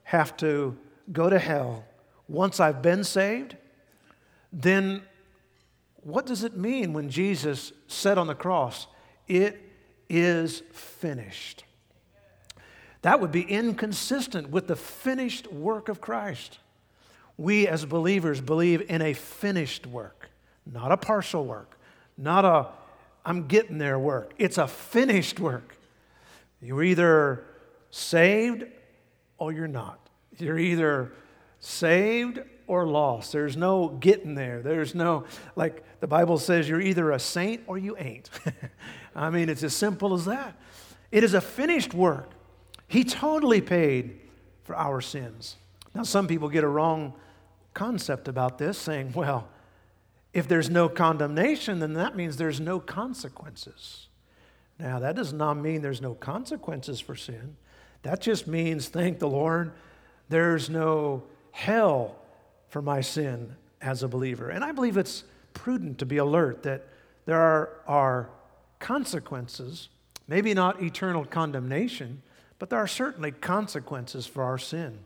have 0.03 0.37
to 0.39 0.77
go 1.11 1.31
to 1.31 1.39
hell 1.39 1.85
once 2.29 2.61
I've 2.61 2.83
been 2.83 3.05
saved, 3.05 3.57
then 4.53 5.03
what 6.03 6.27
does 6.27 6.45
it 6.45 6.57
mean 6.57 6.93
when 6.93 7.11
Jesus 7.11 7.73
said 7.89 8.19
on 8.19 8.27
the 8.27 8.35
cross, 8.35 8.87
It 9.29 9.61
is 10.09 10.63
finished? 10.73 11.65
That 13.03 13.21
would 13.21 13.33
be 13.33 13.43
inconsistent 13.43 14.51
with 14.51 14.67
the 14.67 14.77
finished 14.77 15.53
work 15.53 15.89
of 15.89 16.01
Christ 16.01 16.59
we 17.37 17.69
as 17.69 17.85
believers 17.85 18.41
believe 18.41 18.91
in 18.91 19.03
a 19.03 19.13
finished 19.13 19.87
work, 19.87 20.31
not 20.65 20.91
a 20.91 20.97
partial 20.97 21.45
work, 21.45 21.79
not 22.17 22.45
a 22.45 22.69
I'm 23.25 23.49
getting 23.49 23.79
there 23.79 23.99
work. 23.99 24.33
It's 24.39 24.57
a 24.57 24.69
finished 24.69 25.41
work. 25.41 25.77
You're 26.63 26.85
either 26.85 27.45
saved 27.91 28.65
or 29.37 29.51
you're 29.53 29.67
not. 29.67 29.99
You're 30.39 30.61
either 30.61 31.13
saved 31.61 32.41
or 32.67 32.87
lost. 32.87 33.33
There's 33.33 33.57
no 33.57 33.89
getting 33.89 34.35
there. 34.35 34.63
There's 34.63 34.95
no, 34.95 35.25
like 35.55 35.85
the 36.01 36.07
Bible 36.07 36.39
says, 36.39 36.69
you're 36.69 36.81
either 36.81 37.13
a 37.13 37.19
saint 37.19 37.63
or 37.67 37.79
you 37.79 37.97
ain't. 37.99 38.29
I 39.15 39.31
mean, 39.31 39.49
it's 39.49 39.63
as 39.63 39.75
simple 39.75 40.15
as 40.15 40.25
that. 40.25 40.57
It 41.11 41.25
is 41.25 41.35
a 41.35 41.41
finished 41.41 41.95
work. 41.95 42.31
He 42.89 43.05
totally 43.05 43.61
paid 43.61 44.21
for 44.65 44.77
our 44.77 45.01
sins. 45.01 45.57
Now, 45.95 46.03
some 46.03 46.27
people 46.29 46.49
get 46.49 46.65
a 46.65 46.69
wrong 46.69 47.15
concept 47.75 48.29
about 48.29 48.59
this, 48.59 48.77
saying, 48.77 49.13
well, 49.15 49.49
if 50.33 50.49
there's 50.49 50.69
no 50.69 50.89
condemnation, 50.89 51.79
then 51.79 51.95
that 51.95 52.17
means 52.17 52.37
there's 52.37 52.61
no 52.61 52.79
consequences. 52.79 54.09
Now, 54.79 54.99
that 54.99 55.17
does 55.17 55.33
not 55.33 55.55
mean 55.55 55.81
there's 55.81 56.03
no 56.03 56.15
consequences 56.15 57.01
for 57.01 57.17
sin. 57.17 57.57
That 58.03 58.21
just 58.21 58.47
means, 58.47 58.89
thank 58.89 59.19
the 59.19 59.29
Lord, 59.29 59.73
there's 60.29 60.69
no 60.69 61.25
hell 61.57 62.15
for 62.69 62.83
my 62.83 63.01
sin 63.01 63.57
as 63.81 64.03
a 64.03 64.09
believer. 64.09 64.51
And 64.51 64.63
I 64.63 64.73
believe 64.73 64.99
it's 64.99 65.25
prudent 65.55 65.99
to 66.01 66.07
be 66.07 66.19
alert 66.19 66.65
that 66.65 66.87
there 67.25 67.41
are, 67.41 67.71
are 67.87 68.31
consequences, 68.79 69.89
maybe 70.29 70.53
not 70.53 70.83
eternal 70.83 71.25
condemnation, 71.25 72.21
but 72.59 72.69
there 72.69 72.79
are 72.79 72.87
certainly 72.87 73.31
consequences 73.31 74.27
for 74.27 74.43
our 74.43 74.59
sin. 74.59 74.99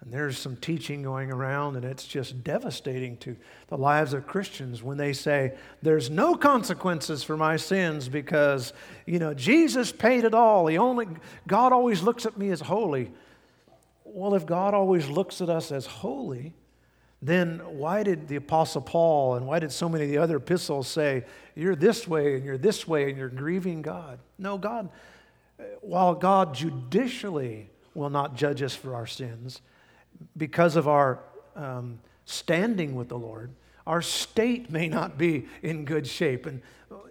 And 0.00 0.12
there's 0.12 0.38
some 0.38 0.54
teaching 0.54 1.02
going 1.02 1.32
around, 1.32 1.74
and 1.74 1.84
it's 1.84 2.06
just 2.06 2.44
devastating 2.44 3.16
to 3.18 3.36
the 3.66 3.76
lives 3.76 4.14
of 4.14 4.24
Christians 4.24 4.84
when 4.84 4.98
they 4.98 5.12
say, 5.12 5.54
There's 5.82 6.10
no 6.10 6.36
consequences 6.36 7.24
for 7.24 7.36
my 7.36 7.56
sins 7.56 8.08
because, 8.08 8.72
you 9.04 9.18
know, 9.18 9.34
Jesus 9.34 9.90
paid 9.90 10.22
it 10.22 10.34
all. 10.34 10.68
He 10.68 10.78
only, 10.78 11.08
God 11.48 11.72
always 11.72 12.02
looks 12.02 12.24
at 12.24 12.38
me 12.38 12.50
as 12.50 12.60
holy. 12.60 13.10
Well, 14.14 14.34
if 14.34 14.44
God 14.44 14.74
always 14.74 15.08
looks 15.08 15.40
at 15.40 15.48
us 15.48 15.72
as 15.72 15.86
holy, 15.86 16.52
then 17.22 17.60
why 17.64 18.02
did 18.02 18.28
the 18.28 18.36
Apostle 18.36 18.82
Paul 18.82 19.36
and 19.36 19.46
why 19.46 19.58
did 19.58 19.72
so 19.72 19.88
many 19.88 20.04
of 20.04 20.10
the 20.10 20.18
other 20.18 20.36
epistles 20.36 20.86
say, 20.86 21.24
You're 21.54 21.76
this 21.76 22.06
way 22.06 22.34
and 22.34 22.44
you're 22.44 22.58
this 22.58 22.86
way 22.86 23.08
and 23.08 23.16
you're 23.16 23.30
grieving 23.30 23.80
God? 23.80 24.18
No, 24.38 24.58
God, 24.58 24.90
while 25.80 26.14
God 26.14 26.54
judicially 26.54 27.70
will 27.94 28.10
not 28.10 28.36
judge 28.36 28.60
us 28.62 28.74
for 28.74 28.94
our 28.94 29.06
sins, 29.06 29.62
because 30.36 30.76
of 30.76 30.88
our 30.88 31.20
um, 31.56 31.98
standing 32.26 32.94
with 32.94 33.08
the 33.08 33.18
Lord, 33.18 33.50
our 33.86 34.02
state 34.02 34.70
may 34.70 34.88
not 34.88 35.16
be 35.16 35.46
in 35.62 35.86
good 35.86 36.06
shape. 36.06 36.44
And 36.44 36.60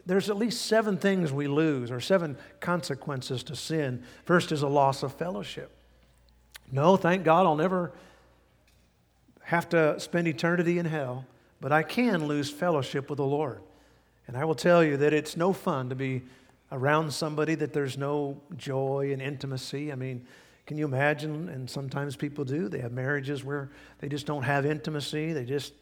there's 0.05 0.29
at 0.29 0.37
least 0.37 0.67
seven 0.67 0.97
things 0.97 1.33
we 1.33 1.47
lose, 1.47 1.89
or 1.89 1.99
seven 1.99 2.37
consequences 2.59 3.41
to 3.43 3.55
sin. 3.55 4.03
First 4.23 4.51
is 4.51 4.61
a 4.61 4.67
loss 4.67 5.01
of 5.01 5.13
fellowship. 5.15 5.80
No, 6.71 6.95
thank 6.95 7.23
God, 7.23 7.45
I'll 7.45 7.55
never 7.55 7.91
have 9.43 9.67
to 9.69 9.99
spend 9.99 10.27
eternity 10.27 10.79
in 10.79 10.85
hell, 10.85 11.25
but 11.59 11.71
I 11.71 11.83
can 11.83 12.27
lose 12.27 12.49
fellowship 12.49 13.09
with 13.09 13.17
the 13.17 13.25
Lord. 13.25 13.61
And 14.27 14.37
I 14.37 14.45
will 14.45 14.55
tell 14.55 14.83
you 14.83 14.95
that 14.97 15.13
it's 15.13 15.35
no 15.35 15.51
fun 15.51 15.89
to 15.89 15.95
be 15.95 16.21
around 16.71 17.13
somebody 17.13 17.55
that 17.55 17.73
there's 17.73 17.97
no 17.97 18.39
joy 18.55 19.09
and 19.11 19.21
intimacy. 19.21 19.91
I 19.91 19.95
mean, 19.95 20.25
can 20.65 20.77
you 20.77 20.85
imagine? 20.85 21.49
And 21.49 21.69
sometimes 21.69 22.15
people 22.15 22.45
do. 22.45 22.69
They 22.69 22.79
have 22.79 22.93
marriages 22.93 23.43
where 23.43 23.69
they 23.99 24.07
just 24.07 24.25
don't 24.25 24.43
have 24.43 24.65
intimacy. 24.65 25.33
They 25.33 25.43
just 25.43 25.73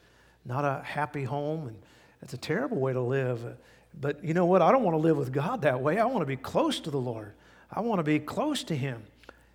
not 0.46 0.66
a 0.66 0.82
happy 0.84 1.24
home, 1.24 1.68
and 1.68 1.78
it's 2.24 2.34
a 2.34 2.38
terrible 2.38 2.78
way 2.78 2.94
to 2.94 3.02
live. 3.02 3.56
But 4.00 4.24
you 4.24 4.34
know 4.34 4.46
what? 4.46 4.64
I 4.64 4.72
don't 4.72 4.84
want 4.84 4.96
to 4.96 5.02
live 5.02 5.18
with 5.18 5.32
God 5.32 5.62
that 5.62 5.80
way. 5.80 6.00
I 6.00 6.06
want 6.06 6.22
to 6.22 6.26
be 6.26 6.38
close 6.38 6.80
to 6.80 6.90
the 6.90 6.98
Lord. 6.98 7.34
I 7.72 7.82
want 7.82 8.00
to 8.00 8.04
be 8.04 8.18
close 8.18 8.64
to 8.64 8.76
Him. 8.76 9.04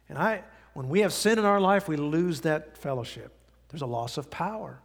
And 0.09 0.19
I, 0.19 0.43
when 0.75 0.89
we 0.89 1.01
have 1.01 1.13
sin 1.13 1.39
in 1.39 1.45
our 1.45 1.61
life, 1.61 1.89
we 1.89 1.97
lose 1.97 2.43
that 2.43 2.77
fellowship. 2.77 3.33
There's 3.69 3.83
a 3.83 3.87
loss 3.87 4.19
of 4.19 4.31
power. 4.31 4.81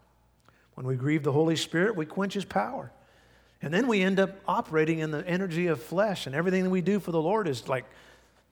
When 0.76 0.86
we 0.86 0.96
grieve 0.96 1.24
the 1.24 1.32
Holy 1.32 1.56
Spirit, 1.56 1.96
we 1.96 2.06
quench 2.06 2.34
His 2.34 2.46
power. 2.46 2.92
And 3.62 3.74
then 3.74 3.88
we 3.88 4.02
end 4.02 4.20
up 4.20 4.40
operating 4.48 5.00
in 5.00 5.12
the 5.12 5.28
energy 5.28 5.68
of 5.68 5.84
flesh, 5.84 6.26
and 6.26 6.34
everything 6.36 6.64
that 6.64 6.70
we 6.70 6.82
do 6.82 7.00
for 7.00 7.12
the 7.12 7.22
Lord 7.22 7.48
is 7.48 7.68
like 7.68 7.86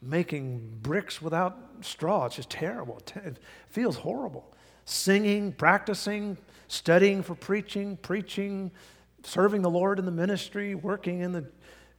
making 0.02 0.80
bricks 0.82 1.22
without 1.22 1.58
straw. 1.82 2.26
It's 2.26 2.36
just 2.36 2.50
terrible. 2.50 3.02
It 3.16 3.38
feels 3.70 3.96
horrible. 3.96 4.54
Singing, 4.86 5.54
practicing, 5.54 6.38
studying 6.68 7.24
for 7.24 7.36
preaching, 7.36 7.98
preaching, 7.98 8.72
serving 9.24 9.62
the 9.62 9.70
Lord 9.70 10.00
in 10.00 10.06
the 10.06 10.12
ministry, 10.12 10.76
working 10.76 11.22
in 11.22 11.32
the 11.32 11.46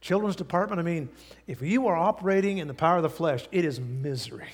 children's 0.01 0.35
department. 0.35 0.79
I 0.79 0.83
mean, 0.83 1.09
if 1.47 1.61
you 1.61 1.87
are 1.87 1.95
operating 1.95 2.59
in 2.59 2.67
the 2.67 2.73
power 2.73 2.97
of 2.97 3.03
the 3.03 3.09
flesh, 3.09 3.47
it 3.51 3.65
is 3.65 3.79
misery. 3.79 4.49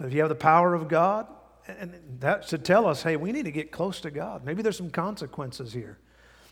But 0.00 0.06
if 0.06 0.14
you 0.14 0.20
have 0.20 0.30
the 0.30 0.34
power 0.34 0.72
of 0.72 0.88
God, 0.88 1.26
and 1.68 1.92
that 2.20 2.48
should 2.48 2.64
tell 2.64 2.86
us, 2.86 3.02
hey, 3.02 3.16
we 3.16 3.32
need 3.32 3.44
to 3.44 3.50
get 3.50 3.70
close 3.70 4.00
to 4.00 4.10
God. 4.10 4.46
Maybe 4.46 4.62
there's 4.62 4.78
some 4.78 4.88
consequences 4.88 5.74
here. 5.74 5.98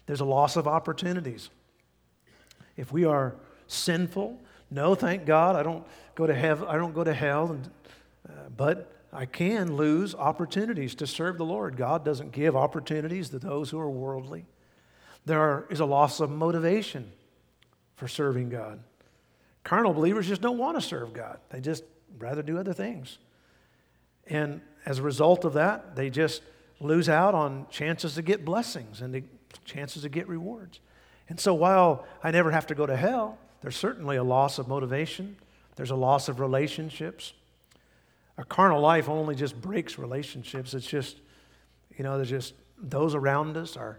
There's 0.05 0.21
a 0.21 0.27
loss 0.27 0.57
of 0.57 0.69
opportunities. 0.69 1.49
If 2.77 2.93
we 2.93 3.07
are 3.07 3.37
sinful, 3.67 4.39
no, 4.71 4.95
thank 4.95 5.25
God, 5.25 5.57
I 5.57 5.63
don't 5.63 5.83
go 6.15 6.27
to 6.27 6.35
heaven. 6.35 6.69
I 6.69 6.77
don't 6.77 6.95
go 6.95 7.03
to 7.05 7.15
hell, 7.15 7.53
and, 7.53 7.71
uh, 8.29 8.51
but 8.55 8.93
I 9.15 9.25
can 9.25 9.77
lose 9.77 10.15
opportunities 10.15 10.95
to 10.97 11.07
serve 11.07 11.39
the 11.39 11.47
Lord. 11.47 11.79
God 11.79 12.05
doesn't 12.05 12.33
give 12.33 12.55
opportunities 12.55 13.31
to 13.31 13.39
those 13.39 13.71
who 13.71 13.81
are 13.81 13.89
worldly. 13.89 14.45
there 15.25 15.65
is 15.71 15.81
a 15.81 15.87
loss 15.87 16.21
of 16.21 16.29
motivation 16.31 17.11
for 17.97 18.09
serving 18.09 18.51
God. 18.51 18.81
Carnal 19.65 19.95
believers 19.95 20.29
just 20.29 20.43
don't 20.43 20.59
want 20.59 20.79
to 20.79 20.87
serve 20.87 21.15
God, 21.15 21.39
they 21.49 21.63
just 21.63 21.85
rather 22.19 22.43
do 22.43 22.59
other 22.59 22.75
things. 22.75 23.17
And 24.29 24.61
as 24.85 24.99
a 24.99 25.03
result 25.03 25.45
of 25.45 25.55
that, 25.55 25.97
they 25.97 26.11
just 26.11 26.43
lose 26.81 27.09
out 27.09 27.35
on 27.35 27.67
chances 27.71 28.15
to 28.15 28.23
get 28.23 28.45
blessings 28.45 29.01
and 29.01 29.23
chances 29.65 30.03
to 30.03 30.09
get 30.09 30.29
rewards. 30.29 30.81
And 31.29 31.39
so 31.39 31.55
while 31.55 32.07
I 32.23 32.31
never 32.31 32.51
have 32.51 32.67
to 32.69 32.75
go 32.75 32.87
to 32.87 32.97
hell, 32.97 33.39
there's 33.61 33.77
certainly 33.77 34.17
a 34.17 34.23
loss 34.23 34.59
of 34.59 34.69
motivation, 34.69 35.37
there's 35.77 35.91
a 35.91 35.97
loss 35.97 36.29
of 36.29 36.41
relationships. 36.41 37.33
A 38.37 38.45
carnal 38.45 38.81
life 38.81 39.09
only 39.09 39.35
just 39.35 39.61
breaks 39.61 39.99
relationships. 39.99 40.73
It's 40.73 40.87
just, 40.87 41.17
you 41.97 42.05
know, 42.05 42.17
there's 42.17 42.31
just 42.31 42.55
those 42.81 43.17
around 43.17 43.57
us, 43.57 43.77
our 43.77 43.99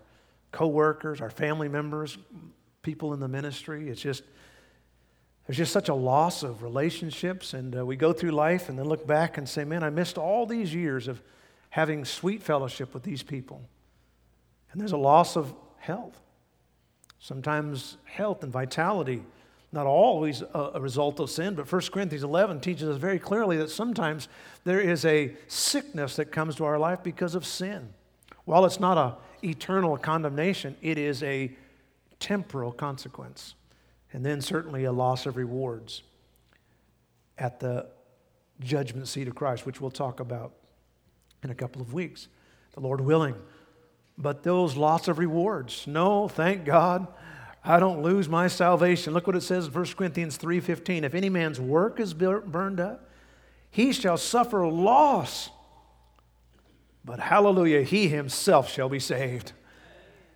coworkers, 0.54 1.20
our 1.20 1.30
family 1.30 1.68
members, 1.68 2.18
people 2.82 3.14
in 3.14 3.20
the 3.20 3.28
ministry. 3.28 3.90
It's 3.90 4.02
just, 4.02 4.24
there's 5.50 5.58
just 5.58 5.74
such 5.74 5.90
a 5.90 5.96
loss 5.96 6.44
of 6.44 6.62
relationships. 6.62 7.56
And 7.56 7.76
uh, 7.76 7.84
we 7.84 7.96
go 7.96 8.14
through 8.14 8.30
life 8.30 8.70
and 8.70 8.78
then 8.78 8.86
look 8.86 9.08
back 9.08 9.40
and 9.40 9.50
say, 9.50 9.64
man, 9.64 9.82
I 9.82 9.90
missed 9.90 10.20
all 10.20 10.46
these 10.46 10.76
years 10.76 11.08
of 11.08 11.24
having 11.72 12.06
sweet 12.06 12.44
fellowship 12.44 12.94
with 12.94 13.02
these 13.02 13.24
people. 13.24 13.60
And 14.72 14.80
there's 14.80 14.92
a 14.92 14.98
loss 14.98 15.36
of 15.36 15.52
health. 15.80 16.22
Sometimes 17.18 17.98
health 18.04 18.44
and 18.44 18.54
vitality 18.54 19.24
not 19.72 19.88
always 19.88 20.44
a, 20.44 20.72
a, 20.76 20.80
result 20.80 21.20
of 21.20 21.32
sin, 21.32 21.56
but 21.56 21.72
1 21.72 21.82
Corinthians 21.92 22.24
11 22.24 22.60
teaches 22.60 22.88
us 22.88 22.98
very 22.98 23.18
clearly 23.18 23.58
that 23.58 23.72
sometimes 23.72 24.28
there 24.66 24.80
is 24.80 25.04
a 25.04 25.36
sickness 25.48 26.16
that 26.18 26.32
comes 26.32 26.58
to 26.58 26.66
our 26.66 26.78
life 26.78 27.02
because 27.02 27.34
of 27.34 27.44
sin. 27.44 27.90
While 28.46 28.66
it's 28.66 28.80
not 28.80 29.00
a 29.00 29.18
eternal 29.44 29.98
condemnation, 29.98 30.76
it 30.84 31.00
is 31.00 31.24
a 31.24 31.52
temporal 32.20 32.72
consequence. 32.72 33.56
And 34.12 34.26
then 34.26 34.42
certainly 34.42 34.86
a 34.86 34.92
loss 34.92 35.26
of 35.26 35.38
rewards 35.38 36.04
at 37.38 37.60
the 37.60 37.88
judgment 38.60 39.08
seat 39.08 39.28
of 39.28 39.36
Christ, 39.36 39.66
which 39.66 39.80
we'll 39.80 39.92
talk 39.92 40.20
about 40.20 40.54
in 41.44 41.50
a 41.50 41.56
couple 41.56 41.82
of 41.82 41.94
weeks, 41.94 42.28
the 42.74 42.82
Lord 42.82 43.02
willing. 43.02 43.36
But 44.18 44.44
those 44.44 44.76
lots 44.76 45.08
of 45.08 45.18
rewards, 45.18 45.88
no, 45.88 46.28
thank 46.28 46.66
God 46.66 47.08
I 47.64 47.80
don't 47.80 48.02
lose 48.02 48.30
my 48.30 48.48
salvation. 48.48 49.14
Look 49.14 49.28
what 49.28 49.36
it 49.36 49.42
says 49.42 49.68
in 49.68 49.74
1 49.74 49.96
Corinthians 49.98 50.38
3:15. 50.38 51.04
If 51.04 51.14
any 51.14 51.30
man's 51.30 51.60
work 51.60 52.00
is 52.00 52.14
burned 52.14 52.80
up, 52.80 53.10
he 53.70 53.92
shall 53.92 54.18
suffer 54.18 54.66
loss. 54.68 55.50
But 57.04 57.20
hallelujah, 57.20 57.84
he 57.84 58.08
himself 58.08 58.70
shall 58.70 58.90
be 58.90 59.00
saved. 59.00 59.54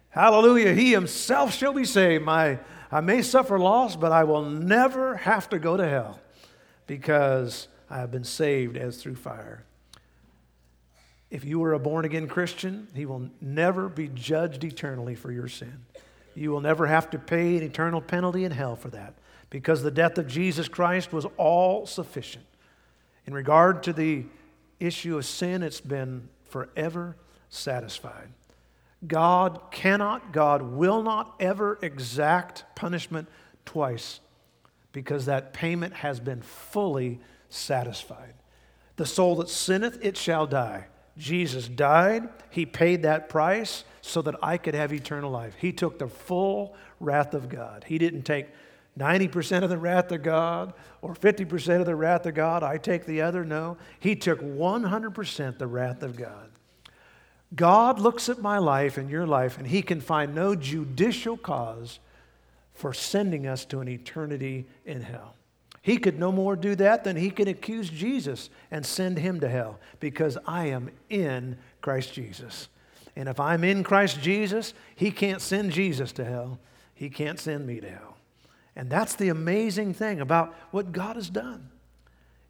Hallelujah, 0.10 0.74
he 0.74 0.92
himself 0.92 1.54
shall 1.54 1.74
be 1.74 1.86
saved. 1.86 2.24
My, 2.24 2.60
I 2.94 3.02
may 3.02 3.24
suffer 3.24 3.58
loss, 3.58 3.96
but 3.96 4.12
I 4.12 4.24
will 4.24 4.44
never 4.44 5.16
have 5.18 5.50
to 5.50 5.58
go 5.58 5.76
to 5.76 5.90
hell 5.90 6.20
because 6.86 7.68
I 7.90 7.98
have 7.98 8.12
been 8.12 8.24
saved 8.24 8.78
as 8.78 9.02
through 9.02 9.16
fire. 9.16 9.64
If 11.32 11.44
you 11.44 11.58
were 11.58 11.74
a 11.74 11.80
born 11.80 12.06
again 12.06 12.28
Christian, 12.28 12.88
he 12.94 13.08
will 13.08 13.32
never 13.42 13.90
be 13.90 14.10
judged 14.10 14.64
eternally 14.64 15.16
for 15.16 15.32
your 15.32 15.48
sin. 15.48 15.86
You 16.36 16.52
will 16.52 16.62
never 16.62 16.86
have 16.86 17.10
to 17.10 17.18
pay 17.18 17.58
an 17.58 17.64
eternal 17.64 18.00
penalty 18.00 18.46
in 18.46 18.52
hell 18.52 18.76
for 18.76 18.90
that 18.90 19.16
because 19.50 19.82
the 19.82 19.90
death 19.90 20.20
of 20.20 20.28
Jesus 20.28 20.68
Christ 20.68 21.12
was 21.12 21.26
all 21.36 21.88
sufficient. 21.88 22.46
In 23.26 23.34
regard 23.34 23.82
to 23.84 23.94
the 23.94 24.26
issue 24.80 25.18
of 25.18 25.26
sin, 25.26 25.64
it's 25.64 25.82
been 25.82 26.30
forever 26.48 27.16
satisfied. 27.50 28.30
God 29.06 29.62
cannot, 29.72 30.32
God 30.32 30.62
will 30.62 31.04
not 31.04 31.36
ever 31.40 31.78
exact 31.82 32.64
punishment 32.76 33.28
twice 33.66 34.20
because 34.92 35.26
that 35.26 35.54
payment 35.54 35.94
has 35.96 36.20
been 36.20 36.42
fully 36.42 37.20
satisfied. 37.50 38.34
The 38.96 39.06
soul 39.06 39.36
that 39.38 39.50
sinneth, 39.50 39.98
it 40.02 40.16
shall 40.16 40.48
die. 40.48 40.88
Jesus 41.18 41.68
died, 41.68 42.30
He 42.50 42.66
paid 42.66 43.04
that 43.04 43.30
price 43.30 43.84
so 44.02 44.22
that 44.24 44.36
I 44.42 44.58
could 44.58 44.74
have 44.74 44.94
eternal 44.94 45.32
life. 45.32 45.56
He 45.58 45.72
took 45.72 46.00
the 46.00 46.08
full 46.08 46.76
wrath 47.00 47.34
of 47.34 47.50
God. 47.50 47.86
He 47.88 47.98
didn't 47.98 48.24
take 48.24 48.48
90% 48.98 49.64
of 49.64 49.70
the 49.70 49.78
wrath 49.78 50.12
of 50.12 50.24
God 50.24 50.74
or 51.02 51.14
50% 51.14 51.80
of 51.80 51.86
the 51.86 51.96
wrath 51.96 52.26
of 52.26 52.36
God. 52.36 52.64
I 52.64 52.78
take 52.78 53.06
the 53.06 53.22
other. 53.22 53.44
No. 53.44 53.78
He 54.00 54.16
took 54.16 54.40
100% 54.42 55.58
the 55.58 55.68
wrath 55.68 56.04
of 56.04 56.16
God. 56.16 56.52
God 57.56 58.00
looks 58.00 58.30
at 58.30 58.42
my 58.42 58.58
life 58.58 58.98
and 58.98 59.10
your 59.10 59.28
life, 59.28 59.58
and 59.58 59.68
He 59.68 59.82
can 59.82 60.02
find 60.02 60.34
no 60.34 60.56
judicial 60.56 61.38
cause 61.38 62.00
for 62.74 62.94
sending 62.94 63.46
us 63.48 63.66
to 63.66 63.80
an 63.80 63.88
eternity 63.88 64.66
in 64.86 65.02
hell. 65.02 65.36
He 65.84 65.98
could 65.98 66.18
no 66.18 66.32
more 66.32 66.56
do 66.56 66.76
that 66.76 67.04
than 67.04 67.18
he 67.18 67.30
could 67.30 67.50
accuse 67.50 67.90
Jesus 67.90 68.50
and 68.72 68.86
send 68.86 69.20
him 69.20 69.42
to 69.42 69.50
hell 69.50 69.80
because 70.00 70.38
I 70.48 70.68
am 70.68 70.90
in 71.10 71.58
Christ 71.82 72.14
Jesus. 72.14 72.70
And 73.18 73.28
if 73.28 73.38
I'm 73.38 73.66
in 73.66 73.84
Christ 73.84 74.22
Jesus, 74.22 74.74
He 74.96 75.12
can't 75.12 75.42
send 75.42 75.74
Jesus 75.74 76.14
to 76.14 76.24
hell. 76.24 76.58
He 76.96 77.10
can't 77.10 77.38
send 77.38 77.68
me 77.68 77.82
to 77.82 77.90
hell. 77.90 78.18
And 78.78 78.90
that's 78.90 79.16
the 79.16 79.28
amazing 79.28 79.94
thing 79.94 80.22
about 80.22 80.56
what 80.72 80.94
God 80.94 81.18
has 81.18 81.30
done. 81.30 81.70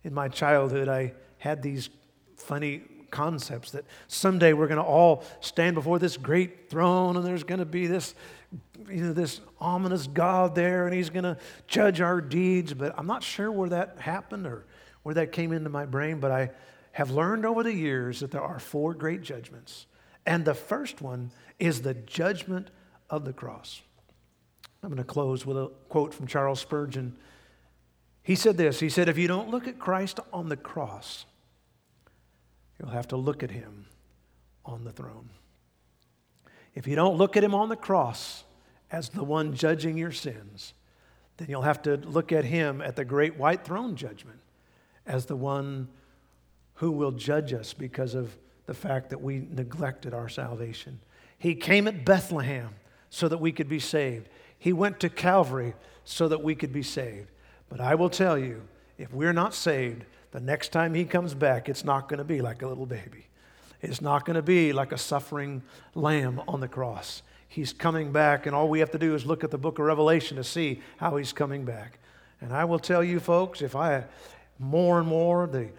In 0.03 0.13
my 0.13 0.27
childhood, 0.27 0.87
I 0.87 1.13
had 1.39 1.63
these 1.63 1.89
funny 2.37 2.83
concepts 3.13 3.71
that 3.71 3.85
someday 4.07 4.51
we're 4.51 4.67
going 4.67 4.77
to 4.77 4.83
all 4.83 5.23
stand 5.39 5.75
before 5.75 5.99
this 5.99 6.17
great 6.17 6.69
throne 6.69 7.15
and 7.15 7.25
there's 7.25 7.45
going 7.45 7.59
to 7.59 7.65
be 7.65 7.87
this 7.87 8.13
you 8.89 9.05
know 9.05 9.13
this 9.13 9.39
ominous 9.61 10.07
god 10.07 10.55
there 10.55 10.85
and 10.85 10.93
he's 10.95 11.09
going 11.09 11.23
to 11.23 11.37
judge 11.67 12.01
our 12.01 12.19
deeds 12.19 12.73
but 12.73 12.93
i'm 12.97 13.07
not 13.07 13.23
sure 13.23 13.51
where 13.51 13.69
that 13.69 13.97
happened 13.99 14.45
or 14.45 14.65
where 15.03 15.15
that 15.15 15.31
came 15.31 15.53
into 15.53 15.69
my 15.69 15.85
brain 15.85 16.19
but 16.19 16.31
i 16.31 16.49
have 16.91 17.09
learned 17.09 17.45
over 17.45 17.63
the 17.63 17.73
years 17.73 18.19
that 18.19 18.31
there 18.31 18.41
are 18.41 18.59
four 18.59 18.93
great 18.93 19.21
judgments 19.21 19.85
and 20.25 20.45
the 20.45 20.53
first 20.53 21.01
one 21.01 21.31
is 21.59 21.81
the 21.81 21.93
judgment 21.93 22.69
of 23.09 23.25
the 23.25 23.33
cross. 23.33 23.81
I'm 24.81 24.89
going 24.89 24.97
to 24.97 25.03
close 25.03 25.45
with 25.45 25.57
a 25.57 25.71
quote 25.89 26.13
from 26.13 26.27
Charles 26.27 26.59
Spurgeon. 26.59 27.17
He 28.21 28.35
said 28.35 28.57
this 28.57 28.79
He 28.79 28.89
said, 28.89 29.09
If 29.09 29.17
you 29.17 29.27
don't 29.27 29.49
look 29.49 29.67
at 29.67 29.79
Christ 29.79 30.19
on 30.31 30.49
the 30.49 30.57
cross, 30.57 31.25
you'll 32.79 32.91
have 32.91 33.07
to 33.09 33.17
look 33.17 33.43
at 33.43 33.51
him 33.51 33.85
on 34.65 34.83
the 34.83 34.91
throne. 34.91 35.29
If 36.73 36.87
you 36.87 36.95
don't 36.95 37.17
look 37.17 37.37
at 37.37 37.43
him 37.43 37.53
on 37.53 37.69
the 37.69 37.75
cross 37.75 38.43
as 38.91 39.09
the 39.09 39.23
one 39.23 39.55
judging 39.55 39.97
your 39.97 40.11
sins, 40.11 40.73
then 41.37 41.49
you'll 41.49 41.61
have 41.63 41.81
to 41.83 41.97
look 41.97 42.31
at 42.31 42.45
him 42.45 42.81
at 42.81 42.95
the 42.95 43.05
great 43.05 43.37
white 43.37 43.65
throne 43.65 43.95
judgment 43.95 44.39
as 45.05 45.25
the 45.25 45.35
one 45.35 45.87
who 46.75 46.91
will 46.91 47.11
judge 47.11 47.53
us 47.53 47.73
because 47.73 48.15
of 48.15 48.35
the 48.65 48.73
fact 48.73 49.09
that 49.09 49.21
we 49.21 49.47
neglected 49.51 50.13
our 50.13 50.29
salvation. 50.29 50.99
He 51.37 51.55
came 51.55 51.87
at 51.87 52.05
Bethlehem 52.05 52.69
so 53.09 53.27
that 53.27 53.37
we 53.37 53.51
could 53.51 53.67
be 53.67 53.79
saved. 53.79 54.29
He 54.57 54.73
went 54.73 54.99
to 55.01 55.09
Calvary 55.09 55.73
so 56.05 56.27
that 56.27 56.41
we 56.41 56.55
could 56.55 56.71
be 56.71 56.83
saved. 56.83 57.27
But 57.69 57.81
I 57.81 57.95
will 57.95 58.09
tell 58.09 58.37
you, 58.37 58.63
if 58.97 59.13
we're 59.13 59.33
not 59.33 59.53
saved, 59.53 60.05
the 60.33 60.39
next 60.39 60.69
time 60.69 60.95
he 60.95 61.05
comes 61.05 61.35
back, 61.35 61.69
it's 61.69 61.85
not 61.85 62.09
going 62.09 62.17
to 62.17 62.23
be 62.23 62.41
like 62.41 62.63
a 62.63 62.67
little 62.67 62.87
baby. 62.87 63.27
It's 63.81 64.01
not 64.01 64.25
going 64.25 64.35
to 64.35 64.41
be 64.41 64.73
like 64.73 64.91
a 64.91 64.97
suffering 64.97 65.61
lamb 65.93 66.41
on 66.47 66.59
the 66.59 66.67
cross. 66.67 67.21
He's 67.47 67.71
coming 67.71 68.11
back, 68.11 68.47
and 68.47 68.55
all 68.55 68.67
we 68.67 68.79
have 68.79 68.89
to 68.91 68.97
do 68.97 69.13
is 69.13 69.27
look 69.27 69.43
at 69.43 69.51
the 69.51 69.59
book 69.59 69.77
of 69.77 69.85
Revelation 69.85 70.37
to 70.37 70.43
see 70.43 70.81
how 70.97 71.17
he's 71.17 71.33
coming 71.33 71.65
back. 71.65 71.99
And 72.41 72.51
I 72.51 72.65
will 72.65 72.79
tell 72.79 73.03
you, 73.03 73.19
folks, 73.19 73.61
if 73.61 73.75
I 73.75 74.05
more 74.57 74.97
and 74.97 75.07
more 75.07 75.45
the, 75.45 75.69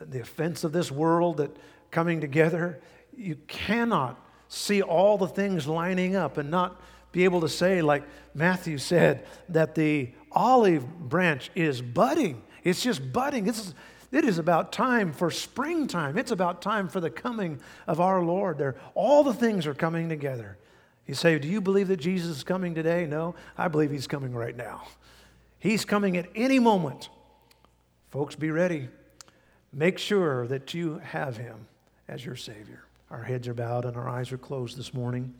the 0.00 0.20
offense 0.20 0.64
of 0.64 0.72
this 0.72 0.90
world 0.90 1.36
that 1.36 1.54
coming 1.90 2.18
together, 2.22 2.80
you 3.14 3.36
cannot 3.46 4.18
see 4.48 4.80
all 4.80 5.18
the 5.18 5.28
things 5.28 5.66
lining 5.66 6.16
up 6.16 6.38
and 6.38 6.50
not 6.50 6.80
be 7.12 7.24
able 7.24 7.42
to 7.42 7.48
say, 7.48 7.82
like 7.82 8.04
Matthew 8.32 8.78
said, 8.78 9.26
that 9.50 9.74
the 9.74 10.12
olive 10.32 11.10
branch 11.10 11.50
is 11.54 11.82
budding. 11.82 12.42
It's 12.64 12.82
just 12.82 13.12
budding. 13.12 13.48
It's, 13.48 13.74
it 14.10 14.24
is 14.24 14.38
about 14.38 14.72
time 14.72 15.12
for 15.12 15.30
springtime. 15.30 16.16
It's 16.16 16.30
about 16.30 16.62
time 16.62 16.88
for 16.88 17.00
the 17.00 17.10
coming 17.10 17.60
of 17.86 18.00
our 18.00 18.22
Lord. 18.22 18.58
There, 18.58 18.76
all 18.94 19.22
the 19.22 19.34
things 19.34 19.66
are 19.66 19.74
coming 19.74 20.08
together. 20.08 20.56
You 21.06 21.14
say, 21.14 21.38
Do 21.38 21.48
you 21.48 21.60
believe 21.60 21.88
that 21.88 21.98
Jesus 21.98 22.38
is 22.38 22.44
coming 22.44 22.74
today? 22.74 23.06
No, 23.06 23.34
I 23.56 23.68
believe 23.68 23.90
he's 23.90 24.06
coming 24.06 24.34
right 24.34 24.56
now. 24.56 24.86
He's 25.58 25.84
coming 25.84 26.16
at 26.16 26.28
any 26.34 26.58
moment. 26.58 27.08
Folks, 28.10 28.34
be 28.34 28.50
ready. 28.50 28.88
Make 29.72 29.98
sure 29.98 30.46
that 30.46 30.72
you 30.72 30.98
have 30.98 31.36
him 31.36 31.66
as 32.08 32.24
your 32.24 32.36
Savior. 32.36 32.84
Our 33.10 33.22
heads 33.22 33.48
are 33.48 33.54
bowed 33.54 33.84
and 33.84 33.96
our 33.96 34.08
eyes 34.08 34.32
are 34.32 34.38
closed 34.38 34.78
this 34.78 34.94
morning. 34.94 35.34